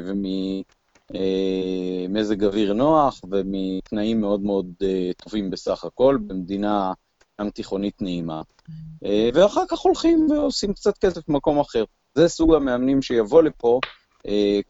וממזג 1.11 2.45
אוויר 2.45 2.73
נוח 2.73 3.21
ומתנאים 3.31 4.21
מאוד 4.21 4.41
מאוד 4.41 4.67
אה, 4.83 5.11
טובים 5.17 5.51
בסך 5.51 5.85
הכל, 5.85 6.19
במדינה 6.27 6.93
ים 7.41 7.51
תיכונית 7.51 8.03
נעימה. 8.03 8.43
אה, 9.05 9.29
ואחר 9.35 9.65
כך 9.69 9.79
הולכים 9.79 10.27
ועושים 10.31 10.73
קצת 10.73 10.99
כסף 10.99 11.29
במקום 11.29 11.61
אחר. 11.61 11.85
זה 12.15 12.29
סוג 12.29 12.55
המאמנים 12.55 13.03
שיבוא 13.03 13.43
לפה, 13.43 13.81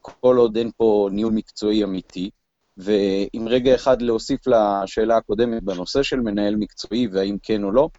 כל 0.01 0.37
עוד 0.37 0.57
אין 0.57 0.71
פה 0.77 1.09
ניהול 1.11 1.33
מקצועי 1.33 1.83
אמיתי. 1.83 2.29
ועם 2.77 3.47
רגע 3.47 3.75
אחד 3.75 4.01
להוסיף 4.01 4.47
לשאלה 4.47 5.17
הקודמת 5.17 5.63
בנושא 5.63 6.03
של 6.03 6.19
מנהל 6.19 6.55
מקצועי, 6.55 7.07
והאם 7.07 7.37
כן 7.43 7.63
או 7.63 7.71
לא, 7.71 7.89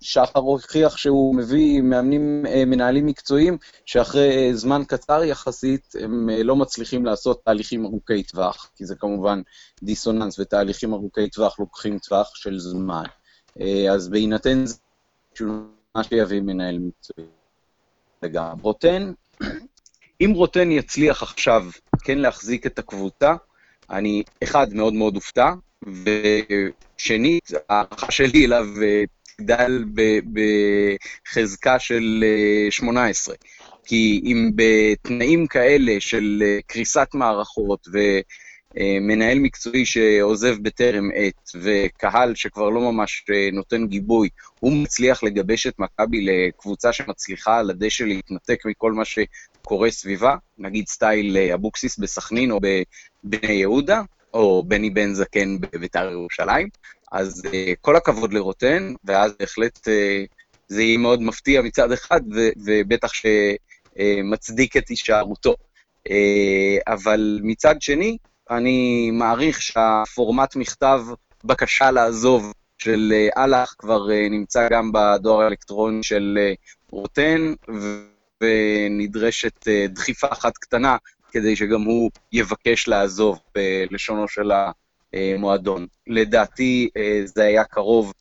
שחר 0.00 0.40
הוכיח 0.40 0.96
שהוא 0.96 1.34
מביא 1.34 1.80
מאמנים, 1.82 2.46
אה, 2.46 2.64
מנהלים 2.64 3.06
מקצועיים, 3.06 3.58
שאחרי 3.86 4.54
זמן 4.54 4.82
קצר 4.88 5.24
יחסית, 5.24 5.94
הם 6.00 6.30
אה, 6.30 6.42
לא 6.42 6.56
מצליחים 6.56 7.04
לעשות 7.04 7.44
תהליכים 7.44 7.84
ארוכי 7.84 8.22
טווח, 8.22 8.70
כי 8.76 8.86
זה 8.86 8.94
כמובן 8.94 9.42
דיסוננס, 9.82 10.38
ותהליכים 10.38 10.92
ארוכי 10.92 11.30
טווח 11.30 11.58
לוקחים 11.58 11.98
טווח 11.98 12.34
של 12.34 12.58
זמן. 12.58 13.04
אה, 13.60 13.92
אז 13.92 14.08
בהינתן 14.08 14.66
זה, 14.66 14.76
מה 15.94 16.04
שיביא 16.04 16.40
מנהל 16.40 16.78
מקצועי. 16.78 17.26
וגם 18.22 18.58
רוטן, 18.62 19.12
אם 20.20 20.32
רוטן 20.34 20.70
יצליח 20.70 21.22
עכשיו 21.22 21.66
כן 22.04 22.18
להחזיק 22.18 22.66
את 22.66 22.78
הקבוצה, 22.78 23.34
אני, 23.90 24.22
אחד, 24.42 24.74
מאוד 24.74 24.92
מאוד 24.92 25.14
הופתע, 25.14 25.52
ושנית, 25.82 27.50
ההערכה 27.68 28.10
שלי 28.10 28.46
אליו 28.46 28.66
אה, 28.82 29.04
תגדל 29.36 29.84
בחזקה 30.32 31.78
של 31.78 32.24
18. 32.70 33.34
אה, 33.34 33.38
כי 33.86 34.20
אם 34.24 34.50
בתנאים 34.54 35.46
כאלה 35.46 35.92
של 35.98 36.42
אה, 36.46 36.58
קריסת 36.66 37.08
מערכות 37.14 37.88
ומנהל 38.76 39.38
מקצועי 39.38 39.86
שעוזב 39.86 40.56
בטרם 40.62 41.10
עת 41.14 41.50
וקהל 41.62 42.34
שכבר 42.34 42.70
לא 42.70 42.92
ממש 42.92 43.24
נותן 43.52 43.86
גיבוי, 43.86 44.28
הוא 44.60 44.72
מצליח 44.72 45.22
לגבש 45.22 45.66
את 45.66 45.78
מכבי 45.78 46.20
לקבוצה 46.20 46.92
שמצליחה 46.92 47.58
על 47.58 47.70
הדשא 47.70 48.04
להתנתק 48.04 48.58
מכל 48.64 48.92
מה 48.92 49.02
שקורה 49.04 49.90
סביבה, 49.90 50.36
נגיד 50.58 50.88
סטייל 50.88 51.36
אבוקסיס 51.36 51.98
בסכנין 51.98 52.50
או 52.50 52.60
בבני 52.60 53.52
יהודה, 53.52 54.02
או 54.34 54.64
בני 54.66 54.90
בן 54.90 55.14
זקן 55.14 55.60
בביתר 55.60 56.10
ירושלים. 56.12 56.68
אז 57.14 57.42
uh, 57.46 57.50
כל 57.80 57.96
הכבוד 57.96 58.32
לרוטן, 58.32 58.94
ואז 59.04 59.32
בהחלט 59.38 59.78
uh, 59.78 59.90
זה 60.68 60.82
יהיה 60.82 60.98
מאוד 60.98 61.22
מפתיע 61.22 61.62
מצד 61.62 61.92
אחד, 61.92 62.20
ובטח 62.66 63.10
שמצדיק 63.12 64.76
uh, 64.76 64.78
את 64.78 64.88
הישארותו. 64.88 65.54
אבל 66.86 67.40
מצד 67.42 67.82
שני, 67.82 68.16
אני 68.50 69.10
מעריך 69.12 69.62
שהפורמט 69.62 70.56
מכתב 70.56 71.00
בקשה 71.44 71.90
לעזוב 71.90 72.52
של 72.78 73.12
אהלך 73.36 73.74
כבר 73.78 74.06
נמצא 74.30 74.68
גם 74.70 74.92
בדואר 74.92 75.40
האלקטרוני 75.40 76.02
של 76.02 76.38
רוטן, 76.90 77.54
ונדרשת 78.40 79.68
דחיפה 79.88 80.26
אחת 80.30 80.58
קטנה 80.58 80.96
כדי 81.32 81.56
שגם 81.56 81.82
הוא 81.82 82.10
יבקש 82.32 82.88
לעזוב 82.88 83.38
בלשונו 83.54 84.28
של 84.28 84.52
המועדון. 85.14 85.86
לדעתי 86.06 86.88
אה, 86.96 87.20
זה 87.24 87.44
היה 87.44 87.64
קרוב 87.64 88.12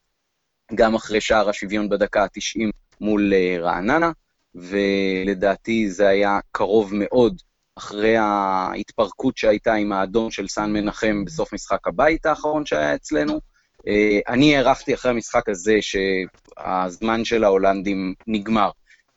גם 0.76 0.96
אחרי 0.96 1.22
שער 1.22 1.50
השוויון 1.50 1.90
בדקה 1.90 2.24
ה-90 2.24 2.72
מול 3.02 3.34
אה, 3.34 3.58
רעננה, 3.60 4.12
ולדעתי 4.56 5.90
זה 5.90 6.08
היה 6.08 6.40
קרוב 6.52 6.92
מאוד 6.94 7.42
אחרי 7.76 8.18
ההתפרקות 8.18 9.38
שהייתה 9.38 9.74
עם 9.74 9.92
האדום 9.92 10.32
של 10.32 10.48
סן 10.48 10.74
מנחם 10.74 11.26
בסוף 11.26 11.54
משחק 11.54 11.88
הבית 11.88 12.26
האחרון 12.26 12.66
שהיה 12.66 12.96
אצלנו. 12.96 13.40
אה, 13.88 14.20
אני 14.28 14.56
הערכתי 14.56 14.94
אחרי 14.94 15.12
המשחק 15.12 15.50
הזה 15.50 15.78
שהזמן 15.82 17.26
של 17.26 17.44
ההולנדים 17.44 18.14
נגמר. 18.28 18.70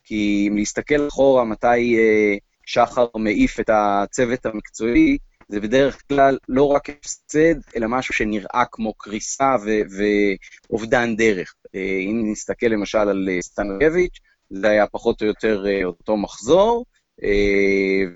כי 0.05 0.47
אם 0.49 0.57
להסתכל 0.57 1.09
אחורה 1.09 1.45
מתי 1.45 1.97
שחר 2.67 3.07
מעיף 3.17 3.61
את 3.61 3.71
הצוות 3.73 4.47
המקצועי, 4.47 5.19
זה 5.49 5.61
בדרך 5.61 6.03
כלל 6.09 6.39
לא 6.49 6.67
רק 6.67 6.91
הפסד, 6.91 7.55
אלא 7.77 7.87
משהו 7.89 8.15
שנראה 8.15 8.65
כמו 8.73 8.95
קריסה 8.95 9.57
ואובדן 10.71 11.17
דרך. 11.17 11.55
אה, 11.75 11.81
אם 11.81 12.23
נסתכל 12.33 12.67
למשל 12.67 12.99
על 12.99 13.29
אה, 13.31 13.43
סטנקביץ', 13.43 14.19
זה 14.51 14.69
היה 14.69 14.87
פחות 14.87 15.23
או 15.23 15.27
יותר 15.27 15.67
אה, 15.67 15.85
אותו 15.85 16.17
מחזור, 16.17 16.85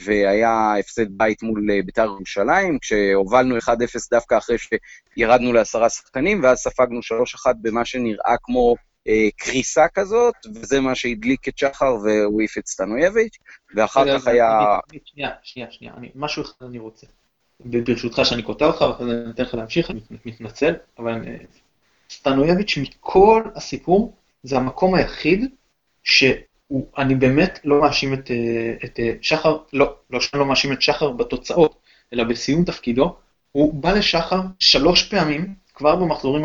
והיה 0.00 0.74
הפסד 0.78 1.06
בית 1.10 1.42
מול 1.42 1.82
בית"ר 1.86 2.04
ירושלים, 2.04 2.78
כשהובלנו 2.78 3.58
1-0 3.58 3.70
דווקא 4.10 4.38
אחרי 4.38 4.56
שירדנו 4.58 5.52
לעשרה 5.52 5.88
שחקנים, 5.88 6.42
ואז 6.42 6.58
ספגנו 6.58 7.00
3-1 7.46 7.52
במה 7.62 7.84
שנראה 7.84 8.36
כמו 8.42 8.74
קריסה 9.36 9.88
כזאת, 9.94 10.34
וזה 10.54 10.80
מה 10.80 10.94
שהדליק 10.94 11.48
את 11.48 11.58
שחר 11.58 11.94
והוא 12.04 12.40
העיף 12.40 12.58
את 12.58 12.66
סטנויביץ', 12.66 13.36
ואחר 13.74 14.18
כך 14.18 14.26
היה... 14.26 14.48
שנייה, 15.04 15.30
שנייה, 15.42 15.70
שנייה, 15.70 15.94
משהו 16.14 16.42
אחד 16.42 16.66
אני 16.66 16.78
רוצה. 16.78 17.06
ברשותך 17.64 18.20
שאני 18.24 18.42
קוטע 18.42 18.66
אותך, 18.66 18.80
ואחרי 18.80 19.06
זה 19.06 19.22
אני 19.22 19.30
אתן 19.30 19.42
לך 19.42 19.54
להמשיך, 19.54 19.90
אני 19.90 20.00
מתנצל, 20.26 20.74
אבל 20.98 21.12
אה, 21.26 21.36
סטנויביץ' 22.10 22.78
מכל 22.82 23.42
הסיפור, 23.54 24.14
זה 24.42 24.56
המקום 24.56 24.94
היחיד 24.94 25.50
שאני 26.02 27.14
באמת 27.18 27.58
לא 27.64 27.80
מאשים 27.80 28.14
את, 28.14 28.30
אה, 28.30 28.74
את 28.84 29.00
שחר, 29.22 29.58
לא, 29.72 29.94
לא 30.10 30.20
שאני 30.20 30.40
לא 30.40 30.46
מאשים 30.46 30.72
את 30.72 30.82
שחר 30.82 31.10
בתוצאות, 31.10 31.76
אלא 32.12 32.24
בסיום 32.24 32.64
תפקידו, 32.64 33.16
הוא 33.52 33.74
בא 33.74 33.92
לשחר 33.92 34.40
שלוש 34.58 35.02
פעמים, 35.02 35.54
כבר 35.74 35.96
במחזורים 35.96 36.42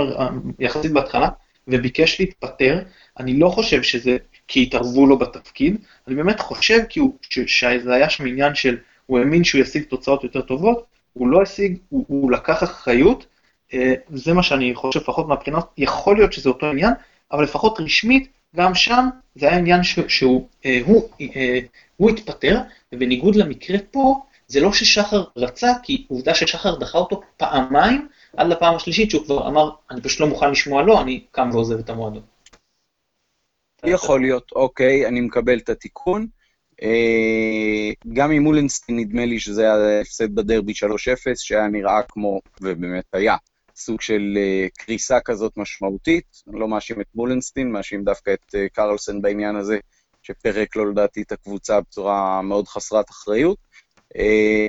יחסית 0.59 0.91
בהתחלה, 0.91 1.29
וביקש 1.67 2.19
להתפטר, 2.19 2.81
אני 3.19 3.39
לא 3.39 3.49
חושב 3.49 3.83
שזה 3.83 4.17
כי 4.47 4.63
התערבו 4.63 5.05
לו 5.05 5.17
בתפקיד, 5.17 5.77
אני 6.07 6.15
באמת 6.15 6.39
חושב 6.39 6.79
כי 6.89 6.99
הוא, 6.99 7.17
ש, 7.21 7.39
שזה 7.39 7.93
היה 7.93 8.09
שם 8.09 8.25
עניין 8.25 8.55
של, 8.55 8.77
הוא 9.05 9.19
האמין 9.19 9.43
שהוא 9.43 9.61
ישיג 9.61 9.83
תוצאות 9.83 10.23
יותר 10.23 10.41
טובות, 10.41 10.85
הוא 11.17 11.27
לא 11.27 11.41
השיג, 11.41 11.77
הוא, 11.89 12.05
הוא 12.07 12.31
לקח 12.31 12.63
אחריות, 12.63 13.25
אה, 13.73 13.93
זה 14.09 14.33
מה 14.33 14.43
שאני 14.43 14.75
חושב 14.75 14.99
לפחות 14.99 15.27
מהבחינות, 15.27 15.71
יכול 15.77 16.15
להיות 16.17 16.33
שזה 16.33 16.49
אותו 16.49 16.65
עניין, 16.65 16.93
אבל 17.31 17.43
לפחות 17.43 17.79
רשמית, 17.79 18.27
גם 18.55 18.75
שם 18.75 19.05
זה 19.35 19.47
היה 19.47 19.57
עניין 19.57 19.83
ש, 19.83 19.99
שהוא 20.07 20.47
אה, 20.65 20.81
הוא, 20.85 21.09
אה, 21.35 21.59
הוא 21.97 22.09
התפטר, 22.09 22.59
ובניגוד 22.91 23.35
למקרה 23.35 23.77
פה, 23.91 24.21
זה 24.47 24.59
לא 24.59 24.73
ששחר 24.73 25.23
רצה, 25.35 25.73
כי 25.83 26.05
עובדה 26.07 26.35
ששחר 26.35 26.75
דחה 26.79 26.97
אותו 26.97 27.21
פעמיים, 27.37 28.07
עד 28.37 28.47
לפעם 28.47 28.75
השלישית 28.75 29.11
שהוא 29.11 29.25
כבר 29.25 29.47
אמר, 29.47 29.69
אני 29.91 30.01
פשוט 30.01 30.19
לא 30.19 30.27
מוכן 30.27 30.51
לשמוע 30.51 30.83
לא, 30.83 31.01
אני 31.01 31.23
קם 31.31 31.49
ועוזב 31.53 31.79
את 31.79 31.89
המועדון. 31.89 32.21
יכול 33.85 34.21
להיות, 34.21 34.51
אוקיי, 34.51 35.07
אני 35.07 35.21
מקבל 35.21 35.57
את 35.57 35.69
התיקון. 35.69 36.27
אה, 36.83 37.91
גם 38.13 38.31
עם 38.31 38.43
מולנסטין 38.43 38.99
נדמה 38.99 39.25
לי 39.25 39.39
שזה 39.39 39.61
היה 39.61 40.01
הפסד 40.01 40.35
בדרבי 40.35 40.71
3-0, 40.71 40.75
שהיה 41.35 41.67
נראה 41.67 42.01
כמו, 42.09 42.39
ובאמת 42.61 43.05
היה, 43.13 43.35
סוג 43.75 44.01
של 44.01 44.33
אה, 44.37 44.67
קריסה 44.77 45.19
כזאת 45.19 45.57
משמעותית. 45.57 46.25
אני 46.49 46.59
לא 46.59 46.67
מאשים 46.67 47.01
את 47.01 47.07
מולנסטין, 47.15 47.71
מאשים 47.71 48.03
דווקא 48.03 48.33
את 48.33 48.55
אה, 48.55 48.69
קרלסן 48.69 49.21
בעניין 49.21 49.55
הזה, 49.55 49.77
שפרק 50.23 50.75
לו 50.75 50.91
לדעתי 50.91 51.21
את 51.21 51.31
הקבוצה 51.31 51.81
בצורה 51.81 52.41
מאוד 52.41 52.67
חסרת 52.67 53.09
אחריות. 53.09 53.57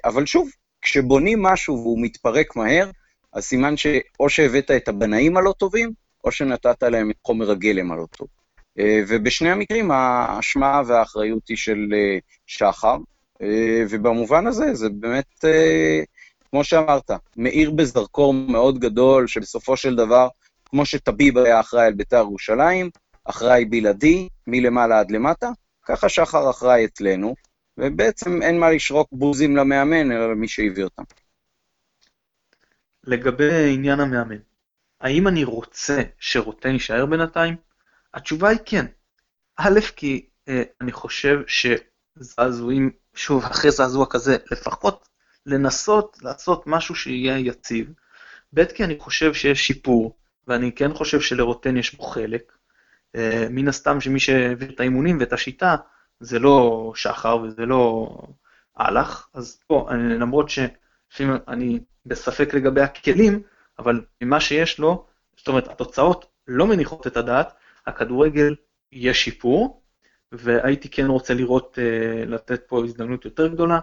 אבל 0.05 0.27
שוב, 0.27 0.51
כשבונים 0.83 1.43
משהו 1.43 1.75
והוא 1.75 2.03
מתפרק 2.03 2.57
מהר, 2.57 2.91
אז 3.33 3.45
סימן 3.45 3.77
שאו 3.77 4.29
שהבאת 4.29 4.71
את 4.71 4.89
הבנאים 4.89 5.37
הלא 5.37 5.55
טובים, 5.59 5.93
או 6.25 6.33
שנתת 6.33 6.83
להם 6.83 7.11
את 7.11 7.17
חומר 7.27 7.51
הגלם 7.51 7.93
הלא 7.93 8.07
טוב. 8.17 8.29
אה, 8.79 9.01
ובשני 9.09 9.51
המקרים 9.51 9.91
האשמה 9.91 10.83
והאחריות 10.87 11.49
היא 11.49 11.57
של 11.57 11.89
אה, 11.95 12.19
שחר, 12.47 12.97
אה, 13.43 13.85
ובמובן 13.91 14.47
הזה 14.47 14.75
זה 14.75 14.89
באמת, 14.89 15.45
כמו 16.51 16.65
שאמרת, 16.65 17.11
מאיר 17.37 17.71
בזרקור 17.71 18.35
מאוד 18.35 18.79
גדול, 18.79 19.27
שבסופו 19.27 19.77
של 19.77 19.97
דבר, 19.97 20.29
כמו 20.65 20.87
שטביב 20.87 21.39
היה 21.39 21.61
אחראי 21.61 21.87
על 21.87 21.93
בית"ר 21.93 22.17
ירושלים, 22.17 22.91
אחראי 23.25 23.65
בלעדי, 23.65 24.29
מלמעלה 24.47 25.01
עד 25.01 25.11
למטה, 25.11 25.51
ככה 25.83 26.09
שחר 26.09 26.51
אחראי 26.51 26.85
אצלנו, 26.85 27.35
ובעצם 27.79 28.43
אין 28.43 28.61
מה 28.61 28.71
לשרוק 28.71 29.09
בוזים 29.13 29.57
למאמן, 29.57 30.13
אלא 30.13 30.33
למי 30.33 30.49
שהביא 30.49 30.85
אותם. 30.85 31.03
לגבי 33.05 33.75
עניין 33.75 34.01
המאמן. 34.01 34.39
האם 35.01 35.29
אני 35.29 35.45
רוצה 35.45 36.03
שרוטן 36.19 36.73
יישאר 36.73 37.07
בינתיים? 37.07 37.57
התשובה 38.15 38.49
היא 38.49 38.59
כן. 38.65 38.87
א', 39.57 39.81
כי 39.97 40.27
אה, 40.49 40.63
אני 40.81 40.93
חושב 40.93 41.41
שזעזועים, 41.47 42.91
שוב, 43.15 43.45
אחרי 43.45 43.71
זעזוע 43.71 44.07
כזה, 44.11 44.37
לפחות 44.51 45.09
לנסות 45.47 46.19
לעשות 46.23 46.63
משהו 46.67 46.95
שיהיה 46.95 47.39
יציב. 47.39 47.93
ב', 48.55 48.65
כי 48.65 48.85
אני 48.85 48.99
חושב 48.99 49.35
שיש 49.35 49.67
שיפור, 49.67 50.17
ואני 50.49 50.73
כן 50.73 50.95
חושב 50.95 51.21
שלרוטן 51.21 51.77
יש 51.77 51.95
בו 51.95 52.03
חלק. 52.03 52.53
אה, 53.17 53.47
מן 53.51 53.69
הסתם 53.69 54.01
שמי 54.01 54.21
שהביא 54.21 54.69
את 54.69 54.81
האימונים 54.81 55.21
ואת 55.21 55.33
השיטה, 55.33 55.77
זה 56.21 56.39
לא 56.39 56.93
שחר 56.95 57.37
וזה 57.37 57.67
לא 57.67 58.09
אהלך, 58.81 59.29
אז 59.35 59.61
פה, 59.67 59.89
אני, 59.91 60.19
למרות 60.19 60.49
שלפעמים 60.49 61.37
אני 61.49 61.81
בספק 62.07 62.55
לגבי 62.55 62.81
הכלים, 62.81 63.43
אבל 63.79 64.05
ממה 64.21 64.41
שיש 64.41 64.79
לו, 64.79 65.07
זאת 65.37 65.49
אומרת, 65.49 65.69
התוצאות 65.69 66.27
לא 66.49 66.67
מניחות 66.67 67.07
את 67.07 67.17
הדעת, 67.17 67.55
הכדורגל 67.87 68.55
יש 68.93 69.25
שיפור, 69.25 69.83
והייתי 70.33 70.89
כן 70.89 71.07
רוצה 71.07 71.35
לראות, 71.35 71.79
uh, 71.79 72.29
לתת 72.29 72.63
פה 72.69 72.85
הזדמנות 72.85 73.25
יותר 73.25 73.47
גדולה. 73.47 73.79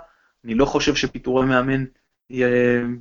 אני 0.46 0.56
לא 0.56 0.66
חושב 0.66 0.96
שפיטורי 0.96 1.46
מאמן, 1.46 1.84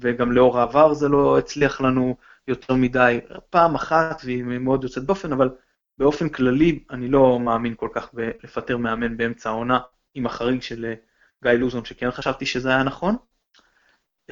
וגם 0.01 0.33
לאור 0.33 0.59
העבר 0.59 0.95
זה 0.95 1.09
לא 1.09 1.39
הצליח 1.39 1.81
לנו 1.81 2.17
יותר 2.49 2.75
מדי, 2.75 3.21
פעם 3.51 3.75
אחת 3.75 4.23
והיא 4.25 4.45
מאוד 4.45 4.85
יוצאת 4.85 5.05
דופן, 5.05 5.33
אבל 5.33 5.51
באופן 5.99 6.29
כללי 6.29 6.85
אני 6.91 7.09
לא 7.09 7.41
מאמין 7.41 7.75
כל 7.77 7.89
כך 7.93 8.15
בלפטר 8.15 8.77
מאמן 8.77 9.17
באמצע 9.17 9.51
העונה, 9.51 9.81
עם 10.15 10.27
החריג 10.27 10.63
של 10.63 10.85
אה, 10.85 10.95
גיא 11.43 11.53
לוזון, 11.53 11.85
שכן 11.85 12.11
חשבתי 12.11 12.47
שזה 12.47 12.69
היה 12.69 12.83
נכון. 12.83 13.17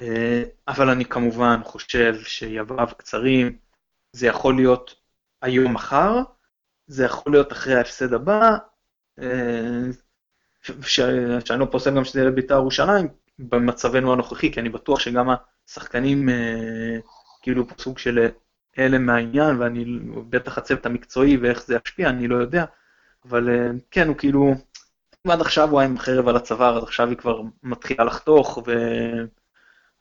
אה, 0.03 0.43
אבל 0.69 0.91
אני 0.91 1.05
כמובן 1.05 1.61
חושב 1.65 2.15
שימיו 2.23 2.87
קצרים, 2.99 3.59
זה 4.13 4.27
יכול 4.27 4.57
להיות 4.57 4.95
היום 5.43 5.73
מחר, 5.75 6.23
זה 6.91 7.05
יכול 7.05 7.33
להיות 7.33 7.53
אחרי 7.53 7.75
ההפסד 7.75 8.13
הבא, 8.13 8.57
אה, 9.21 9.83
שאני 10.85 11.61
לא 11.61 11.67
פוסל 11.71 11.97
גם 11.97 12.05
שזה 12.05 12.21
יהיה 12.21 12.31
לבית"ר 12.31 12.55
ירושלים, 12.55 13.09
במצבנו 13.39 14.13
הנוכחי, 14.13 14.53
כי 14.53 14.61
אני 14.61 14.69
בטוח 14.69 15.01
שגם 15.01 15.29
השחקנים 15.69 16.29
אה, 16.29 16.99
כאילו 17.43 17.67
סוג 17.79 17.99
של 17.99 18.29
הלם 18.77 19.07
מהעניין, 19.07 19.57
ואני 19.59 19.85
בטח 20.29 20.59
הצוות 20.59 20.87
המקצועי 20.87 21.37
ואיך 21.37 21.67
זה 21.67 21.77
ישפיע, 21.77 22.09
אני 22.09 22.29
לא 22.29 22.37
יודע, 22.37 22.65
אבל 23.29 23.49
כן, 23.91 24.09
הוא 24.09 24.17
כאילו, 24.17 24.55
אם 25.27 25.31
עד 25.31 25.41
עכשיו 25.41 25.71
הוא 25.71 25.81
היה 25.81 25.89
עם 25.89 25.99
חרב 25.99 26.29
על 26.29 26.37
הצוואר, 26.37 26.77
אז 26.77 26.83
עכשיו 26.83 27.09
היא 27.09 27.17
כבר 27.17 27.41
מתחילה 27.63 28.05
לחתוך, 28.05 28.59
ו... 28.67 28.73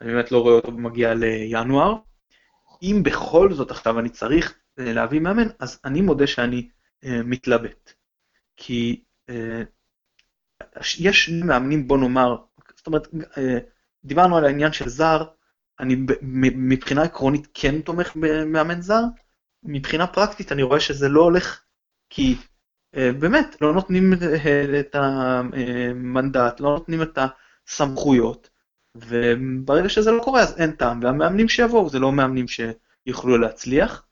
אני 0.01 0.13
באמת 0.13 0.31
לא 0.31 0.41
רואה 0.41 0.53
אותו 0.53 0.71
מגיע 0.71 1.13
לינואר. 1.13 1.95
אם 2.83 3.01
בכל 3.03 3.53
זאת 3.53 3.71
עכשיו 3.71 3.99
אני 3.99 4.09
צריך 4.09 4.53
אה, 4.79 4.93
להביא 4.93 5.19
מאמן, 5.19 5.47
אז 5.59 5.79
אני 5.85 6.01
מודה 6.01 6.27
שאני 6.27 6.69
מתלבט. 7.03 7.93
כי 8.57 9.03
uh, 9.31 9.33
יש 10.99 11.29
מאמנים, 11.29 11.87
בוא 11.87 11.97
נאמר, 11.97 12.35
זאת 12.75 12.87
אומרת, 12.87 13.07
uh, 13.07 13.39
דיברנו 14.05 14.37
על 14.37 14.45
העניין 14.45 14.73
של 14.73 14.89
זר, 14.89 15.23
אני 15.79 15.95
מבחינה 16.55 17.03
עקרונית 17.03 17.47
כן 17.53 17.81
תומך 17.81 18.15
במאמן 18.15 18.81
זר, 18.81 19.01
מבחינה 19.63 20.07
פרקטית 20.07 20.51
אני 20.51 20.63
רואה 20.63 20.79
שזה 20.79 21.09
לא 21.09 21.21
הולך, 21.21 21.61
כי 22.09 22.35
באמת, 22.95 23.55
לא 23.61 23.73
נותנים 23.73 24.13
את 24.79 24.95
המנדט, 24.95 26.59
לא 26.59 26.69
נותנים 26.69 27.01
את 27.01 27.17
הסמכויות. 27.67 28.49
וברגע 28.95 29.89
שזה 29.89 30.11
לא 30.11 30.23
קורה 30.23 30.41
אז 30.41 30.57
אין 30.57 30.71
טעם, 30.71 30.99
והמאמנים 31.03 31.49
שיבואו 31.49 31.89
זה 31.89 31.99
לא 31.99 32.11
מאמנים 32.11 32.45
שיוכלו 32.47 33.37
להצליח. 33.37 34.05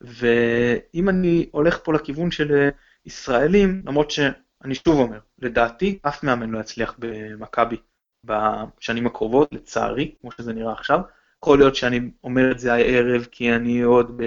ואם 0.00 1.08
אני 1.08 1.48
הולך 1.52 1.78
פה 1.84 1.92
לכיוון 1.92 2.30
של 2.30 2.68
ישראלים, 3.06 3.82
למרות 3.86 4.10
שאני 4.10 4.74
שוב 4.74 5.00
אומר, 5.00 5.18
לדעתי 5.38 5.98
אף 6.02 6.22
מאמן 6.22 6.50
לא 6.50 6.58
יצליח 6.58 6.94
במכבי 6.98 7.76
בשנים 8.24 9.06
הקרובות, 9.06 9.52
לצערי, 9.52 10.14
כמו 10.20 10.32
שזה 10.32 10.52
נראה 10.52 10.72
עכשיו. 10.72 11.00
יכול 11.42 11.58
להיות 11.58 11.76
שאני 11.76 12.10
אומר 12.24 12.50
את 12.50 12.58
זה 12.58 12.74
הערב 12.74 13.26
כי 13.30 13.52
אני 13.52 13.82
עוד 13.82 14.20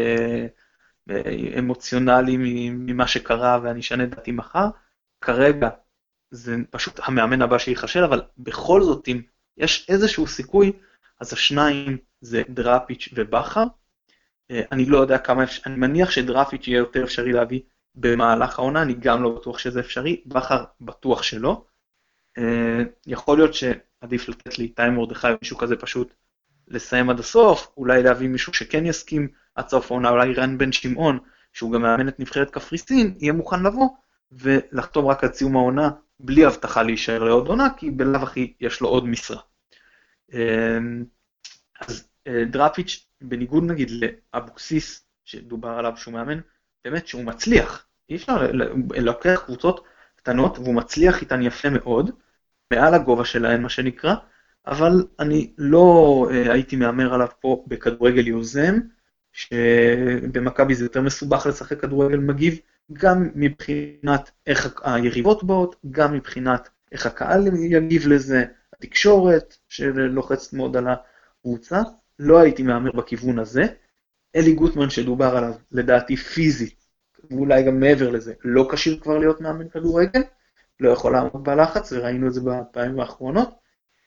אמוציונלי 1.59 2.37
ממה 2.71 3.07
שקרה 3.07 3.59
ואני 3.63 3.79
אשנה 3.79 4.05
דעתי 4.05 4.31
מחר. 4.31 4.69
כרגע 5.21 5.69
זה 6.31 6.55
פשוט 6.69 6.99
המאמן 7.03 7.41
הבא 7.41 7.57
שייכשל, 7.57 8.03
אבל 8.03 8.21
בכל 8.37 8.83
זאת 8.83 9.07
אם 9.07 9.21
יש 9.57 9.89
איזשהו 9.89 10.27
סיכוי, 10.27 10.71
אז 11.19 11.33
השניים 11.33 11.97
זה 12.21 12.41
דראפיץ' 12.49 13.09
ובכר. 13.13 13.63
אה, 14.51 14.61
אני 14.71 14.85
לא 14.85 14.97
יודע 14.97 15.17
כמה, 15.17 15.43
אפשר, 15.43 15.61
אני 15.65 15.75
מניח 15.75 16.11
שדראפיץ' 16.11 16.67
יהיה 16.67 16.77
יותר 16.77 17.03
אפשרי 17.03 17.31
להביא 17.31 17.61
במהלך 17.95 18.59
העונה, 18.59 18.81
אני 18.81 18.93
גם 18.93 19.23
לא 19.23 19.29
בטוח 19.29 19.57
שזה 19.57 19.79
אפשרי, 19.79 20.21
בכר 20.25 20.63
בטוח 20.81 21.23
שלא. 21.23 21.65
אה, 22.37 22.83
יכול 23.07 23.37
להיות 23.37 23.53
שעדיף 23.53 24.29
לתת 24.29 24.59
לאיתי 24.59 24.93
מרדכי 24.95 25.27
או 25.27 25.35
מישהו 25.41 25.57
כזה 25.57 25.75
פשוט 25.75 26.13
לסיים 26.67 27.09
עד 27.09 27.19
הסוף, 27.19 27.71
אולי 27.77 28.03
להביא 28.03 28.27
מישהו 28.27 28.53
שכן 28.53 28.85
יסכים 28.85 29.27
עד 29.55 29.69
סוף 29.69 29.91
העונה, 29.91 30.09
אולי 30.09 30.33
רן 30.33 30.57
בן 30.57 30.71
שמעון, 30.71 31.19
שהוא 31.53 31.71
גם 31.71 31.81
מאמן 31.81 32.07
את 32.07 32.19
נבחרת 32.19 32.49
קפריסין, 32.49 33.15
יהיה 33.19 33.33
מוכן 33.33 33.63
לבוא 33.63 33.89
ולחתום 34.31 35.07
רק 35.07 35.23
עד 35.23 35.33
סיום 35.33 35.55
העונה, 35.55 35.89
בלי 36.19 36.45
הבטחה 36.45 36.83
להישאר 36.83 37.23
לעוד 37.23 37.47
עונה, 37.47 37.67
כי 37.77 37.91
בלאו 37.91 38.21
הכי 38.21 38.53
יש 38.61 38.81
לו 38.81 38.87
עוד 38.87 39.07
משרה. 39.07 39.41
אמ, 40.33 41.05
אז 41.81 42.07
אה, 42.27 42.45
דראפיץ', 42.45 43.08
בניגוד 43.21 43.63
נגיד 43.63 43.91
לאבוקסיס, 43.91 45.05
שדובר 45.25 45.69
עליו 45.69 45.93
שהוא 45.97 46.13
מאמן, 46.13 46.39
באמת 46.85 47.07
שהוא 47.07 47.23
מצליח. 47.23 47.85
אי 48.09 48.15
אפשר 48.15 48.51
לוקח 48.97 49.41
קבוצות 49.45 49.83
קטנות 50.15 50.59
והוא 50.59 50.75
מצליח 50.75 51.21
איתן 51.21 51.41
יפה 51.41 51.69
מאוד, 51.69 52.11
מעל 52.73 52.93
הגובה 52.93 53.25
שלהן 53.25 53.61
מה 53.61 53.69
שנקרא, 53.69 54.15
אבל 54.67 55.05
אני 55.19 55.53
לא 55.57 56.27
אה, 56.31 56.53
הייתי 56.53 56.75
מהמר 56.75 57.13
עליו 57.13 57.27
פה 57.39 57.65
בכדורגל 57.67 58.27
יוזם, 58.27 58.79
שבמכבי 59.31 60.75
זה 60.75 60.85
יותר 60.85 61.01
מסובך 61.01 61.45
לשחק 61.45 61.81
כדורגל 61.81 62.17
מגיב, 62.17 62.59
גם 62.93 63.29
מבחינת 63.35 64.31
איך 64.47 64.79
היריבות 64.83 65.43
באות, 65.43 65.75
גם 65.91 66.13
מבחינת 66.13 66.69
איך 66.91 67.05
הקהל 67.05 67.47
יגיב 67.47 68.07
לזה, 68.07 68.45
התקשורת 68.73 69.57
שלוחצת 69.69 70.53
מאוד 70.53 70.77
על 70.77 70.87
הקבוצה, 70.87 71.81
לא 72.19 72.39
הייתי 72.39 72.63
מהמר 72.63 72.91
בכיוון 72.91 73.39
הזה. 73.39 73.65
אלי 74.35 74.53
גוטמן 74.53 74.89
שדובר 74.89 75.37
עליו, 75.37 75.53
לדעתי 75.71 76.15
פיזית, 76.15 76.85
ואולי 77.31 77.63
גם 77.63 77.79
מעבר 77.79 78.09
לזה, 78.09 78.33
לא 78.43 78.67
כשיר 78.71 78.99
כבר 78.99 79.17
להיות 79.17 79.41
מאמן 79.41 79.69
כדורגל, 79.69 80.21
לא 80.79 80.89
יכול 80.89 81.13
לעמוד 81.13 81.43
בלחץ, 81.43 81.91
וראינו 81.91 82.27
את 82.27 82.33
זה 82.33 82.41
בפעמים 82.41 82.99
האחרונות, 82.99 83.49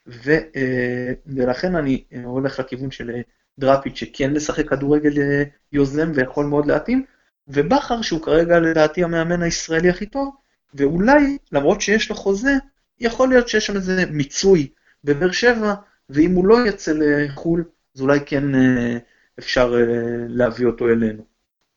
ו, 0.07 0.31
אה, 0.31 1.13
ולכן 1.27 1.77
אני 1.77 2.05
הולך 2.25 2.61
לכיוון 2.61 2.91
של 2.91 3.11
דראפיץ' 3.59 3.97
שכן 3.97 4.33
לשחק 4.33 4.69
כדורגל 4.69 5.21
אה, 5.21 5.43
יוזם 5.73 6.13
ויכול 6.15 6.47
מאוד 6.47 6.67
להתאים, 6.67 7.05
ובכר 7.49 8.03
שהוא 8.03 8.23
כרגע 8.23 8.59
לדעתי 8.61 9.05
המאמן 9.05 9.43
הישראלי 9.43 9.91
הכי 9.91 10.07
טוב, 10.07 10.35
ואולי, 10.75 11.39
למרות 11.53 11.81
שיש 11.81 12.11
לו 12.11 12.17
חוזה, 12.17 12.53
יכול 13.01 13.29
להיות 13.29 13.49
שיש 13.49 13.67
שם 13.67 13.77
איזה 13.77 14.05
מיצוי 14.11 14.69
בבאר 15.05 15.33
שבע, 15.33 15.75
ואם 16.11 16.35
הוא 16.35 16.47
לא 16.47 16.67
יצא 16.67 16.93
לחו"ל, 16.97 17.65
אז 17.95 18.01
אולי 18.01 18.19
כן 18.27 18.55
אה, 18.55 18.99
אפשר 19.39 19.75
אה, 19.75 20.27
להביא 20.29 20.67
אותו 20.67 20.89
אלינו. 20.89 21.25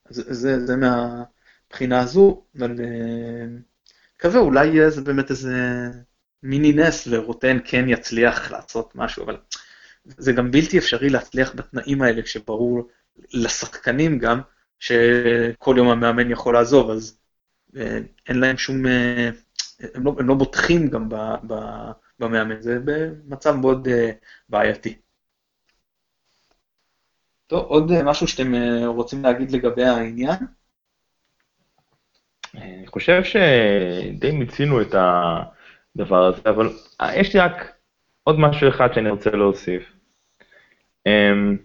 אז 0.05 0.23
זה, 0.29 0.65
זה 0.65 0.75
מהבחינה 0.75 1.99
הזו, 1.99 2.45
אבל 2.57 2.75
אה, 2.79 3.45
מקווה, 4.15 4.39
אולי 4.39 4.67
יהיה 4.67 4.89
זה 4.89 5.01
באמת 5.01 5.31
איזה 5.31 5.53
מיני 6.43 6.73
נס 6.73 7.07
ורוטן 7.11 7.57
כן 7.65 7.89
יצליח 7.89 8.51
לעשות 8.51 8.95
משהו, 8.95 9.23
אבל 9.23 9.37
זה 10.05 10.31
גם 10.31 10.51
בלתי 10.51 10.77
אפשרי 10.77 11.09
להצליח 11.09 11.55
בתנאים 11.55 12.01
האלה, 12.01 12.21
כשברור 12.21 12.87
לשחקנים 13.33 14.19
גם, 14.19 14.41
שכל 14.79 15.75
יום 15.77 15.87
המאמן 15.87 16.31
יכול 16.31 16.53
לעזוב, 16.53 16.89
אז 16.89 17.17
אין 18.27 18.39
להם 18.39 18.57
שום 18.57 18.85
הם 19.93 20.05
לא, 20.05 20.15
הם 20.19 20.27
לא 20.27 20.35
בוטחים 20.35 20.87
גם 20.89 21.09
ב, 21.09 21.15
ב, 21.47 21.55
במאמן, 22.19 22.61
זה 22.61 22.79
במצב 22.85 23.55
מאוד 23.55 23.87
בעייתי. 24.49 24.95
טוב, 27.47 27.65
עוד 27.65 27.91
uh, 27.91 28.03
משהו 28.03 28.27
שאתם 28.27 28.53
uh, 28.53 28.85
רוצים 28.85 29.23
להגיד 29.23 29.51
לגבי 29.51 29.83
העניין? 29.83 30.37
אני 32.55 32.87
חושב 32.87 33.23
שדי 33.23 34.31
מיצינו 34.31 34.81
את 34.81 34.95
הדבר 34.95 36.25
הזה, 36.25 36.41
אבל 36.45 36.69
יש 37.13 37.33
לי 37.33 37.39
רק 37.39 37.71
עוד 38.23 38.39
משהו 38.39 38.69
אחד 38.69 38.93
שאני 38.93 39.09
רוצה 39.09 39.29
להוסיף. 39.29 39.83
Um, 41.07 41.57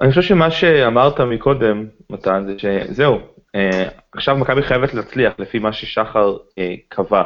אני 0.00 0.10
חושב 0.10 0.22
שמה 0.22 0.50
שאמרת 0.50 1.20
מקודם, 1.20 1.86
מתן, 2.10 2.44
זה 2.46 2.58
שזהו, 2.58 3.18
אה, 3.54 3.88
עכשיו 4.12 4.36
מכבי 4.36 4.62
חייבת 4.62 4.94
להצליח 4.94 5.32
לפי 5.38 5.58
מה 5.58 5.72
ששחר 5.72 6.36
אה, 6.58 6.74
קבע. 6.88 7.22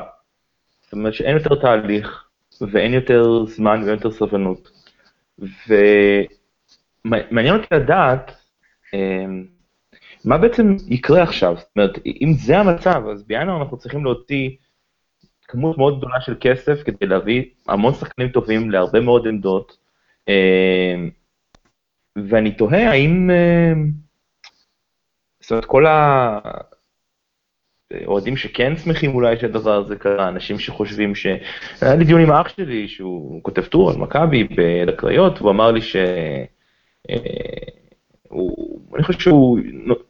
זאת 0.83 0.93
אומרת 0.93 1.15
שאין 1.15 1.37
יותר 1.37 1.55
תהליך, 1.55 2.25
ואין 2.61 2.95
יותר 2.95 3.45
זמן 3.45 3.83
ואין 3.83 3.95
יותר 3.95 4.11
סבלנות. 4.11 4.76
מעניין 7.05 7.55
אותי 7.55 7.75
לדעת 7.75 8.37
אמ, 8.95 9.45
מה 10.25 10.39
בעצם 10.39 10.77
יקרה 10.87 11.23
עכשיו. 11.23 11.57
זאת 11.57 11.69
אומרת, 11.77 11.99
אם 12.07 12.33
זה 12.33 12.59
המצב, 12.59 13.03
אז 13.13 13.23
בינואר 13.23 13.63
אנחנו 13.63 13.77
צריכים 13.79 14.05
להוציא 14.05 14.51
כמות 15.49 15.79
מאוד 15.79 15.99
גדולה 15.99 16.21
של 16.21 16.35
כסף 16.41 16.83
כדי 16.85 17.07
להביא 17.07 17.45
המון 17.69 17.95
שחקנים 17.95 18.29
טובים 18.29 18.71
להרבה 18.71 19.01
מאוד 19.01 19.27
עמדות. 19.27 19.79
אמ, 20.29 21.11
ואני 22.29 22.53
תוהה 22.55 22.91
האם, 22.91 23.31
אמ, 23.31 23.91
זאת 25.41 25.51
אומרת, 25.51 25.65
כל 25.65 25.87
האוהדים 27.93 28.37
שכן 28.37 28.77
שמחים 28.77 29.15
אולי 29.15 29.37
שהדבר 29.41 29.75
הזה 29.75 29.97
קרה, 29.97 30.29
אנשים 30.29 30.59
שחושבים 30.59 31.15
ש... 31.15 31.27
היה 31.81 31.95
לי 31.95 32.05
דיון 32.05 32.21
עם 32.21 32.33
אח 32.33 32.49
שלי, 32.49 32.89
שהוא 32.89 33.43
כותב 33.43 33.65
טור 33.65 33.91
על 33.91 33.97
מכבי 33.97 34.49
בקריות, 34.87 35.39
והוא 35.39 35.51
אמר 35.51 35.71
לי 35.71 35.83
ש... 35.83 35.97
אה, 37.11 37.17
הוא, 38.29 38.81
אני 38.95 39.03
חושב 39.03 39.21
שהוא 39.21 39.59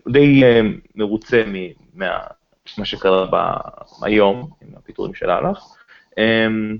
די 0.08 0.44
אה, 0.44 0.60
מרוצה 0.94 1.42
ממה 1.94 2.84
שקרה 2.84 3.26
ב, 3.32 3.36
היום, 4.02 4.50
עם 4.62 4.74
הפיטורים 4.76 5.14
של 5.14 5.30
אהלך. 5.30 5.58
אמ, 6.18 6.76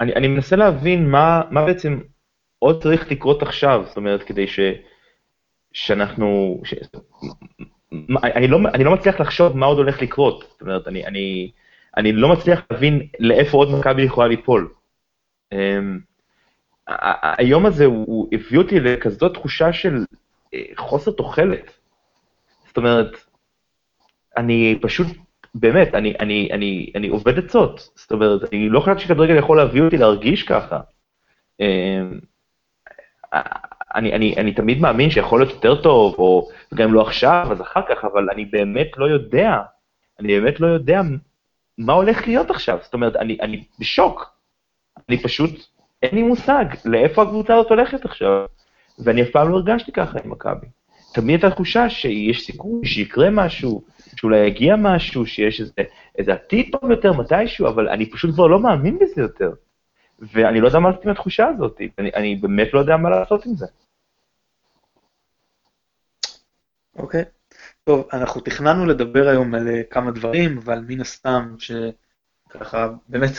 אני, 0.00 0.14
אני 0.14 0.28
מנסה 0.28 0.56
להבין 0.56 1.10
מה, 1.10 1.42
מה 1.50 1.66
בעצם 1.66 2.00
עוד 2.58 2.82
צריך 2.82 3.10
לקרות 3.10 3.42
עכשיו, 3.42 3.84
זאת 3.86 3.96
אומרת, 3.96 4.22
כדי 4.22 4.46
ש, 4.46 4.60
שאנחנו... 5.72 6.60
ש, 6.64 6.74
אני, 8.24 8.48
לא, 8.48 8.58
אני 8.74 8.84
לא 8.84 8.92
מצליח 8.92 9.20
לחשוב 9.20 9.56
מה 9.56 9.66
עוד 9.66 9.78
הולך 9.78 10.02
לקרות, 10.02 10.44
זאת 10.52 10.60
אומרת, 10.60 10.88
אני, 10.88 11.06
אני, 11.06 11.50
אני 11.96 12.12
לא 12.12 12.28
מצליח 12.28 12.62
להבין 12.70 13.06
לאיפה 13.20 13.56
עוד 13.56 13.68
מכבי 13.78 14.02
יכולה 14.02 14.28
ליפול. 14.28 14.72
אמ, 15.52 15.98
היום 17.38 17.66
הזה 17.66 17.84
הוא 17.84 18.28
הביא 18.32 18.58
אותי 18.58 18.80
לכזאת 18.80 19.34
תחושה 19.34 19.72
של 19.72 20.04
אה, 20.54 20.62
חוסר 20.76 21.10
תוחלת. 21.10 21.70
זאת 22.66 22.76
אומרת, 22.76 23.16
אני 24.36 24.78
פשוט, 24.82 25.06
באמת, 25.54 25.94
אני, 25.94 26.14
אני, 26.20 26.48
אני, 26.52 26.92
אני 26.94 27.08
עובד 27.08 27.38
עצות. 27.38 27.90
זאת 27.94 28.12
אומרת, 28.12 28.52
אני 28.52 28.68
לא 28.68 28.80
חושבת 28.80 29.00
שכדורגל 29.00 29.36
יכול 29.36 29.56
להביא 29.56 29.82
אותי 29.82 29.96
להרגיש 29.96 30.42
ככה. 30.42 30.80
אמ, 31.60 32.18
אני, 33.94 34.12
אני, 34.12 34.34
אני 34.36 34.54
תמיד 34.54 34.80
מאמין 34.80 35.10
שיכול 35.10 35.40
להיות 35.40 35.52
יותר 35.54 35.82
טוב, 35.82 36.14
או 36.18 36.48
גם 36.74 36.88
אם 36.88 36.94
לא 36.94 37.02
עכשיו, 37.02 37.46
אז 37.50 37.60
אחר 37.60 37.80
כך, 37.88 38.04
אבל 38.04 38.30
אני 38.30 38.44
באמת 38.44 38.88
לא 38.96 39.04
יודע, 39.04 39.56
אני 40.20 40.40
באמת 40.40 40.60
לא 40.60 40.66
יודע 40.66 41.00
מה 41.78 41.92
הולך 41.92 42.26
להיות 42.26 42.50
עכשיו. 42.50 42.78
זאת 42.82 42.94
אומרת, 42.94 43.16
אני, 43.16 43.38
אני 43.40 43.64
בשוק. 43.78 44.32
אני 45.08 45.22
פשוט 45.22 45.50
אין 46.02 46.14
לי 46.14 46.22
מושג 46.22 46.64
לאיפה 46.84 47.22
הקבוצה 47.22 47.54
הזאת 47.54 47.70
הולכת 47.70 48.04
עכשיו. 48.04 48.46
ואני 48.98 49.22
אף 49.22 49.30
פעם 49.30 49.48
לא 49.48 49.56
הרגשתי 49.56 49.92
ככה 49.92 50.18
עם 50.24 50.30
מכבי. 50.30 50.66
תמיד 51.14 51.30
הייתה 51.30 51.50
תחושה 51.50 51.90
שיש 51.90 52.46
סיכוי 52.46 52.86
שיקרה 52.86 53.30
משהו, 53.30 53.82
שאולי 54.16 54.46
יגיע 54.46 54.76
משהו, 54.76 55.26
שיש 55.26 55.60
איזה, 55.60 55.82
איזה 56.18 56.32
עתיד 56.32 56.68
טוב 56.72 56.90
יותר 56.90 57.12
מתישהו, 57.12 57.68
אבל 57.68 57.88
אני 57.88 58.10
פשוט 58.10 58.34
כבר 58.34 58.46
לא 58.46 58.60
מאמין 58.60 58.98
בזה 58.98 59.22
יותר. 59.22 59.52
ואני 60.18 60.60
לא 60.60 60.66
יודע 60.66 60.78
מה 60.78 60.88
לעשות 60.88 61.04
עם 61.04 61.10
התחושה 61.10 61.46
הזאת, 61.46 61.80
אני, 61.98 62.10
אני 62.14 62.36
באמת 62.36 62.74
לא 62.74 62.80
יודע 62.80 62.96
מה 62.96 63.10
לעשות 63.10 63.46
עם 63.46 63.54
זה. 63.54 63.66
אוקיי. 66.96 67.24
טוב, 67.84 68.08
אנחנו 68.12 68.40
תכננו 68.40 68.86
לדבר 68.86 69.28
היום 69.28 69.54
על 69.54 69.68
אה, 69.68 69.82
כמה 69.90 70.10
דברים, 70.10 70.58
אבל 70.58 70.84
מן 70.88 71.00
הסתם, 71.00 71.56
שככה, 71.58 72.88
באמת, 73.08 73.30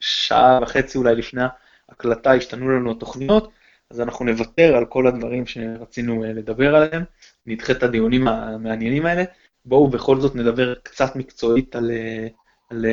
שעה 0.00 0.58
וחצי 0.62 0.98
אולי 0.98 1.14
לפני 1.14 1.42
הקלטה 1.88 2.32
השתנו 2.32 2.68
לנו 2.70 2.90
התוכניות, 2.90 3.50
אז 3.90 4.00
אנחנו 4.00 4.24
נוותר 4.24 4.76
על 4.76 4.86
כל 4.86 5.06
הדברים 5.06 5.46
שרצינו 5.46 6.24
אה, 6.24 6.32
לדבר 6.32 6.76
עליהם, 6.76 7.02
נדחה 7.46 7.72
את 7.72 7.82
הדיונים 7.82 8.28
המעניינים 8.28 9.06
האלה. 9.06 9.24
בואו 9.64 9.88
בכל 9.88 10.20
זאת 10.20 10.36
נדבר 10.36 10.74
קצת 10.74 11.16
מקצועית 11.16 11.76
על, 11.76 11.90
אה, 11.90 12.28
על 12.70 12.86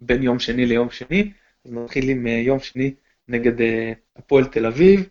בין 0.00 0.22
יום 0.22 0.38
שני 0.38 0.66
ליום 0.66 0.90
שני. 0.90 1.32
אז 1.64 1.72
נתחיל 1.72 2.08
עם 2.08 2.26
יום 2.26 2.58
שני 2.58 2.94
נגד 3.28 3.52
הפועל 4.16 4.44
תל 4.44 4.66
אביב. 4.66 5.08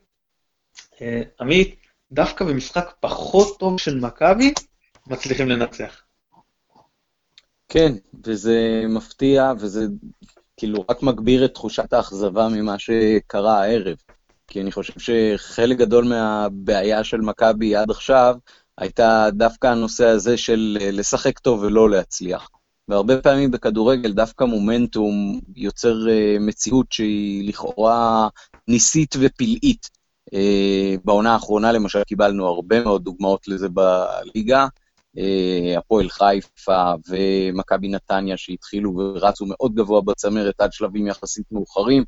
עמית, 1.39 1.75
דווקא 2.15 2.45
במשחק 2.45 2.93
פחות 2.99 3.59
טוב 3.59 3.79
של 3.79 3.99
מכבי, 3.99 4.53
מצליחים 5.07 5.49
לנצח. 5.49 6.01
כן, 7.69 7.93
וזה 8.25 8.83
מפתיע, 8.89 9.51
וזה 9.59 9.85
כאילו 10.57 10.85
רק 10.89 11.03
מגביר 11.03 11.45
את 11.45 11.53
תחושת 11.53 11.93
האכזבה 11.93 12.47
ממה 12.49 12.79
שקרה 12.79 13.63
הערב. 13.63 13.95
כי 14.47 14.61
אני 14.61 14.71
חושב 14.71 14.93
שחלק 14.99 15.77
גדול 15.77 16.05
מהבעיה 16.05 17.03
של 17.03 17.21
מכבי 17.21 17.75
עד 17.75 17.91
עכשיו 17.91 18.35
הייתה 18.77 19.27
דווקא 19.31 19.67
הנושא 19.67 20.05
הזה 20.05 20.37
של 20.37 20.77
לשחק 20.81 21.39
טוב 21.39 21.61
ולא 21.61 21.89
להצליח. 21.89 22.49
והרבה 22.87 23.21
פעמים 23.21 23.51
בכדורגל 23.51 24.13
דווקא 24.13 24.43
מומנטום 24.43 25.39
יוצר 25.55 25.95
uh, 26.05 26.39
מציאות 26.39 26.91
שהיא 26.91 27.49
לכאורה 27.49 28.27
ניסית 28.67 29.15
ופלאית. 29.19 29.94
Uh, 30.35 30.99
בעונה 31.05 31.33
האחרונה 31.33 31.71
למשל 31.71 32.03
קיבלנו 32.03 32.47
הרבה 32.47 32.83
מאוד 32.83 33.03
דוגמאות 33.03 33.47
לזה 33.47 33.67
בליגה. 33.69 34.67
אה, 35.17 35.77
הפועל 35.77 36.09
חיפה 36.09 36.93
ומכבי 37.09 37.87
נתניה 37.87 38.37
שהתחילו 38.37 38.97
ורצו 38.97 39.45
מאוד 39.45 39.75
גבוה 39.75 40.01
בצמרת 40.01 40.61
עד 40.61 40.73
שלבים 40.73 41.07
יחסית 41.07 41.45
מאוחרים, 41.51 42.03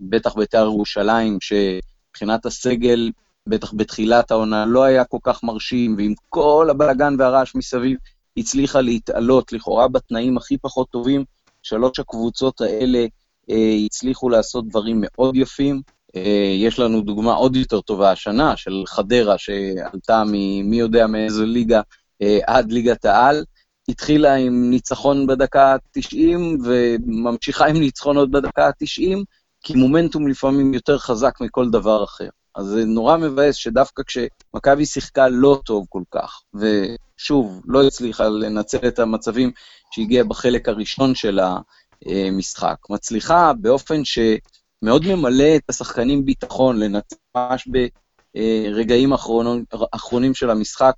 בטח 0.00 0.34
בית"ר 0.34 0.64
ירושלים, 0.64 1.38
שמבחינת 1.40 2.46
הסגל, 2.46 3.10
בטח 3.48 3.72
בתחילת 3.76 4.30
העונה, 4.30 4.66
לא 4.66 4.82
היה 4.82 5.04
כל 5.04 5.18
כך 5.22 5.42
מרשים, 5.44 5.94
ועם 5.98 6.14
כל 6.28 6.68
הבלאגן 6.70 7.14
והרעש 7.18 7.54
מסביב, 7.54 7.98
הצליחה 8.36 8.80
להתעלות 8.80 9.52
לכאורה 9.52 9.88
בתנאים 9.88 10.36
הכי 10.36 10.58
פחות 10.58 10.90
טובים. 10.90 11.24
שלוש 11.62 11.98
הקבוצות 11.98 12.60
האלה 12.60 13.06
אה, 13.50 13.76
הצליחו 13.84 14.28
לעשות 14.28 14.68
דברים 14.68 14.96
מאוד 15.00 15.36
יפים. 15.36 15.82
אה, 16.16 16.52
יש 16.56 16.78
לנו 16.78 17.00
דוגמה 17.00 17.34
עוד 17.34 17.56
יותר 17.56 17.80
טובה 17.80 18.10
השנה, 18.10 18.56
של 18.56 18.82
חדרה, 18.86 19.38
שעלתה 19.38 20.24
מי 20.64 20.76
יודע 20.78 21.06
מאיזו 21.06 21.44
ליגה 21.44 21.80
אה, 22.22 22.38
עד 22.46 22.72
ליגת 22.72 23.04
העל. 23.04 23.44
התחילה 23.88 24.34
עם 24.34 24.70
ניצחון 24.70 25.26
בדקה 25.26 25.72
ה-90 25.72 26.38
וממשיכה 26.64 27.66
עם 27.66 27.76
ניצחונות 27.76 28.30
בדקה 28.30 28.66
ה-90, 28.66 29.24
כי 29.60 29.74
מומנטום 29.74 30.28
לפעמים 30.28 30.74
יותר 30.74 30.98
חזק 30.98 31.40
מכל 31.40 31.70
דבר 31.70 32.04
אחר. 32.04 32.28
אז 32.54 32.66
זה 32.66 32.84
נורא 32.84 33.16
מבאס 33.16 33.56
שדווקא 33.56 34.02
כשמכבי 34.06 34.86
שיחקה 34.86 35.28
לא 35.28 35.60
טוב 35.64 35.86
כל 35.88 36.02
כך, 36.10 36.42
ושוב, 36.54 37.62
לא 37.66 37.86
הצליחה 37.86 38.28
לנצל 38.28 38.88
את 38.88 38.98
המצבים 38.98 39.50
שהגיע 39.90 40.24
בחלק 40.24 40.68
הראשון 40.68 41.14
של 41.14 41.40
המשחק, 42.06 42.76
מצליחה 42.90 43.52
באופן 43.60 44.04
שמאוד 44.84 45.06
ממלא 45.06 45.56
את 45.56 45.70
השחקנים 45.70 46.24
ביטחון, 46.24 46.80
ממש 47.36 47.68
ברגעים 48.34 49.12
אחרונים 49.90 50.34
של 50.34 50.50
המשחק, 50.50 50.94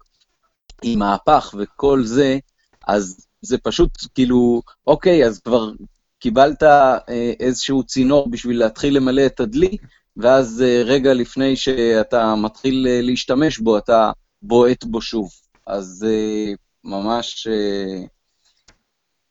עם 0.83 0.99
מהפך 0.99 1.55
וכל 1.59 2.05
זה, 2.05 2.39
אז 2.87 3.27
זה 3.43 3.59
פשוט 3.59 3.91
כאילו, 4.15 4.63
אוקיי, 4.87 5.27
אז 5.27 5.41
כבר 5.41 5.71
קיבלת 6.19 6.63
אה, 6.63 6.99
איזשהו 7.41 7.83
צינור 7.83 8.31
בשביל 8.31 8.59
להתחיל 8.59 8.97
למלא 8.97 9.27
את 9.27 9.41
הדלי, 9.41 9.77
ואז 10.17 10.63
אה, 10.63 10.83
רגע 10.85 11.15
לפני 11.15 11.57
שאתה 11.57 12.35
מתחיל 12.35 12.87
אה, 12.89 13.01
להשתמש 13.03 13.59
בו, 13.59 13.79
אתה 13.79 14.11
בועט 14.43 14.85
בו 14.85 15.03
שוב. 15.03 15.31
אז 15.67 16.07
אה, 16.09 16.53
ממש 16.85 17.47
אה, 17.47 18.07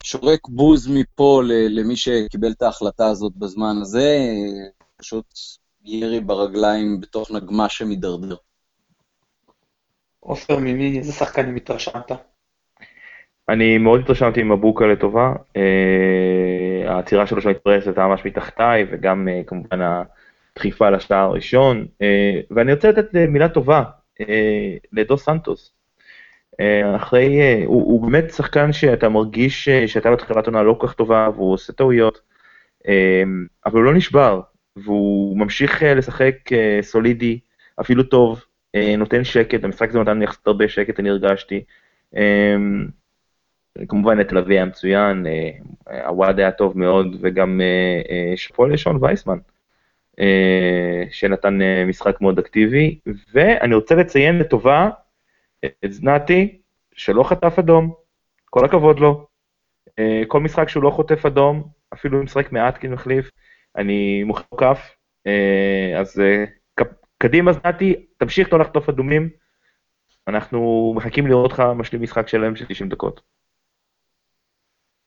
שורק 0.03 0.47
בוז 0.47 0.87
מפה 0.87 1.41
למי 1.45 1.95
שקיבל 1.95 2.51
את 2.51 2.61
ההחלטה 2.61 3.07
הזאת 3.07 3.33
בזמן 3.35 3.75
הזה, 3.81 4.17
אה, 4.17 4.69
פשוט 4.97 5.25
ירי 5.85 6.19
ברגליים 6.19 7.01
בתוך 7.01 7.31
נגמ"ש 7.31 7.77
שמידרדר. 7.77 8.35
עופר, 10.19 10.59
ממי, 10.59 10.97
איזה 10.97 11.11
שחקנים 11.11 11.55
התרשמת? 11.55 12.11
אני 13.49 13.77
מאוד 13.77 13.99
התרשמתי 13.99 14.41
עם 14.41 14.51
מבוקה 14.51 14.87
לטובה. 14.87 15.33
Uh, 15.33 16.89
העצירה 16.89 17.27
שלו 17.27 17.41
שמתפרסת 17.41 17.87
הייתה 17.87 18.07
ממש 18.07 18.25
מתחתיי, 18.25 18.85
וגם 18.91 19.27
uh, 19.27 19.47
כמובן 19.47 19.79
הדחיפה 19.81 20.89
לשער 20.89 21.29
הראשון. 21.29 21.85
Uh, 21.85 22.05
ואני 22.51 22.73
רוצה 22.73 22.89
לתת 22.89 23.15
מילה 23.15 23.49
טובה 23.49 23.83
לדו 24.91 25.17
סנטוס. 25.17 25.78
Uh, 26.59 26.95
אחרי, 26.95 27.39
uh, 27.63 27.65
הוא, 27.67 27.83
הוא 27.83 28.01
באמת 28.11 28.29
שחקן 28.33 28.73
שאתה 28.73 29.09
מרגיש 29.09 29.69
uh, 29.69 29.87
שהייתה 29.87 30.09
לו 30.09 30.15
תחילת 30.15 30.45
עונה 30.45 30.63
לא 30.63 30.75
כל 30.79 30.87
כך 30.87 30.93
טובה, 30.93 31.29
והוא 31.35 31.53
עושה 31.53 31.73
טעויות, 31.73 32.21
אבל 33.65 33.75
הוא 33.75 33.83
לא 33.83 33.93
נשבר, 33.93 34.41
והוא 34.75 35.37
ממשיך 35.37 35.83
לשחק 35.83 36.35
סולידי, 36.81 37.39
אפילו 37.81 38.03
טוב. 38.03 38.43
אה, 38.75 38.95
נותן 38.97 39.23
שקט, 39.23 39.63
המשחק 39.63 39.89
הזה 39.89 39.99
נתן 39.99 40.21
יחסית 40.21 40.47
הרבה 40.47 40.69
שקט, 40.69 40.99
אני 40.99 41.09
הרגשתי. 41.09 41.63
כמובן, 43.87 44.21
את 44.21 44.31
לביא 44.31 44.55
היה 44.55 44.65
מצוין, 44.65 45.25
הוואד 46.05 46.39
היה 46.39 46.51
טוב 46.51 46.77
מאוד, 46.77 47.15
וגם 47.21 47.61
אה, 47.61 48.01
אה, 48.11 48.37
שאפו 48.37 48.65
לשון 48.65 48.97
וייסמן. 49.01 49.37
שנתן 51.11 51.59
משחק 51.87 52.21
מאוד 52.21 52.39
אקטיבי, 52.39 52.99
ואני 53.33 53.75
רוצה 53.75 53.95
לציין 53.95 54.39
לטובה 54.39 54.89
זנתי, 55.89 56.61
שלא 56.95 57.23
חטף 57.23 57.59
אדום, 57.59 57.93
כל 58.49 58.65
הכבוד 58.65 58.99
לו. 58.99 59.27
כל 60.27 60.39
משחק 60.39 60.69
שהוא 60.69 60.83
לא 60.83 60.89
חוטף 60.89 61.25
אדום, 61.25 61.63
אפילו 61.93 62.19
אם 62.19 62.23
משחק 62.23 62.51
מעט 62.51 62.77
כמחליף, 62.81 63.31
אני 63.77 64.23
מוחא 64.23 64.43
כף. 64.57 64.79
אז 65.99 66.21
קדימה 67.17 67.53
זנתי, 67.53 68.05
תמשיך 68.17 68.53
לא 68.53 68.59
לחטוף 68.59 68.89
אדומים, 68.89 69.29
אנחנו 70.27 70.93
מחכים 70.95 71.27
לראות 71.27 71.51
לך 71.51 71.59
משלים 71.75 72.01
משחק 72.01 72.27
שלם 72.27 72.55
של 72.55 72.65
90 72.65 72.89
דקות. 72.89 73.21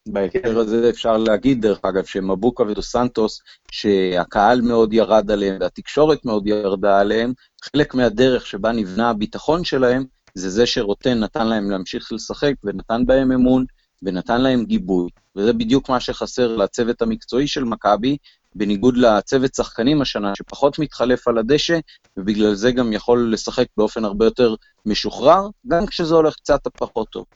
בהקשר 0.09 0.59
הזה 0.59 0.90
אפשר 0.90 1.16
להגיד, 1.16 1.62
דרך 1.62 1.80
אגב, 1.84 2.05
שמבוקה 2.05 2.62
ודו 2.62 2.82
סנטוס, 2.82 3.42
שהקהל 3.70 4.61
מאוד 4.61 4.92
ירד 4.92 5.30
עליהם 5.30 5.57
והתקשורת 5.61 6.24
מאוד 6.24 6.46
ירדה 6.46 7.00
עליהם, 7.00 7.32
חלק 7.64 7.94
מהדרך 7.94 8.46
שבה 8.46 8.72
נבנה 8.72 9.11
הביטחון 9.11 9.64
שלהם, 9.64 10.05
זה 10.35 10.51
זה 10.51 10.66
שרוטן 10.66 11.18
נתן 11.18 11.47
להם 11.47 11.70
להמשיך 11.70 12.12
לשחק 12.12 12.55
ונתן 12.64 13.07
בהם 13.07 13.33
אמון 13.33 13.64
ונתן 14.03 14.41
להם 14.41 14.64
גיבוי. 14.64 15.11
וזה 15.37 15.53
בדיוק 15.53 15.89
מה 15.89 16.01
שחסר 16.01 16.57
לצוות 16.57 17.03
המקצועי 17.03 17.47
של 17.47 17.64
מכבי, 17.64 18.16
בניגוד 18.55 18.97
לצוות 18.97 19.55
שחקנים 19.55 20.03
השנה, 20.03 20.33
שפחות 20.35 20.78
מתחלף 20.78 21.28
על 21.28 21.39
הדשא, 21.39 21.78
ובגלל 22.16 22.55
זה 22.55 22.72
גם 22.72 22.93
יכול 22.93 23.33
לשחק 23.33 23.66
באופן 23.76 24.05
הרבה 24.05 24.24
יותר 24.24 24.55
משוחרר, 24.87 25.49
גם 25.66 25.87
כשזה 25.87 26.14
הולך 26.14 26.35
קצת 26.35 26.68
פחות 26.68 27.09
טוב. 27.09 27.26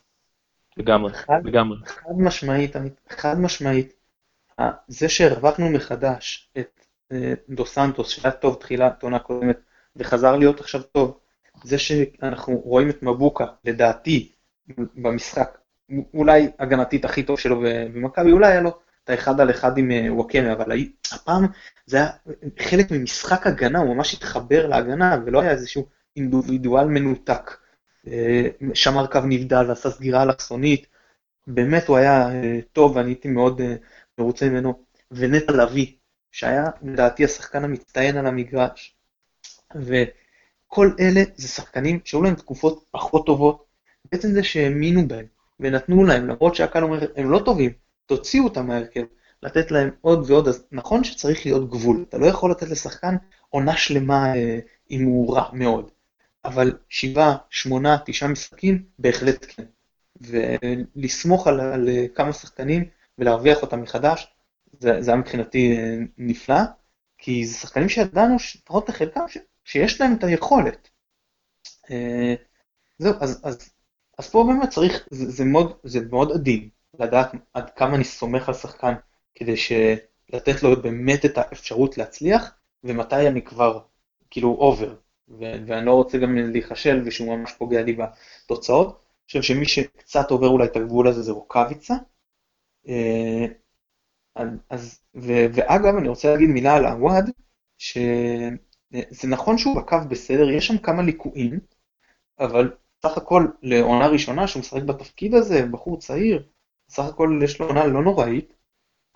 לגמרי, 0.77 1.13
לגמרי. 1.45 1.79
חד 1.87 2.19
משמעית, 2.19 2.77
חד 3.09 3.41
משמעית. 3.41 3.93
זה 4.89 5.09
שהרווחנו 5.09 5.71
מחדש 5.71 6.51
את 6.59 6.87
דו 7.49 7.67
סנטוס, 7.67 8.09
שהיה 8.09 8.31
טוב 8.31 8.55
תחילת 8.55 9.03
עונה 9.03 9.19
קודמת, 9.19 9.59
וחזר 9.97 10.37
להיות 10.37 10.61
עכשיו 10.61 10.83
טוב, 10.83 11.19
זה 11.67 11.79
שאנחנו 11.79 12.61
רואים 12.65 12.91
את 12.91 13.03
מבוקה, 13.03 13.45
לדעתי, 13.65 14.33
במשחק, 14.79 15.59
אולי 16.15 16.49
הגנתית 16.59 17.05
הכי 17.05 17.23
טוב 17.23 17.39
שלו 17.39 17.61
במכבי, 17.95 18.33
אולי 18.33 18.53
היה 18.53 18.61
לו 18.61 18.79
את 19.05 19.11
האחד 19.11 19.41
על 19.41 19.51
אחד 19.51 19.79
עם 19.79 19.91
וואקמה, 20.09 20.53
אבל 20.53 20.73
הפעם 21.13 21.47
זה 21.87 21.97
היה 21.97 22.09
חלק 22.59 22.91
ממשחק 22.91 23.47
הגנה, 23.47 23.79
הוא 23.79 23.95
ממש 23.95 24.15
התחבר 24.15 24.67
להגנה, 24.67 25.19
ולא 25.27 25.41
היה 25.41 25.51
איזשהו 25.51 25.87
אינדיבידואל 26.17 26.87
מנותק. 26.87 27.57
שמר 28.75 29.07
קו 29.07 29.21
נבדל 29.25 29.65
ועשה 29.69 29.91
סגירה 29.91 30.23
אלכסונית, 30.23 30.87
באמת 31.47 31.89
הוא 31.89 31.97
היה 31.97 32.29
טוב 32.73 32.97
ואני 32.97 33.11
הייתי 33.11 33.29
מאוד 33.29 33.61
מרוצה 34.19 34.49
ממנו. 34.49 34.83
ונטע 35.11 35.53
לביא, 35.53 35.93
שהיה 36.33 36.65
לדעתי 36.83 37.25
השחקן 37.25 37.65
המצטיין 37.65 38.17
על 38.17 38.27
המגרש. 38.27 38.97
וכל 40.67 40.91
אלה 41.01 41.23
זה 41.37 41.49
שחקנים 41.49 42.01
שהיו 42.05 42.23
להם 42.23 42.35
תקופות 42.35 42.85
פחות 42.91 43.27
טובות, 43.27 43.65
בעצם 44.13 44.29
זה 44.29 44.43
שהאמינו 44.43 45.09
בהם 45.09 45.27
ונתנו 45.61 46.05
להם, 46.05 46.27
למרות 46.27 46.55
שהקהל 46.55 46.83
אומר, 46.83 47.07
הם 47.17 47.31
לא 47.31 47.39
טובים, 47.45 47.71
תוציאו 48.07 48.45
אותם 48.45 48.67
מהרכב, 48.67 49.05
לתת 49.43 49.71
להם 49.71 49.91
עוד 50.01 50.31
ועוד, 50.31 50.49
אז 50.49 50.65
נכון 50.73 51.05
שצריך 51.05 51.47
להיות 51.47 51.71
גבול, 51.71 52.05
אתה 52.09 52.19
לא 52.19 52.27
יכול 52.27 52.51
לתת 52.51 52.69
לשחקן 52.69 53.17
עונה 53.49 53.77
שלמה 53.77 54.33
אם 54.91 55.05
הוא 55.05 55.35
רע 55.35 55.49
מאוד. 55.53 55.91
אבל 56.45 56.79
שבעה, 56.89 57.37
שמונה, 57.51 57.97
תשעה 58.05 58.29
משחקים, 58.29 58.83
בהחלט 58.99 59.47
כן. 59.49 59.65
ולסמוך 60.21 61.47
על, 61.47 61.61
על 61.61 61.89
כמה 62.15 62.33
שחקנים 62.33 62.85
ולהרוויח 63.19 63.63
אותם 63.63 63.83
מחדש, 63.83 64.33
זה, 64.79 65.03
זה 65.03 65.11
היה 65.11 65.21
מבחינתי 65.21 65.77
נפלא, 66.19 66.61
כי 67.19 67.47
זה 67.47 67.55
שחקנים 67.55 67.89
שידענו, 67.89 68.37
לפחות 68.55 68.89
לחלקם, 68.89 69.21
שיש 69.67 70.01
להם 70.01 70.15
את 70.19 70.25
היכולת. 70.25 70.89
זהו, 72.99 73.15
אז, 73.21 73.41
אז, 73.45 73.71
אז 74.19 74.31
פה 74.31 74.45
באמת 74.49 74.69
צריך, 74.69 75.09
זה, 75.11 75.31
זה, 75.31 75.45
מאוד, 75.45 75.79
זה 75.85 76.01
מאוד 76.11 76.33
עדין 76.33 76.69
לדעת 77.01 77.33
עד 77.55 77.71
כמה 77.71 77.97
אני 77.97 78.05
סומך 78.05 78.49
על 78.49 78.55
שחקן, 78.55 78.95
כדי 79.35 79.55
לתת 80.33 80.63
לו 80.63 80.83
באמת 80.83 81.25
את 81.25 81.39
האפשרות 81.39 81.99
להצליח, 81.99 82.55
ומתי 82.85 83.29
אני 83.29 83.43
כבר 83.43 83.81
כאילו 84.31 84.49
אובר. 84.49 84.95
ואני 85.39 85.87
לא 85.87 85.93
רוצה 85.93 86.19
גם 86.19 86.37
להיכשל 86.37 87.03
ושהוא 87.07 87.37
ממש 87.37 87.53
פוגע 87.53 87.83
לי 87.83 87.97
בתוצאות. 87.97 88.87
אני 88.89 89.27
חושב 89.27 89.43
שמי 89.43 89.69
שקצת 89.69 90.31
עובר 90.31 90.49
אולי 90.49 90.67
את 90.67 90.77
הגבול 90.77 91.09
הזה 91.09 91.23
זה 91.23 91.33
רוקאביצה. 91.33 91.95
אז, 94.71 95.01
ו, 95.15 95.33
ואגב, 95.55 95.97
אני 95.99 96.09
רוצה 96.09 96.33
להגיד 96.33 96.49
מילה 96.49 96.77
על 96.77 96.87
עווד, 96.87 97.25
שזה 99.13 99.29
נכון 99.29 99.59
שהוא 99.59 99.77
בקו 99.77 99.97
בסדר, 100.09 100.51
יש 100.51 100.67
שם 100.67 100.79
כמה 100.79 101.03
ליקויים, 101.03 101.61
אבל 102.39 102.73
סך 103.03 103.17
הכל 103.17 103.47
לעונה 103.63 104.07
ראשונה 104.07 104.47
שהוא 104.47 104.61
משחק 104.61 104.83
בתפקיד 104.83 105.35
הזה, 105.35 105.67
בחור 105.67 105.99
צעיר, 105.99 106.43
סך 106.89 107.05
הכל 107.05 107.41
יש 107.45 107.61
לו 107.61 107.67
עונה 107.67 107.87
לא 107.87 108.03
נוראית, 108.03 108.53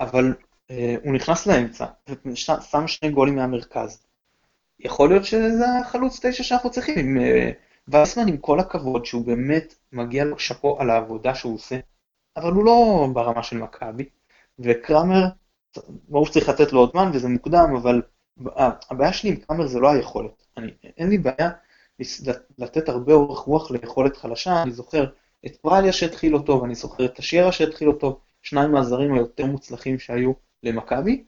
אבל 0.00 0.34
אה, 0.70 0.94
הוא 1.04 1.14
נכנס 1.14 1.46
לאמצע, 1.46 1.86
ושם 2.26 2.86
שני 2.86 3.10
גולים 3.10 3.36
מהמרכז. 3.36 4.06
יכול 4.80 5.08
להיות 5.08 5.24
שזה 5.24 5.64
החלוץ 5.80 6.26
תשע 6.26 6.42
שאנחנו 6.42 6.70
צריכים, 6.70 6.98
עם 6.98 7.18
אה, 7.20 7.50
וייסמן 7.88 8.28
עם 8.28 8.36
כל 8.36 8.60
הכבוד 8.60 9.04
שהוא 9.04 9.26
באמת 9.26 9.74
מגיע 9.92 10.24
לו 10.24 10.38
שאפו 10.38 10.80
על 10.80 10.90
העבודה 10.90 11.34
שהוא 11.34 11.54
עושה, 11.54 11.78
אבל 12.36 12.52
הוא 12.52 12.64
לא 12.64 13.08
ברמה 13.12 13.42
של 13.42 13.58
מכבי, 13.58 14.04
וקרמר, 14.58 15.24
ברור 16.08 16.26
שצריך 16.26 16.48
לתת 16.48 16.72
לו 16.72 16.80
עוד 16.80 16.90
זמן 16.92 17.10
וזה 17.14 17.28
מוקדם, 17.28 17.74
אבל 17.76 18.02
הבעיה 18.90 19.12
שלי 19.12 19.30
עם 19.30 19.36
קרמר 19.36 19.66
זה 19.66 19.78
לא 19.78 19.90
היכולת, 19.90 20.46
אני, 20.56 20.70
אין 20.96 21.08
לי 21.10 21.18
בעיה 21.18 21.50
לתת 22.58 22.88
הרבה 22.88 23.12
אורך 23.12 23.38
רוח 23.38 23.70
ליכולת 23.70 24.16
חלשה, 24.16 24.62
אני 24.62 24.72
זוכר 24.72 25.04
את 25.46 25.56
פרליה 25.56 25.92
שהתחיל 25.92 26.34
אותו, 26.34 26.62
ואני 26.62 26.74
זוכר 26.74 27.04
את 27.04 27.18
השיירה 27.18 27.52
שהתחיל 27.52 27.88
אותו, 27.88 28.20
שניים 28.42 28.72
מהזרים 28.72 29.14
היותר 29.14 29.46
מוצלחים 29.46 29.98
שהיו 29.98 30.32
למכבי, 30.62 31.24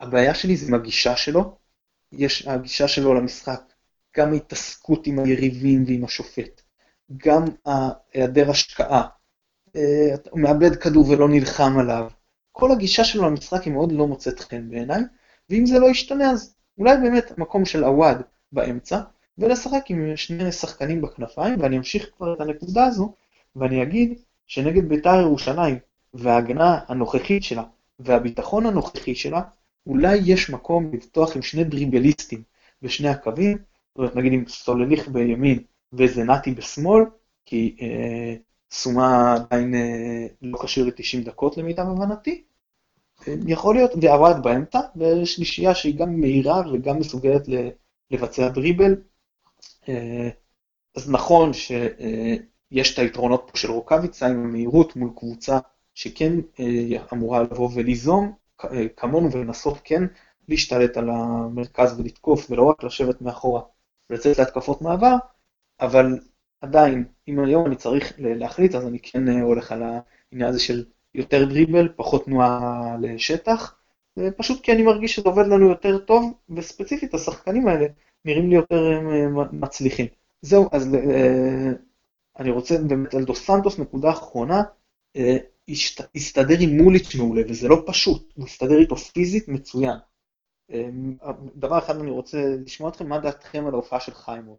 הבעיה 0.00 0.34
שלי 0.34 0.56
זה 0.56 0.66
עם 0.68 0.74
הגישה 0.74 1.16
שלו, 1.16 1.56
יש 2.12 2.46
הגישה 2.46 2.88
שלו 2.88 3.14
למשחק, 3.14 3.60
גם 4.16 4.32
ההתעסקות 4.32 5.06
עם 5.06 5.18
היריבים 5.18 5.84
ועם 5.86 6.04
השופט, 6.04 6.62
גם 7.16 7.44
היעדר 8.14 8.50
השקעה, 8.50 9.06
אה, 9.76 10.14
הוא 10.30 10.40
מאבד 10.40 10.76
כדור 10.76 11.08
ולא 11.08 11.28
נלחם 11.28 11.78
עליו, 11.78 12.10
כל 12.52 12.72
הגישה 12.72 13.04
שלו 13.04 13.22
למשחק 13.22 13.62
היא 13.62 13.72
מאוד 13.72 13.92
לא 13.92 14.06
מוצאת 14.06 14.40
חן 14.40 14.70
בעיניי, 14.70 15.02
ואם 15.50 15.66
זה 15.66 15.78
לא 15.78 15.86
ישתנה 15.86 16.30
אז 16.30 16.54
אולי 16.78 16.96
באמת 16.96 17.32
המקום 17.36 17.64
של 17.64 17.84
עווד 17.84 18.16
באמצע, 18.52 19.00
ולשחק 19.38 19.84
עם 19.88 20.16
שני 20.16 20.52
שחקנים 20.52 21.02
בכנפיים, 21.02 21.60
ואני 21.60 21.78
אמשיך 21.78 22.10
כבר 22.16 22.34
את 22.34 22.40
הנקודה 22.40 22.84
הזו, 22.84 23.14
ואני 23.56 23.82
אגיד 23.82 24.18
שנגד 24.46 24.88
בית"ר 24.88 25.20
ירושלים, 25.20 25.78
וההגנה 26.14 26.80
הנוכחית 26.88 27.42
שלה, 27.42 27.62
והביטחון 27.98 28.66
הנוכחי 28.66 29.14
שלה, 29.14 29.42
אולי 29.86 30.16
יש 30.24 30.50
מקום 30.50 30.90
לפתוח 30.92 31.36
עם 31.36 31.42
שני 31.42 31.64
דריבליסטים 31.64 32.42
בשני 32.82 33.08
הקווים, 33.08 33.58
זאת 33.58 33.98
אומרת 33.98 34.16
נגיד 34.16 34.32
עם 34.32 34.44
סולליך 34.48 35.08
בימין 35.08 35.58
וזנתי 35.92 36.50
בשמאל, 36.50 37.04
כי 37.46 37.76
אה, 37.80 38.34
סומה 38.70 39.34
עדיין 39.34 39.74
אה, 39.74 40.26
לא 40.42 40.58
כשיר 40.62 40.84
ל-90 40.84 41.24
דקות 41.24 41.56
למיטב 41.56 41.82
הבנתי, 41.82 42.42
יכול 43.46 43.74
להיות, 43.74 43.90
ועבד 44.02 44.42
באמצע, 44.42 44.80
ושלישייה 44.96 45.74
שהיא 45.74 45.98
גם 45.98 46.20
מהירה 46.20 46.62
וגם 46.72 46.98
מסוגלת 46.98 47.42
לבצע 48.10 48.48
דריבל. 48.48 48.96
אה, 49.88 50.28
אז 50.96 51.10
נכון 51.10 51.52
שיש 51.52 52.94
את 52.94 52.98
היתרונות 52.98 53.48
פה 53.50 53.56
של 53.58 53.70
רוקאביצה 53.70 54.26
עם 54.26 54.44
המהירות 54.44 54.96
מול 54.96 55.10
קבוצה 55.16 55.58
שכן 55.94 56.32
אה, 56.60 57.04
אמורה 57.12 57.42
לבוא 57.42 57.70
וליזום, 57.74 58.32
כמונו 58.96 59.32
ולנסות 59.32 59.78
כן 59.84 60.02
להשתלט 60.48 60.96
על 60.96 61.10
המרכז 61.10 62.00
ולתקוף 62.00 62.50
ולא 62.50 62.62
רק 62.62 62.84
לשבת 62.84 63.22
מאחורה 63.22 63.62
ולצאת 64.10 64.38
להתקפות 64.38 64.82
מעבר, 64.82 65.16
אבל 65.80 66.18
עדיין, 66.60 67.04
אם 67.28 67.44
היום 67.44 67.66
אני 67.66 67.76
צריך 67.76 68.12
להחליט, 68.18 68.74
אז 68.74 68.86
אני 68.86 68.98
כן 68.98 69.28
הולך 69.28 69.72
על 69.72 69.82
העניין 69.82 70.48
הזה 70.50 70.60
של 70.60 70.84
יותר 71.16 71.44
דריבל, 71.44 71.88
פחות 71.96 72.24
תנועה 72.24 72.96
לשטח, 73.00 73.76
פשוט 74.36 74.62
כי 74.62 74.72
אני 74.72 74.82
מרגיש 74.82 75.14
שזה 75.14 75.28
עובד 75.28 75.46
לנו 75.46 75.68
יותר 75.68 75.98
טוב, 75.98 76.32
וספציפית 76.50 77.14
השחקנים 77.14 77.68
האלה 77.68 77.86
נראים 78.24 78.50
לי 78.50 78.54
יותר 78.56 79.00
מצליחים. 79.52 80.06
זהו, 80.42 80.68
אז 80.72 80.96
אני 82.38 82.50
רוצה 82.50 82.78
באמת 82.88 83.14
על 83.14 83.24
דו 83.24 83.34
סנטוס 83.34 83.78
נקודה 83.78 84.10
אחרונה, 84.10 84.62
הסתדר 86.14 86.56
עם 86.60 86.82
מוליץ' 86.82 87.14
מעולה, 87.14 87.42
וזה 87.48 87.68
לא 87.68 87.82
פשוט, 87.86 88.32
הוא 88.36 88.44
הסתדר 88.44 88.78
איתו 88.78 88.96
פיזית 88.96 89.48
מצוין. 89.48 89.96
אמ, 90.70 91.16
דבר 91.56 91.78
אחד 91.78 91.96
אני 91.96 92.10
רוצה 92.10 92.38
לשמוע 92.64 92.90
אתכם, 92.90 93.08
מה 93.08 93.18
דעתכם 93.18 93.66
על 93.66 93.72
ההופעה 93.72 94.00
של 94.00 94.14
חיימוב? 94.14 94.58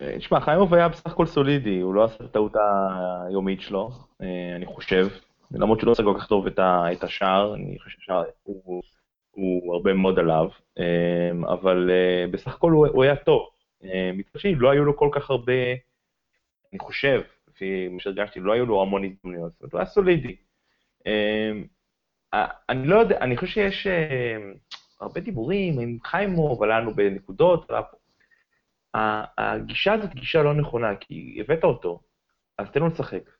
אמ, 0.00 0.18
תשמע, 0.18 0.40
חיימוב 0.40 0.74
היה 0.74 0.88
בסך 0.88 1.06
הכל 1.06 1.26
סולידי, 1.26 1.80
הוא 1.80 1.94
לא 1.94 2.04
עשה 2.04 2.14
את 2.14 2.20
הטעות 2.20 2.52
היומית 3.28 3.60
שלו, 3.60 3.90
אה, 4.22 4.56
אני 4.56 4.66
חושב, 4.66 5.08
למרות 5.50 5.78
שהוא 5.78 5.86
לא 5.86 5.92
עושה 5.92 6.02
כל 6.02 6.14
כך 6.18 6.26
טוב 6.26 6.46
את 6.46 7.04
השער, 7.04 7.54
אני 7.54 7.78
חושב 7.78 7.98
שהוא 8.00 8.82
הוא 9.30 9.74
הרבה 9.74 9.94
מאוד 9.94 10.18
עליו, 10.18 10.48
אמ, 10.78 11.44
אבל 11.44 11.90
אה, 11.90 12.26
בסך 12.30 12.54
הכל 12.54 12.70
הוא, 12.70 12.86
הוא 12.86 13.04
היה 13.04 13.16
טוב. 13.16 13.48
מצד 14.14 14.38
שני, 14.38 14.54
לא 14.54 14.70
היו 14.70 14.84
לו 14.84 14.96
כל 14.96 15.08
כך 15.12 15.30
הרבה, 15.30 15.52
אני 16.72 16.78
חושב, 16.78 17.20
לפי 17.48 17.88
מה 17.88 18.00
שהרגשתי, 18.00 18.40
לא 18.40 18.52
היו 18.52 18.66
לו 18.66 18.82
המון 18.82 19.04
הזדמנויות, 19.04 19.52
זאת 19.52 19.60
אומרת, 19.60 19.72
הוא 19.72 19.78
היה 19.78 19.86
סולידי. 19.86 20.36
אני 22.68 22.86
לא 22.86 22.96
יודע, 22.96 23.18
אני 23.20 23.36
חושב 23.36 23.52
שיש 23.52 23.86
הרבה 25.00 25.20
דיבורים 25.20 25.78
עם 25.78 25.98
חיימוב, 26.04 26.62
עלה 26.62 26.90
בנקודות, 26.94 27.70
הגישה 28.94 29.92
הזאת 29.92 30.14
גישה 30.14 30.42
לא 30.42 30.54
נכונה, 30.54 30.96
כי 31.00 31.38
הבאת 31.40 31.64
אותו, 31.64 32.00
אז 32.58 32.70
תן 32.70 32.80
לו 32.80 32.86
לשחק. 32.86 33.30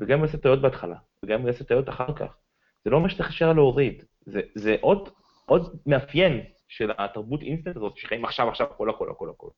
וגם 0.00 0.12
אם 0.12 0.18
הוא 0.18 0.26
יעשה 0.26 0.38
טעויות 0.38 0.62
בהתחלה, 0.62 0.96
וגם 1.24 1.34
אם 1.34 1.40
הוא 1.40 1.50
יעשה 1.50 1.64
טעויות 1.64 1.88
אחר 1.88 2.14
כך. 2.14 2.36
זה 2.84 2.90
לא 2.90 2.96
אומר 2.96 3.08
שצריך 3.08 3.30
ישר 3.30 3.52
להוריד. 3.52 4.04
זה, 4.26 4.40
זה 4.54 4.76
עוד, 4.80 5.08
עוד 5.46 5.76
מאפיין 5.86 6.44
של 6.68 6.90
התרבות 6.98 7.42
אינסטנט 7.42 7.76
הזאת, 7.76 7.96
שחיים 7.96 8.24
עכשיו, 8.24 8.48
עכשיו, 8.48 8.66
הכל, 8.66 8.90
הכל, 8.90 9.10
הכל, 9.10 9.30
הכל. 9.30 9.48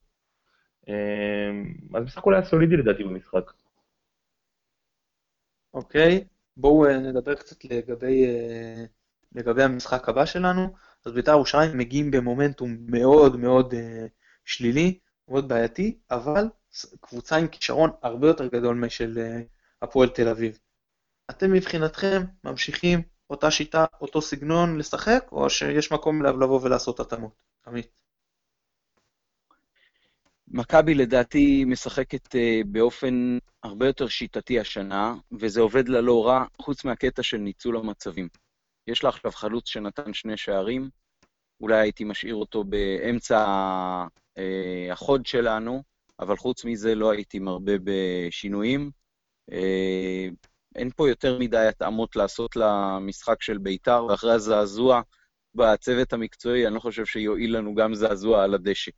אמ, 0.88 1.74
אז 1.94 2.04
בסך 2.04 2.18
הכל 2.18 2.34
היה 2.34 2.44
סולידי 2.44 2.76
לדעתי 2.76 3.04
במשחק. 3.04 3.52
אוקיי, 5.74 6.24
בואו 6.56 6.86
אה, 6.86 6.98
נדבר 6.98 7.34
קצת 7.34 7.64
לגבי, 7.64 8.24
אה, 8.26 8.84
לגבי 9.34 9.62
המשחק 9.62 10.08
הבא 10.08 10.24
שלנו. 10.24 10.74
אז 11.06 11.12
בית"ר 11.12 11.30
ירושלים 11.30 11.78
מגיעים 11.78 12.10
במומנטום 12.10 12.76
מאוד 12.88 13.36
מאוד 13.36 13.74
אה, 13.74 14.06
שלילי, 14.44 14.98
מאוד 15.32 15.48
בעייתי, 15.48 15.98
אבל 16.10 16.44
קבוצה 17.00 17.36
עם 17.36 17.48
כישרון 17.48 17.90
הרבה 18.02 18.26
יותר 18.26 18.46
גדול 18.46 18.76
משל 18.76 19.18
הפועל 19.82 20.08
תל 20.08 20.28
אביב. 20.28 20.58
אתם 21.30 21.52
מבחינתכם 21.52 22.22
ממשיכים 22.44 23.02
אותה 23.30 23.50
שיטה, 23.50 23.84
אותו 24.00 24.22
סגנון 24.22 24.78
לשחק, 24.78 25.28
או 25.32 25.50
שיש 25.50 25.92
מקום 25.92 26.22
לבוא 26.22 26.60
ולעשות 26.62 27.00
התאמות? 27.00 27.32
עמית. 27.66 27.88
מכבי 30.48 30.94
לדעתי 30.94 31.64
משחקת 31.64 32.36
אה, 32.36 32.60
באופן 32.66 33.38
הרבה 33.62 33.86
יותר 33.86 34.08
שיטתי 34.08 34.60
השנה, 34.60 35.14
וזה 35.40 35.60
עובד 35.60 35.88
לה 35.88 36.00
לא 36.00 36.26
רע, 36.26 36.44
חוץ 36.60 36.84
מהקטע 36.84 37.22
של 37.22 37.36
ניצול 37.36 37.76
המצבים. 37.76 38.28
יש 38.86 39.04
לה 39.04 39.08
עכשיו 39.08 39.32
חלוץ 39.32 39.68
שנתן 39.68 40.14
שני 40.14 40.36
שערים, 40.36 40.90
אולי 41.62 41.76
הייתי 41.78 42.04
משאיר 42.04 42.34
אותו 42.34 42.64
באמצע 42.64 43.44
אה, 44.38 44.88
החוד 44.92 45.26
שלנו, 45.26 45.82
אבל 46.20 46.36
חוץ 46.36 46.64
מזה 46.64 46.94
לא 46.94 47.10
הייתי 47.10 47.38
מרבה 47.38 47.72
בשינויים. 47.84 48.90
אה, 49.52 50.28
אין 50.74 50.90
פה 50.96 51.08
יותר 51.08 51.38
מדי 51.38 51.66
התאמות 51.66 52.16
לעשות 52.16 52.56
למשחק 52.56 53.42
של 53.42 53.58
בית"ר, 53.58 54.06
ואחרי 54.08 54.32
הזעזוע 54.32 55.00
בצוות 55.54 56.12
המקצועי, 56.12 56.66
אני 56.66 56.74
לא 56.74 56.80
חושב 56.80 57.06
שיועיל 57.06 57.56
לנו 57.56 57.74
גם 57.74 57.94
זעזוע 57.94 58.44
על 58.44 58.54
הדשא. 58.54 58.90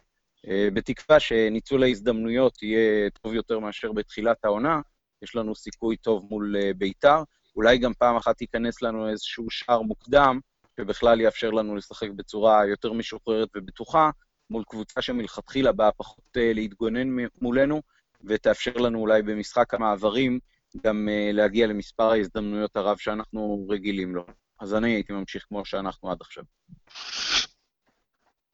אה, 0.48 0.68
בתקווה 0.74 1.20
שניצול 1.20 1.82
ההזדמנויות 1.82 2.62
יהיה 2.62 3.10
טוב 3.10 3.34
יותר 3.34 3.58
מאשר 3.58 3.92
בתחילת 3.92 4.44
העונה, 4.44 4.80
יש 5.22 5.36
לנו 5.36 5.54
סיכוי 5.54 5.96
טוב 5.96 6.26
מול 6.30 6.56
בית"ר. 6.76 7.22
אולי 7.56 7.78
גם 7.78 7.92
פעם 7.94 8.16
אחת 8.16 8.40
ייכנס 8.40 8.82
לנו 8.82 9.08
איזשהו 9.08 9.50
שער 9.50 9.82
מוקדם, 9.82 10.40
שבכלל 10.80 11.20
יאפשר 11.20 11.50
לנו 11.50 11.76
לשחק 11.76 12.10
בצורה 12.10 12.66
יותר 12.66 12.92
משוחררת 12.92 13.48
ובטוחה, 13.56 14.10
מול 14.50 14.64
קבוצה 14.68 15.02
שמלכתחילה 15.02 15.72
באה 15.72 15.92
פחות 15.92 16.36
אה, 16.36 16.52
להתגונן 16.52 17.26
מולנו, 17.40 17.82
ותאפשר 18.24 18.76
לנו 18.76 18.98
אולי 18.98 19.22
במשחק 19.22 19.74
המעברים 19.74 20.38
גם 20.82 21.08
uh, 21.08 21.32
להגיע 21.36 21.66
למספר 21.66 22.10
ההזדמנויות 22.10 22.76
הרב 22.76 22.96
שאנחנו 22.96 23.66
רגילים 23.68 24.14
לו. 24.14 24.26
אז 24.60 24.74
אני 24.74 24.94
הייתי 24.94 25.12
ממשיך 25.12 25.44
כמו 25.48 25.64
שאנחנו 25.64 26.10
עד 26.10 26.18
עכשיו. 26.20 26.44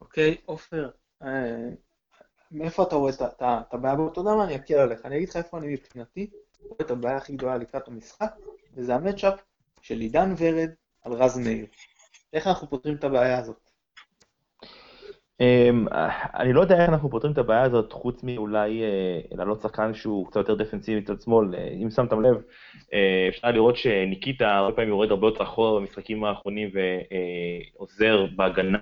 אוקיי, 0.01 0.37
עופר, 0.45 0.91
אה, 1.23 1.68
מאיפה 2.51 2.83
אתה 2.83 2.97
רואה 2.97 3.12
את 3.12 3.75
הבעיה 3.75 3.95
יודע 4.16 4.35
מה, 4.35 4.45
אני 4.45 4.57
אקל 4.57 4.75
עליך. 4.75 5.01
אני 5.05 5.16
אגיד 5.16 5.29
לך 5.29 5.37
איפה 5.37 5.59
אני 5.59 5.73
מבחינתי 5.73 6.31
רואה 6.61 6.77
את 6.81 6.91
הבעיה 6.91 7.16
הכי 7.16 7.33
גדולה 7.33 7.57
לקראת 7.57 7.89
המשחק, 7.89 8.33
וזה 8.75 8.95
המצ'אפ 8.95 9.41
של 9.81 10.01
עידן 10.01 10.35
ורד 10.39 10.71
על 11.03 11.12
רז 11.12 11.39
מאיר. 11.39 11.66
איך 12.33 12.47
אנחנו 12.47 12.70
פותרים 12.70 12.95
את 12.95 13.05
הבעיה 13.05 13.39
הזאת? 13.39 13.70
אמ, 15.41 15.87
אני 16.35 16.53
לא 16.53 16.61
יודע 16.61 16.81
איך 16.83 16.89
אנחנו 16.89 17.11
פותרים 17.11 17.33
את 17.33 17.39
הבעיה 17.39 17.62
הזאת, 17.62 17.93
חוץ 17.93 18.22
מאולי 18.22 18.83
אה, 18.83 19.20
לעלות 19.37 19.61
שחקן 19.61 19.95
שהוא 19.95 20.26
קצת 20.26 20.37
יותר 20.37 20.55
דפנסיבי 20.55 21.01
מצד 21.01 21.20
שמאל. 21.20 21.55
אה, 21.55 21.68
אם 21.83 21.91
שמתם 21.91 22.20
לב, 22.20 22.37
אה, 22.93 23.26
אפשר 23.28 23.51
לראות 23.51 23.76
שניקיטה 23.76 24.57
הרבה 24.57 24.76
פעמים 24.76 24.91
יורד 24.91 25.11
הרבה 25.11 25.26
יותר 25.26 25.43
אחורה 25.43 25.81
במשחקים 25.81 26.24
האחרונים 26.24 26.70
ועוזר 27.78 28.26
בהגנה. 28.37 28.78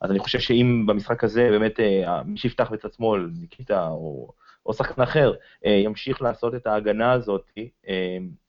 אז 0.00 0.10
אני 0.10 0.18
חושב 0.18 0.38
שאם 0.38 0.84
במשחק 0.86 1.24
הזה 1.24 1.48
באמת 1.50 1.80
מי 2.24 2.38
שיפתח 2.38 2.70
בצד 2.72 2.92
שמאל, 2.92 3.30
ניקיטה 3.40 3.88
או, 3.88 4.32
או 4.70 4.74
שחקן 4.74 5.02
אחר, 5.02 5.32
ימשיך 5.64 6.22
לעשות 6.22 6.54
את 6.54 6.66
ההגנה 6.66 7.12
הזאת, 7.12 7.50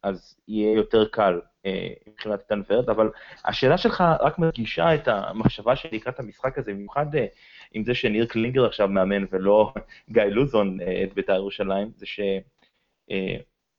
אז 0.03 0.35
יהיה 0.47 0.73
יותר 0.75 1.07
קל 1.07 1.39
אה, 1.65 1.87
מבחינת 2.07 2.39
איתן 2.39 2.61
ורד, 2.69 2.89
אבל 2.89 3.09
השאלה 3.45 3.77
שלך 3.77 4.03
רק 4.19 4.39
מדגישה 4.39 4.95
את 4.95 5.07
המחשבה 5.07 5.75
שלי 5.75 5.97
לקראת 5.97 6.19
המשחק 6.19 6.57
הזה, 6.57 6.73
במיוחד 6.73 7.15
אה, 7.15 7.25
עם 7.71 7.83
זה 7.83 7.95
שניר 7.95 8.25
קלינגר 8.25 8.65
עכשיו 8.65 8.87
מאמן 8.87 9.25
ולא 9.31 9.73
גיא 10.13 10.23
לוזון 10.23 10.81
אה, 10.81 11.03
את 11.03 11.13
בית"ר 11.13 11.35
ירושלים, 11.35 11.91
זה 11.95 12.05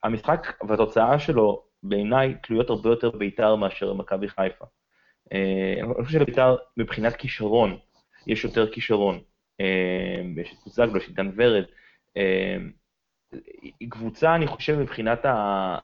שהמשחק 0.05 0.63
והתוצאה 0.69 1.19
שלו 1.19 1.63
בעיניי 1.83 2.35
תלויות 2.43 2.71
הרבה 2.71 2.91
יותר 2.91 3.11
בית"ר 3.11 3.57
מאשר 3.57 3.93
מכבי 3.95 4.29
חיפה. 4.29 4.65
אני 5.83 6.05
חושב 6.05 6.19
שלבית"ר 6.19 6.57
מבחינת 6.77 7.17
כישרון, 7.17 7.79
יש 8.27 8.45
יותר 8.45 8.73
כישרון. 8.73 9.21
יש 10.37 10.53
את 10.53 10.59
בוזגלו, 10.65 10.97
יש 10.97 11.05
את 11.05 11.09
עידן 11.09 11.31
ורד. 11.37 11.65
היא 13.81 13.91
קבוצה, 13.91 14.35
אני 14.35 14.47
חושב, 14.47 14.79
מבחינת 14.79 15.19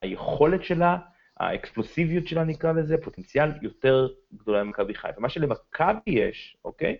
היכולת 0.03 0.65
שלה, 0.65 0.97
האקספלוסיביות 1.41 2.29
שלה 2.29 2.45
נקרא 2.45 2.73
לזה, 2.73 2.97
פוטנציאל 3.03 3.51
יותר 3.63 4.09
גדולה 4.35 4.65
ממכבי 4.65 4.95
חיפה. 4.95 5.21
מה 5.21 5.29
שלמכבי 5.29 6.01
יש, 6.07 6.57
אוקיי, 6.65 6.97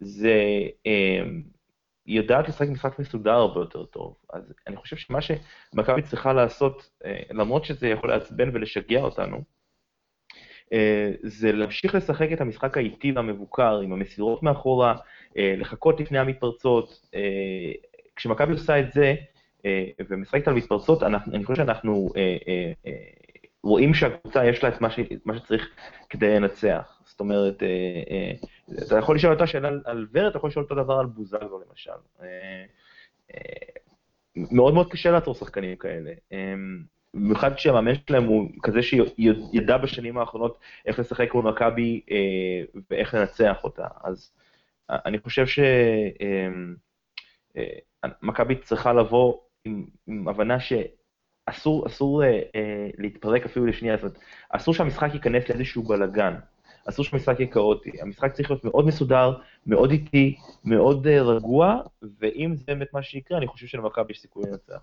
זה 0.00 0.34
אה, 0.86 1.22
היא 2.06 2.16
יודעת 2.16 2.48
לשחק 2.48 2.68
משחק 2.68 2.98
מסודר 2.98 3.30
הרבה 3.32 3.60
יותר 3.60 3.84
טוב. 3.84 4.16
אז 4.32 4.54
אני 4.66 4.76
חושב 4.76 4.96
שמה 4.96 5.18
שמכבי 5.20 6.02
צריכה 6.02 6.32
לעשות, 6.32 6.90
אה, 7.04 7.22
למרות 7.30 7.64
שזה 7.64 7.88
יכול 7.88 8.10
לעצבן 8.10 8.50
ולשגע 8.52 9.00
אותנו, 9.00 9.42
אה, 10.72 11.12
זה 11.22 11.52
להמשיך 11.52 11.94
לשחק 11.94 12.28
את 12.32 12.40
המשחק 12.40 12.76
האיטי 12.76 13.12
והמבוקר, 13.12 13.80
עם 13.80 13.92
המסירות 13.92 14.42
מאחורה, 14.42 14.94
אה, 15.36 15.54
לחכות 15.58 16.00
לפני 16.00 16.18
המתפרצות. 16.18 17.08
אה, 17.14 17.72
כשמכבי 18.16 18.52
עושה 18.52 18.80
את 18.80 18.92
זה, 18.92 19.14
אה, 19.66 19.84
ומשחקת 20.08 20.48
על 20.48 20.54
מתפרצות, 20.54 21.02
אני 21.02 21.44
חושב 21.44 21.56
שאנחנו 21.62 22.12
אה, 22.16 22.36
אה, 22.86 22.92
רואים 23.62 23.94
שהקבוצה 23.94 24.46
יש 24.46 24.62
לה 24.62 24.68
את 24.68 24.80
מה, 24.80 24.90
ש, 24.90 25.00
שצריך 25.36 25.68
כדי 26.08 26.34
לנצח. 26.34 27.00
זאת 27.04 27.20
אומרת, 27.20 27.62
אתה 28.86 28.98
יכול 28.98 29.16
לשאול 29.16 29.32
אותה 29.32 29.46
שאלה 29.46 29.70
על, 29.84 30.06
ורד, 30.12 30.26
אתה 30.26 30.36
יכול 30.36 30.50
לשאול 30.50 30.64
אותו 30.64 30.74
דבר 30.74 30.94
על 30.94 31.06
בוזגלו 31.06 31.62
למשל. 31.68 31.90
מאוד 34.36 34.74
מאוד 34.74 34.92
קשה 34.92 35.10
לעצור 35.10 35.34
שחקנים 35.34 35.76
כאלה. 35.76 36.12
במיוחד 37.14 37.54
כשהמאמן 37.54 37.92
שלהם 38.08 38.24
הוא 38.24 38.48
כזה 38.62 38.82
שידע 38.82 39.78
בשנים 39.78 40.18
האחרונות 40.18 40.58
איך 40.86 40.98
לשחק 40.98 41.34
מול 41.34 41.44
מכבי 41.44 42.00
ואיך 42.90 43.14
לנצח 43.14 43.64
אותה. 43.64 43.86
אז 44.04 44.32
אני 44.90 45.18
חושב 45.18 45.46
שמכבי 45.46 45.72
אה, 47.56 47.78
אה, 48.04 48.54
צריכה 48.62 48.92
לבוא 48.92 49.38
עם, 49.64 49.86
עם 50.06 50.28
הבנה 50.28 50.60
ש... 50.60 50.72
אסור, 51.46 51.86
אסור 51.86 52.24
אה, 52.24 52.28
אה, 52.28 52.90
להתפרק 52.98 53.44
אפילו 53.44 53.66
לשנייה, 53.66 53.96
זאת 53.96 54.02
אומרת, 54.02 54.18
אסור 54.50 54.74
שהמשחק 54.74 55.08
ייכנס 55.14 55.48
לאיזשהו 55.48 55.82
בלאגן, 55.82 56.34
אסור 56.88 57.04
שהמשחק 57.04 57.40
יהיה 57.40 57.52
כאוטי, 57.52 58.00
המשחק 58.00 58.32
צריך 58.32 58.50
להיות 58.50 58.64
מאוד 58.64 58.86
מסודר, 58.86 59.40
מאוד 59.66 59.90
איטי, 59.90 60.36
מאוד 60.64 61.06
אה, 61.06 61.22
רגוע, 61.22 61.82
ואם 62.18 62.54
זה 62.56 62.64
באמת 62.66 62.92
מה 62.92 63.02
שיקרה, 63.02 63.38
אני 63.38 63.46
חושב 63.46 63.66
שלמכבי 63.66 64.12
יש 64.12 64.20
סיכוי 64.20 64.44
לנצח. 64.50 64.80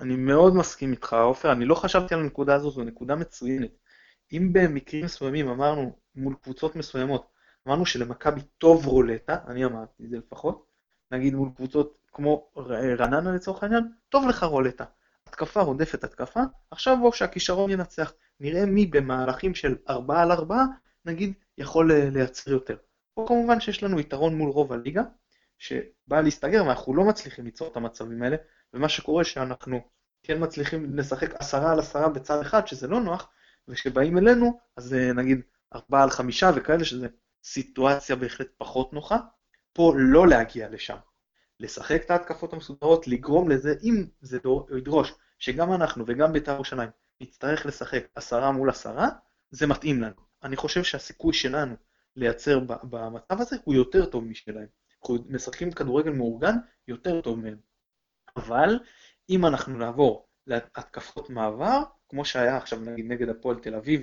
אני 0.00 0.16
מאוד 0.16 0.54
מסכים 0.56 0.90
איתך, 0.90 1.12
עופר, 1.12 1.52
אני 1.52 1.64
לא 1.64 1.74
חשבתי 1.74 2.14
על 2.14 2.20
הנקודה 2.20 2.54
הזאת, 2.54 2.74
זו 2.74 2.84
נקודה 2.84 3.16
מצוינת. 3.16 3.70
אם 4.32 4.48
במקרים 4.52 5.04
מסוימים 5.04 5.48
אמרנו, 5.48 5.96
מול 6.14 6.34
קבוצות 6.42 6.76
מסוימות, 6.76 7.26
אמרנו 7.68 7.86
שלמכבי 7.86 8.40
טוב 8.58 8.86
רולטה, 8.86 9.36
אני 9.46 9.64
אמרתי 9.64 10.04
את 10.04 10.10
זה 10.10 10.16
לפחות, 10.18 10.66
נגיד 11.10 11.34
מול 11.34 11.50
קבוצות 11.56 11.98
כמו 12.12 12.48
רעננה 12.56 13.32
לצורך 13.32 13.62
העניין, 13.62 13.92
טוב 14.08 14.28
לך 14.28 14.42
רולטה. 14.42 14.84
התקפה 15.26 15.60
רודפת 15.60 16.04
התקפה, 16.04 16.40
עכשיו 16.70 16.96
בואו 17.00 17.12
שהכישרון 17.12 17.70
ינצח. 17.70 18.12
נראה 18.40 18.66
מי 18.66 18.86
במהלכים 18.86 19.54
של 19.54 19.76
4 19.88 20.22
על 20.22 20.32
4, 20.32 20.64
נגיד, 21.04 21.32
יכול 21.58 21.92
אה, 21.92 22.10
לייצר 22.10 22.50
יותר. 22.50 22.76
פה 23.14 23.24
כמובן 23.28 23.60
שיש 23.60 23.82
לנו 23.82 24.00
יתרון 24.00 24.34
מול 24.34 24.50
רוב 24.50 24.72
הליגה, 24.72 25.02
שבא 25.58 26.20
להסתגר 26.20 26.64
ואנחנו 26.64 26.94
לא 26.94 27.04
מצליחים 27.04 27.44
ליצור 27.44 27.68
את 27.68 27.76
המצבים 27.76 28.22
האלה, 28.22 28.36
ומה 28.74 28.88
שקורה 28.88 29.24
שאנחנו 29.24 29.80
כן 30.22 30.42
מצליחים 30.42 30.96
לשחק 30.96 31.34
עשרה 31.34 31.72
על 31.72 31.78
עשרה 31.78 32.08
בצד 32.08 32.40
אחד, 32.40 32.66
שזה 32.66 32.88
לא 32.88 33.00
נוח, 33.00 33.30
וכשבאים 33.68 34.18
אלינו, 34.18 34.58
אז 34.76 34.94
אה, 34.94 35.12
נגיד 35.12 35.40
ארבעה 35.74 36.02
על 36.02 36.10
חמישה 36.10 36.50
וכאלה, 36.56 36.84
שזה 36.84 37.08
סיטואציה 37.44 38.16
בהחלט 38.16 38.48
פחות 38.58 38.92
נוחה. 38.92 39.18
פה 39.72 39.92
לא 39.96 40.28
להגיע 40.28 40.68
לשם. 40.68 40.96
לשחק 41.60 42.02
את 42.04 42.10
ההתקפות 42.10 42.52
המסודרות, 42.52 43.08
לגרום 43.08 43.50
לזה, 43.50 43.74
אם 43.82 44.04
זה 44.20 44.38
ידרוש 44.78 45.12
שגם 45.38 45.72
אנחנו 45.72 46.04
וגם 46.06 46.32
בית"ר 46.32 46.52
ירושלים 46.52 46.88
נצטרך 47.20 47.66
לשחק 47.66 48.06
עשרה 48.14 48.52
מול 48.52 48.70
עשרה, 48.70 49.08
זה 49.50 49.66
מתאים 49.66 50.02
לנו. 50.02 50.14
אני 50.42 50.56
חושב 50.56 50.82
שהסיכוי 50.82 51.32
שלנו 51.32 51.74
לייצר 52.16 52.60
במצב 52.82 53.40
הזה 53.40 53.56
הוא 53.64 53.74
יותר 53.74 54.06
טוב 54.06 54.24
משלהם. 54.24 54.66
אנחנו 55.02 55.18
משחקים 55.28 55.72
כדורגל 55.72 56.10
מאורגן 56.10 56.54
יותר 56.88 57.20
טוב 57.20 57.38
מהם. 57.38 57.56
אבל 58.36 58.78
אם 59.30 59.46
אנחנו 59.46 59.78
נעבור 59.78 60.28
להתקפות 60.46 61.30
מעבר, 61.30 61.82
כמו 62.08 62.24
שהיה 62.24 62.56
עכשיו 62.56 62.80
נגיד 62.80 63.06
נגד 63.06 63.28
הפועל 63.28 63.58
תל 63.58 63.74
אביב 63.74 64.02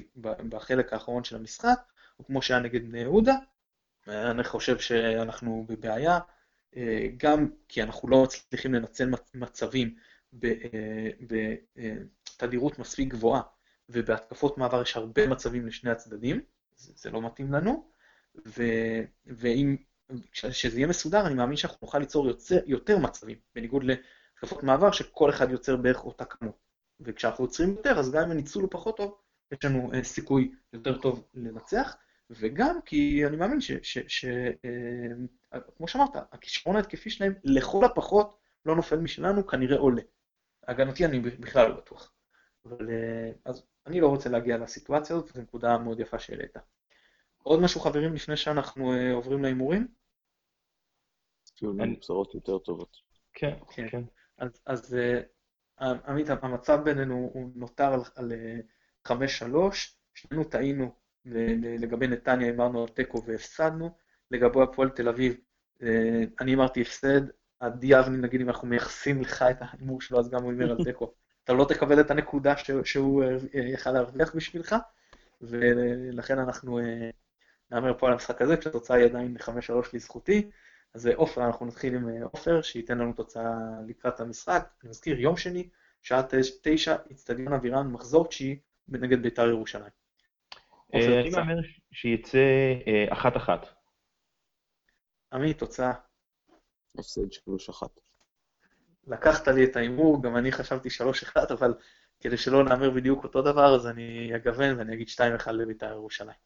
בחלק 0.50 0.94
האחרון 0.94 1.24
של 1.24 1.36
המשחק, 1.36 1.80
או 2.20 2.26
כמו 2.26 2.42
שהיה 2.42 2.60
נגד 2.60 2.88
בני 2.90 3.00
יהודה, 3.00 3.36
אני 4.08 4.44
חושב 4.44 4.80
שאנחנו 4.80 5.66
בבעיה, 5.70 6.20
גם 7.18 7.50
כי 7.68 7.84
אנחנו 7.84 8.10
לא 8.10 8.24
מצליחים 8.24 8.74
לנצל 8.74 9.10
מצבים 9.34 9.96
בתדירות 12.38 12.80
מספיק 12.80 13.08
גבוהה, 13.10 13.42
ובהתקפות 13.90 14.58
מעבר 14.58 14.82
יש 14.82 14.98
הרבה 14.98 15.28
מצבים 15.28 15.68
לשני 15.68 15.92
הצדדים, 15.92 16.42
זה, 16.76 17.10
לא 17.10 17.22
מתאים 17.22 17.54
לנו, 17.54 17.92
ו, 18.48 18.64
ואם, 19.26 19.76
כשזה 20.32 20.78
יהיה 20.78 20.88
מסודר, 20.88 21.28
אני 21.28 21.34
מאמין 21.34 21.58
שאנחנו 21.58 21.78
נוכל 21.82 22.00
ליצור 22.00 22.28
יוצר, 22.28 22.60
יותר 22.66 22.98
מצבים, 22.98 23.38
בניגוד 23.56 23.84
להתקפות 23.84 24.64
מעבר, 24.64 24.92
שכל 24.92 25.30
אחד 25.30 25.52
יוצר 25.52 25.76
בערך 25.76 26.06
אותה 26.06 26.26
כמות. 26.26 26.58
וכשאנחנו 27.00 27.44
יוצרים 27.44 27.70
יותר, 27.70 28.00
אז 28.00 28.12
גם 28.12 28.24
אם 28.24 28.32
הניצול 28.32 28.62
הוא 28.64 28.72
פחות 28.72 28.98
טוב, 28.98 29.18
יש 29.52 29.66
לנו 29.66 29.92
סיכוי 30.04 30.52
יותר 30.74 31.02
טוב 31.02 31.28
לנצח, 31.34 31.96
וגם 32.30 32.82
כי 32.86 33.26
אני 33.26 33.38
מאמין 33.38 33.62
שכמו 33.62 33.86
uh, 35.86 35.88
שאמרת, 35.88 36.16
הכישרון 36.32 36.76
ההתקפי 36.76 37.10
שלהם 37.10 37.34
לכל 37.44 37.86
הפחות 37.86 38.38
לא 38.66 38.76
נופל 38.76 39.00
משלנו, 39.00 39.48
כנראה 39.48 39.78
עולה. 39.78 40.02
הגנתי 40.68 41.06
אני 41.06 41.20
בכלל 41.20 41.70
לא 41.70 41.76
בטוח. 41.76 42.14
אבל 42.66 42.88
uh, 42.88 43.38
אז 43.46 43.64
אני 43.86 44.02
לא 44.02 44.08
רוצה 44.08 44.30
להגיע 44.30 44.58
לסיטואציה 44.58 45.16
הזאת, 45.16 45.30
וזו 45.32 45.42
נקודה 45.42 45.78
מאוד 45.78 46.00
יפה 46.00 46.20
שהעלית. 46.20 46.58
עוד 47.44 47.60
משהו 47.62 47.82
חברים 47.82 48.14
לפני 48.14 48.38
שאנחנו 48.38 48.94
uh, 48.94 49.14
עוברים 49.14 49.44
להימורים? 49.44 49.88
אין 51.80 52.00
בשורות 52.00 52.36
יותר 52.36 52.58
טובות. 52.58 52.98
כן, 53.34 53.58
כן. 53.72 53.90
כן. 53.90 54.04
אז, 54.38 54.62
אז 54.66 54.98
עמית, 55.80 56.30
המצב 56.30 56.80
בינינו 56.84 57.30
הוא 57.34 57.52
נותר 57.56 57.94
על, 57.94 58.02
על 58.16 58.32
5-3, 59.08 59.12
שנינו 60.14 60.44
טעינו 60.44 60.96
לגבי 61.26 62.08
נתניה, 62.08 62.50
אמרנו 62.50 62.82
על 62.82 62.88
תיקו 62.88 63.24
והפסדנו, 63.26 63.96
לגבי 64.32 64.62
הפועל 64.62 64.90
תל 64.90 65.10
אביב, 65.10 65.38
uh, 65.82 65.86
אני 66.40 66.56
אמרתי 66.56 66.82
הפסד, 66.82 67.22
עדי 67.60 68.00
אבני 68.00 68.18
נגיד 68.18 68.42
אם 68.42 68.50
אנחנו 68.50 68.68
מייחסים 68.68 69.22
לך 69.22 69.42
את 69.42 69.58
ההימור 69.62 70.02
שלו, 70.02 70.20
אז 70.20 70.30
גם 70.30 70.44
הוא 70.44 70.52
אומר 70.52 70.72
על 70.72 70.84
תיקו. 70.86 71.14
אתה 71.44 71.54
לא 71.54 71.66
תקבל 71.66 72.00
את 72.00 72.12
הנקודה 72.12 72.54
שהוא 72.84 73.24
יכל 73.54 73.92
להרוויח 73.92 74.36
בשבילך, 74.36 74.76
ולכן 75.42 76.40
אנחנו 76.40 76.80
נאמר 77.72 77.98
פה 77.98 78.08
על 78.08 78.14
המשחק 78.14 78.42
הזה, 78.42 78.58
כשהתוצאה 78.58 78.98
היא 78.98 79.06
עדיין 79.06 79.38
5-3 79.40 79.50
לזכותי. 79.94 80.50
אז 80.94 81.10
עופר, 81.16 81.46
אנחנו 81.46 81.66
נתחיל 81.66 81.96
עם 81.96 82.10
עופר, 82.24 82.62
שייתן 82.62 82.98
לנו 82.98 83.14
תוצאה 83.14 83.54
לקראת 83.88 84.20
המשחק. 84.20 84.70
אני 84.84 84.90
מזכיר, 84.90 85.20
יום 85.20 85.38
שני, 85.38 85.70
שעה 86.02 86.22
תשע, 86.62 86.96
אצטדיון 87.12 87.54
אבירן, 87.54 87.88
מחזור 87.88 88.28
תשיעי, 88.28 88.60
נגד 88.88 89.22
בית"ר 89.22 89.50
ירושלים. 89.50 89.99
אני 90.94 91.30
מאמר 91.30 91.62
שיצא 91.92 92.40
אחת-אחת. 93.10 93.68
עמית, 95.34 95.60
תוצאה. 95.60 95.94
הפסד 97.00 97.32
שלוש 97.32 97.70
אחת. 97.70 98.00
לקחת 99.08 99.48
לי 99.48 99.66
את 99.66 99.76
ההימור, 99.76 100.24
גם 100.24 100.38
אני 100.38 100.52
חשבתי 100.52 100.90
3-1, 100.90 101.54
אבל 101.54 101.74
כדי 102.20 102.38
שלא 102.38 102.64
נאמר 102.64 102.90
בדיוק 102.90 103.24
אותו 103.24 103.42
דבר, 103.42 103.76
אז 103.76 103.88
אני 103.88 104.36
אגוון 104.36 104.78
ואני 104.78 104.94
אגיד 104.94 105.08
2-1 105.48 105.52
לבית"ר 105.52 105.92
ירושלים. 105.92 106.38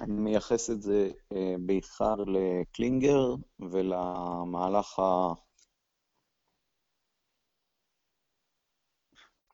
אני 0.00 0.12
מייחס 0.12 0.70
את 0.70 0.82
זה 0.82 1.10
אה, 1.32 1.54
בעיקר 1.66 2.14
לקלינגר 2.14 3.34
ולמהלך 3.60 4.98
ה... 4.98 5.32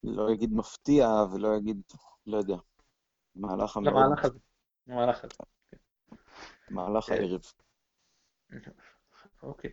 לא 0.03 0.33
אגיד 0.33 0.51
מפתיע 0.53 1.09
ולא 1.35 1.57
אגיד, 1.57 1.83
לא 2.27 2.37
יודע, 2.37 2.57
מהלך 3.37 3.77
המאוד... 3.77 3.95
למהלך 3.95 4.25
הזה. 4.25 4.39
למהלך 4.87 5.25
הזה. 5.25 5.35
מהלך 6.71 7.09
הערב. 7.09 7.41
אוקיי. 9.43 9.71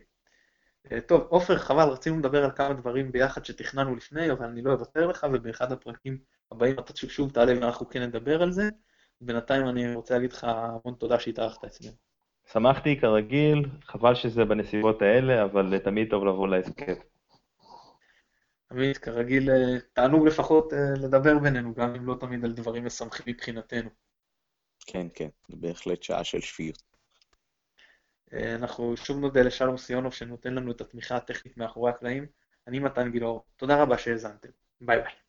טוב, 1.06 1.20
עופר, 1.20 1.58
חבל, 1.58 1.88
רצינו 1.88 2.18
לדבר 2.18 2.44
על 2.44 2.50
כמה 2.50 2.74
דברים 2.74 3.12
ביחד 3.12 3.44
שתכננו 3.44 3.96
לפני, 3.96 4.32
אבל 4.32 4.46
אני 4.46 4.62
לא 4.62 4.72
אוותר 4.72 5.06
לך, 5.06 5.26
ובאחד 5.32 5.72
הפרקים 5.72 6.18
הבאים 6.50 6.78
אתה 6.78 6.92
שוב 6.96 7.30
תעלה 7.30 7.52
ואנחנו 7.60 7.88
כן 7.88 8.02
נדבר 8.02 8.42
על 8.42 8.52
זה. 8.52 8.68
בינתיים 9.20 9.68
אני 9.68 9.94
רוצה 9.94 10.14
להגיד 10.14 10.32
לך 10.32 10.44
המון 10.44 10.94
תודה 10.98 11.20
שהתארחת 11.20 11.64
אצלנו. 11.64 11.92
שמחתי 12.52 13.00
כרגיל, 13.00 13.64
חבל 13.84 14.14
שזה 14.14 14.44
בנסיבות 14.44 15.02
האלה, 15.02 15.44
אבל 15.44 15.78
תמיד 15.78 16.10
טוב 16.10 16.24
לבוא 16.24 16.48
להסכת. 16.48 17.11
עמית, 18.72 18.98
כרגיל, 18.98 19.50
תענוג 19.92 20.26
לפחות 20.26 20.72
לדבר 21.02 21.38
בינינו, 21.38 21.74
גם 21.74 21.94
אם 21.94 22.06
לא 22.06 22.16
תמיד 22.20 22.44
על 22.44 22.52
דברים 22.52 22.84
משמחים 22.84 23.26
מבחינתנו. 23.28 23.90
כן, 24.86 25.06
כן, 25.14 25.28
בהחלט 25.48 26.02
שעה 26.02 26.24
של 26.24 26.40
שפיות. 26.40 26.82
אנחנו 28.32 28.96
שוב 28.96 29.18
נודה 29.18 29.42
לשלום 29.42 29.76
סיונוב 29.76 30.12
שנותן 30.12 30.54
לנו 30.54 30.72
את 30.72 30.80
התמיכה 30.80 31.16
הטכנית 31.16 31.56
מאחורי 31.56 31.90
הקלעים. 31.90 32.26
אני 32.66 32.78
מתן 32.78 33.10
גילאור, 33.10 33.44
תודה 33.56 33.82
רבה 33.82 33.98
שהאזנתם. 33.98 34.48
ביי 34.80 35.00
ביי. 35.00 35.21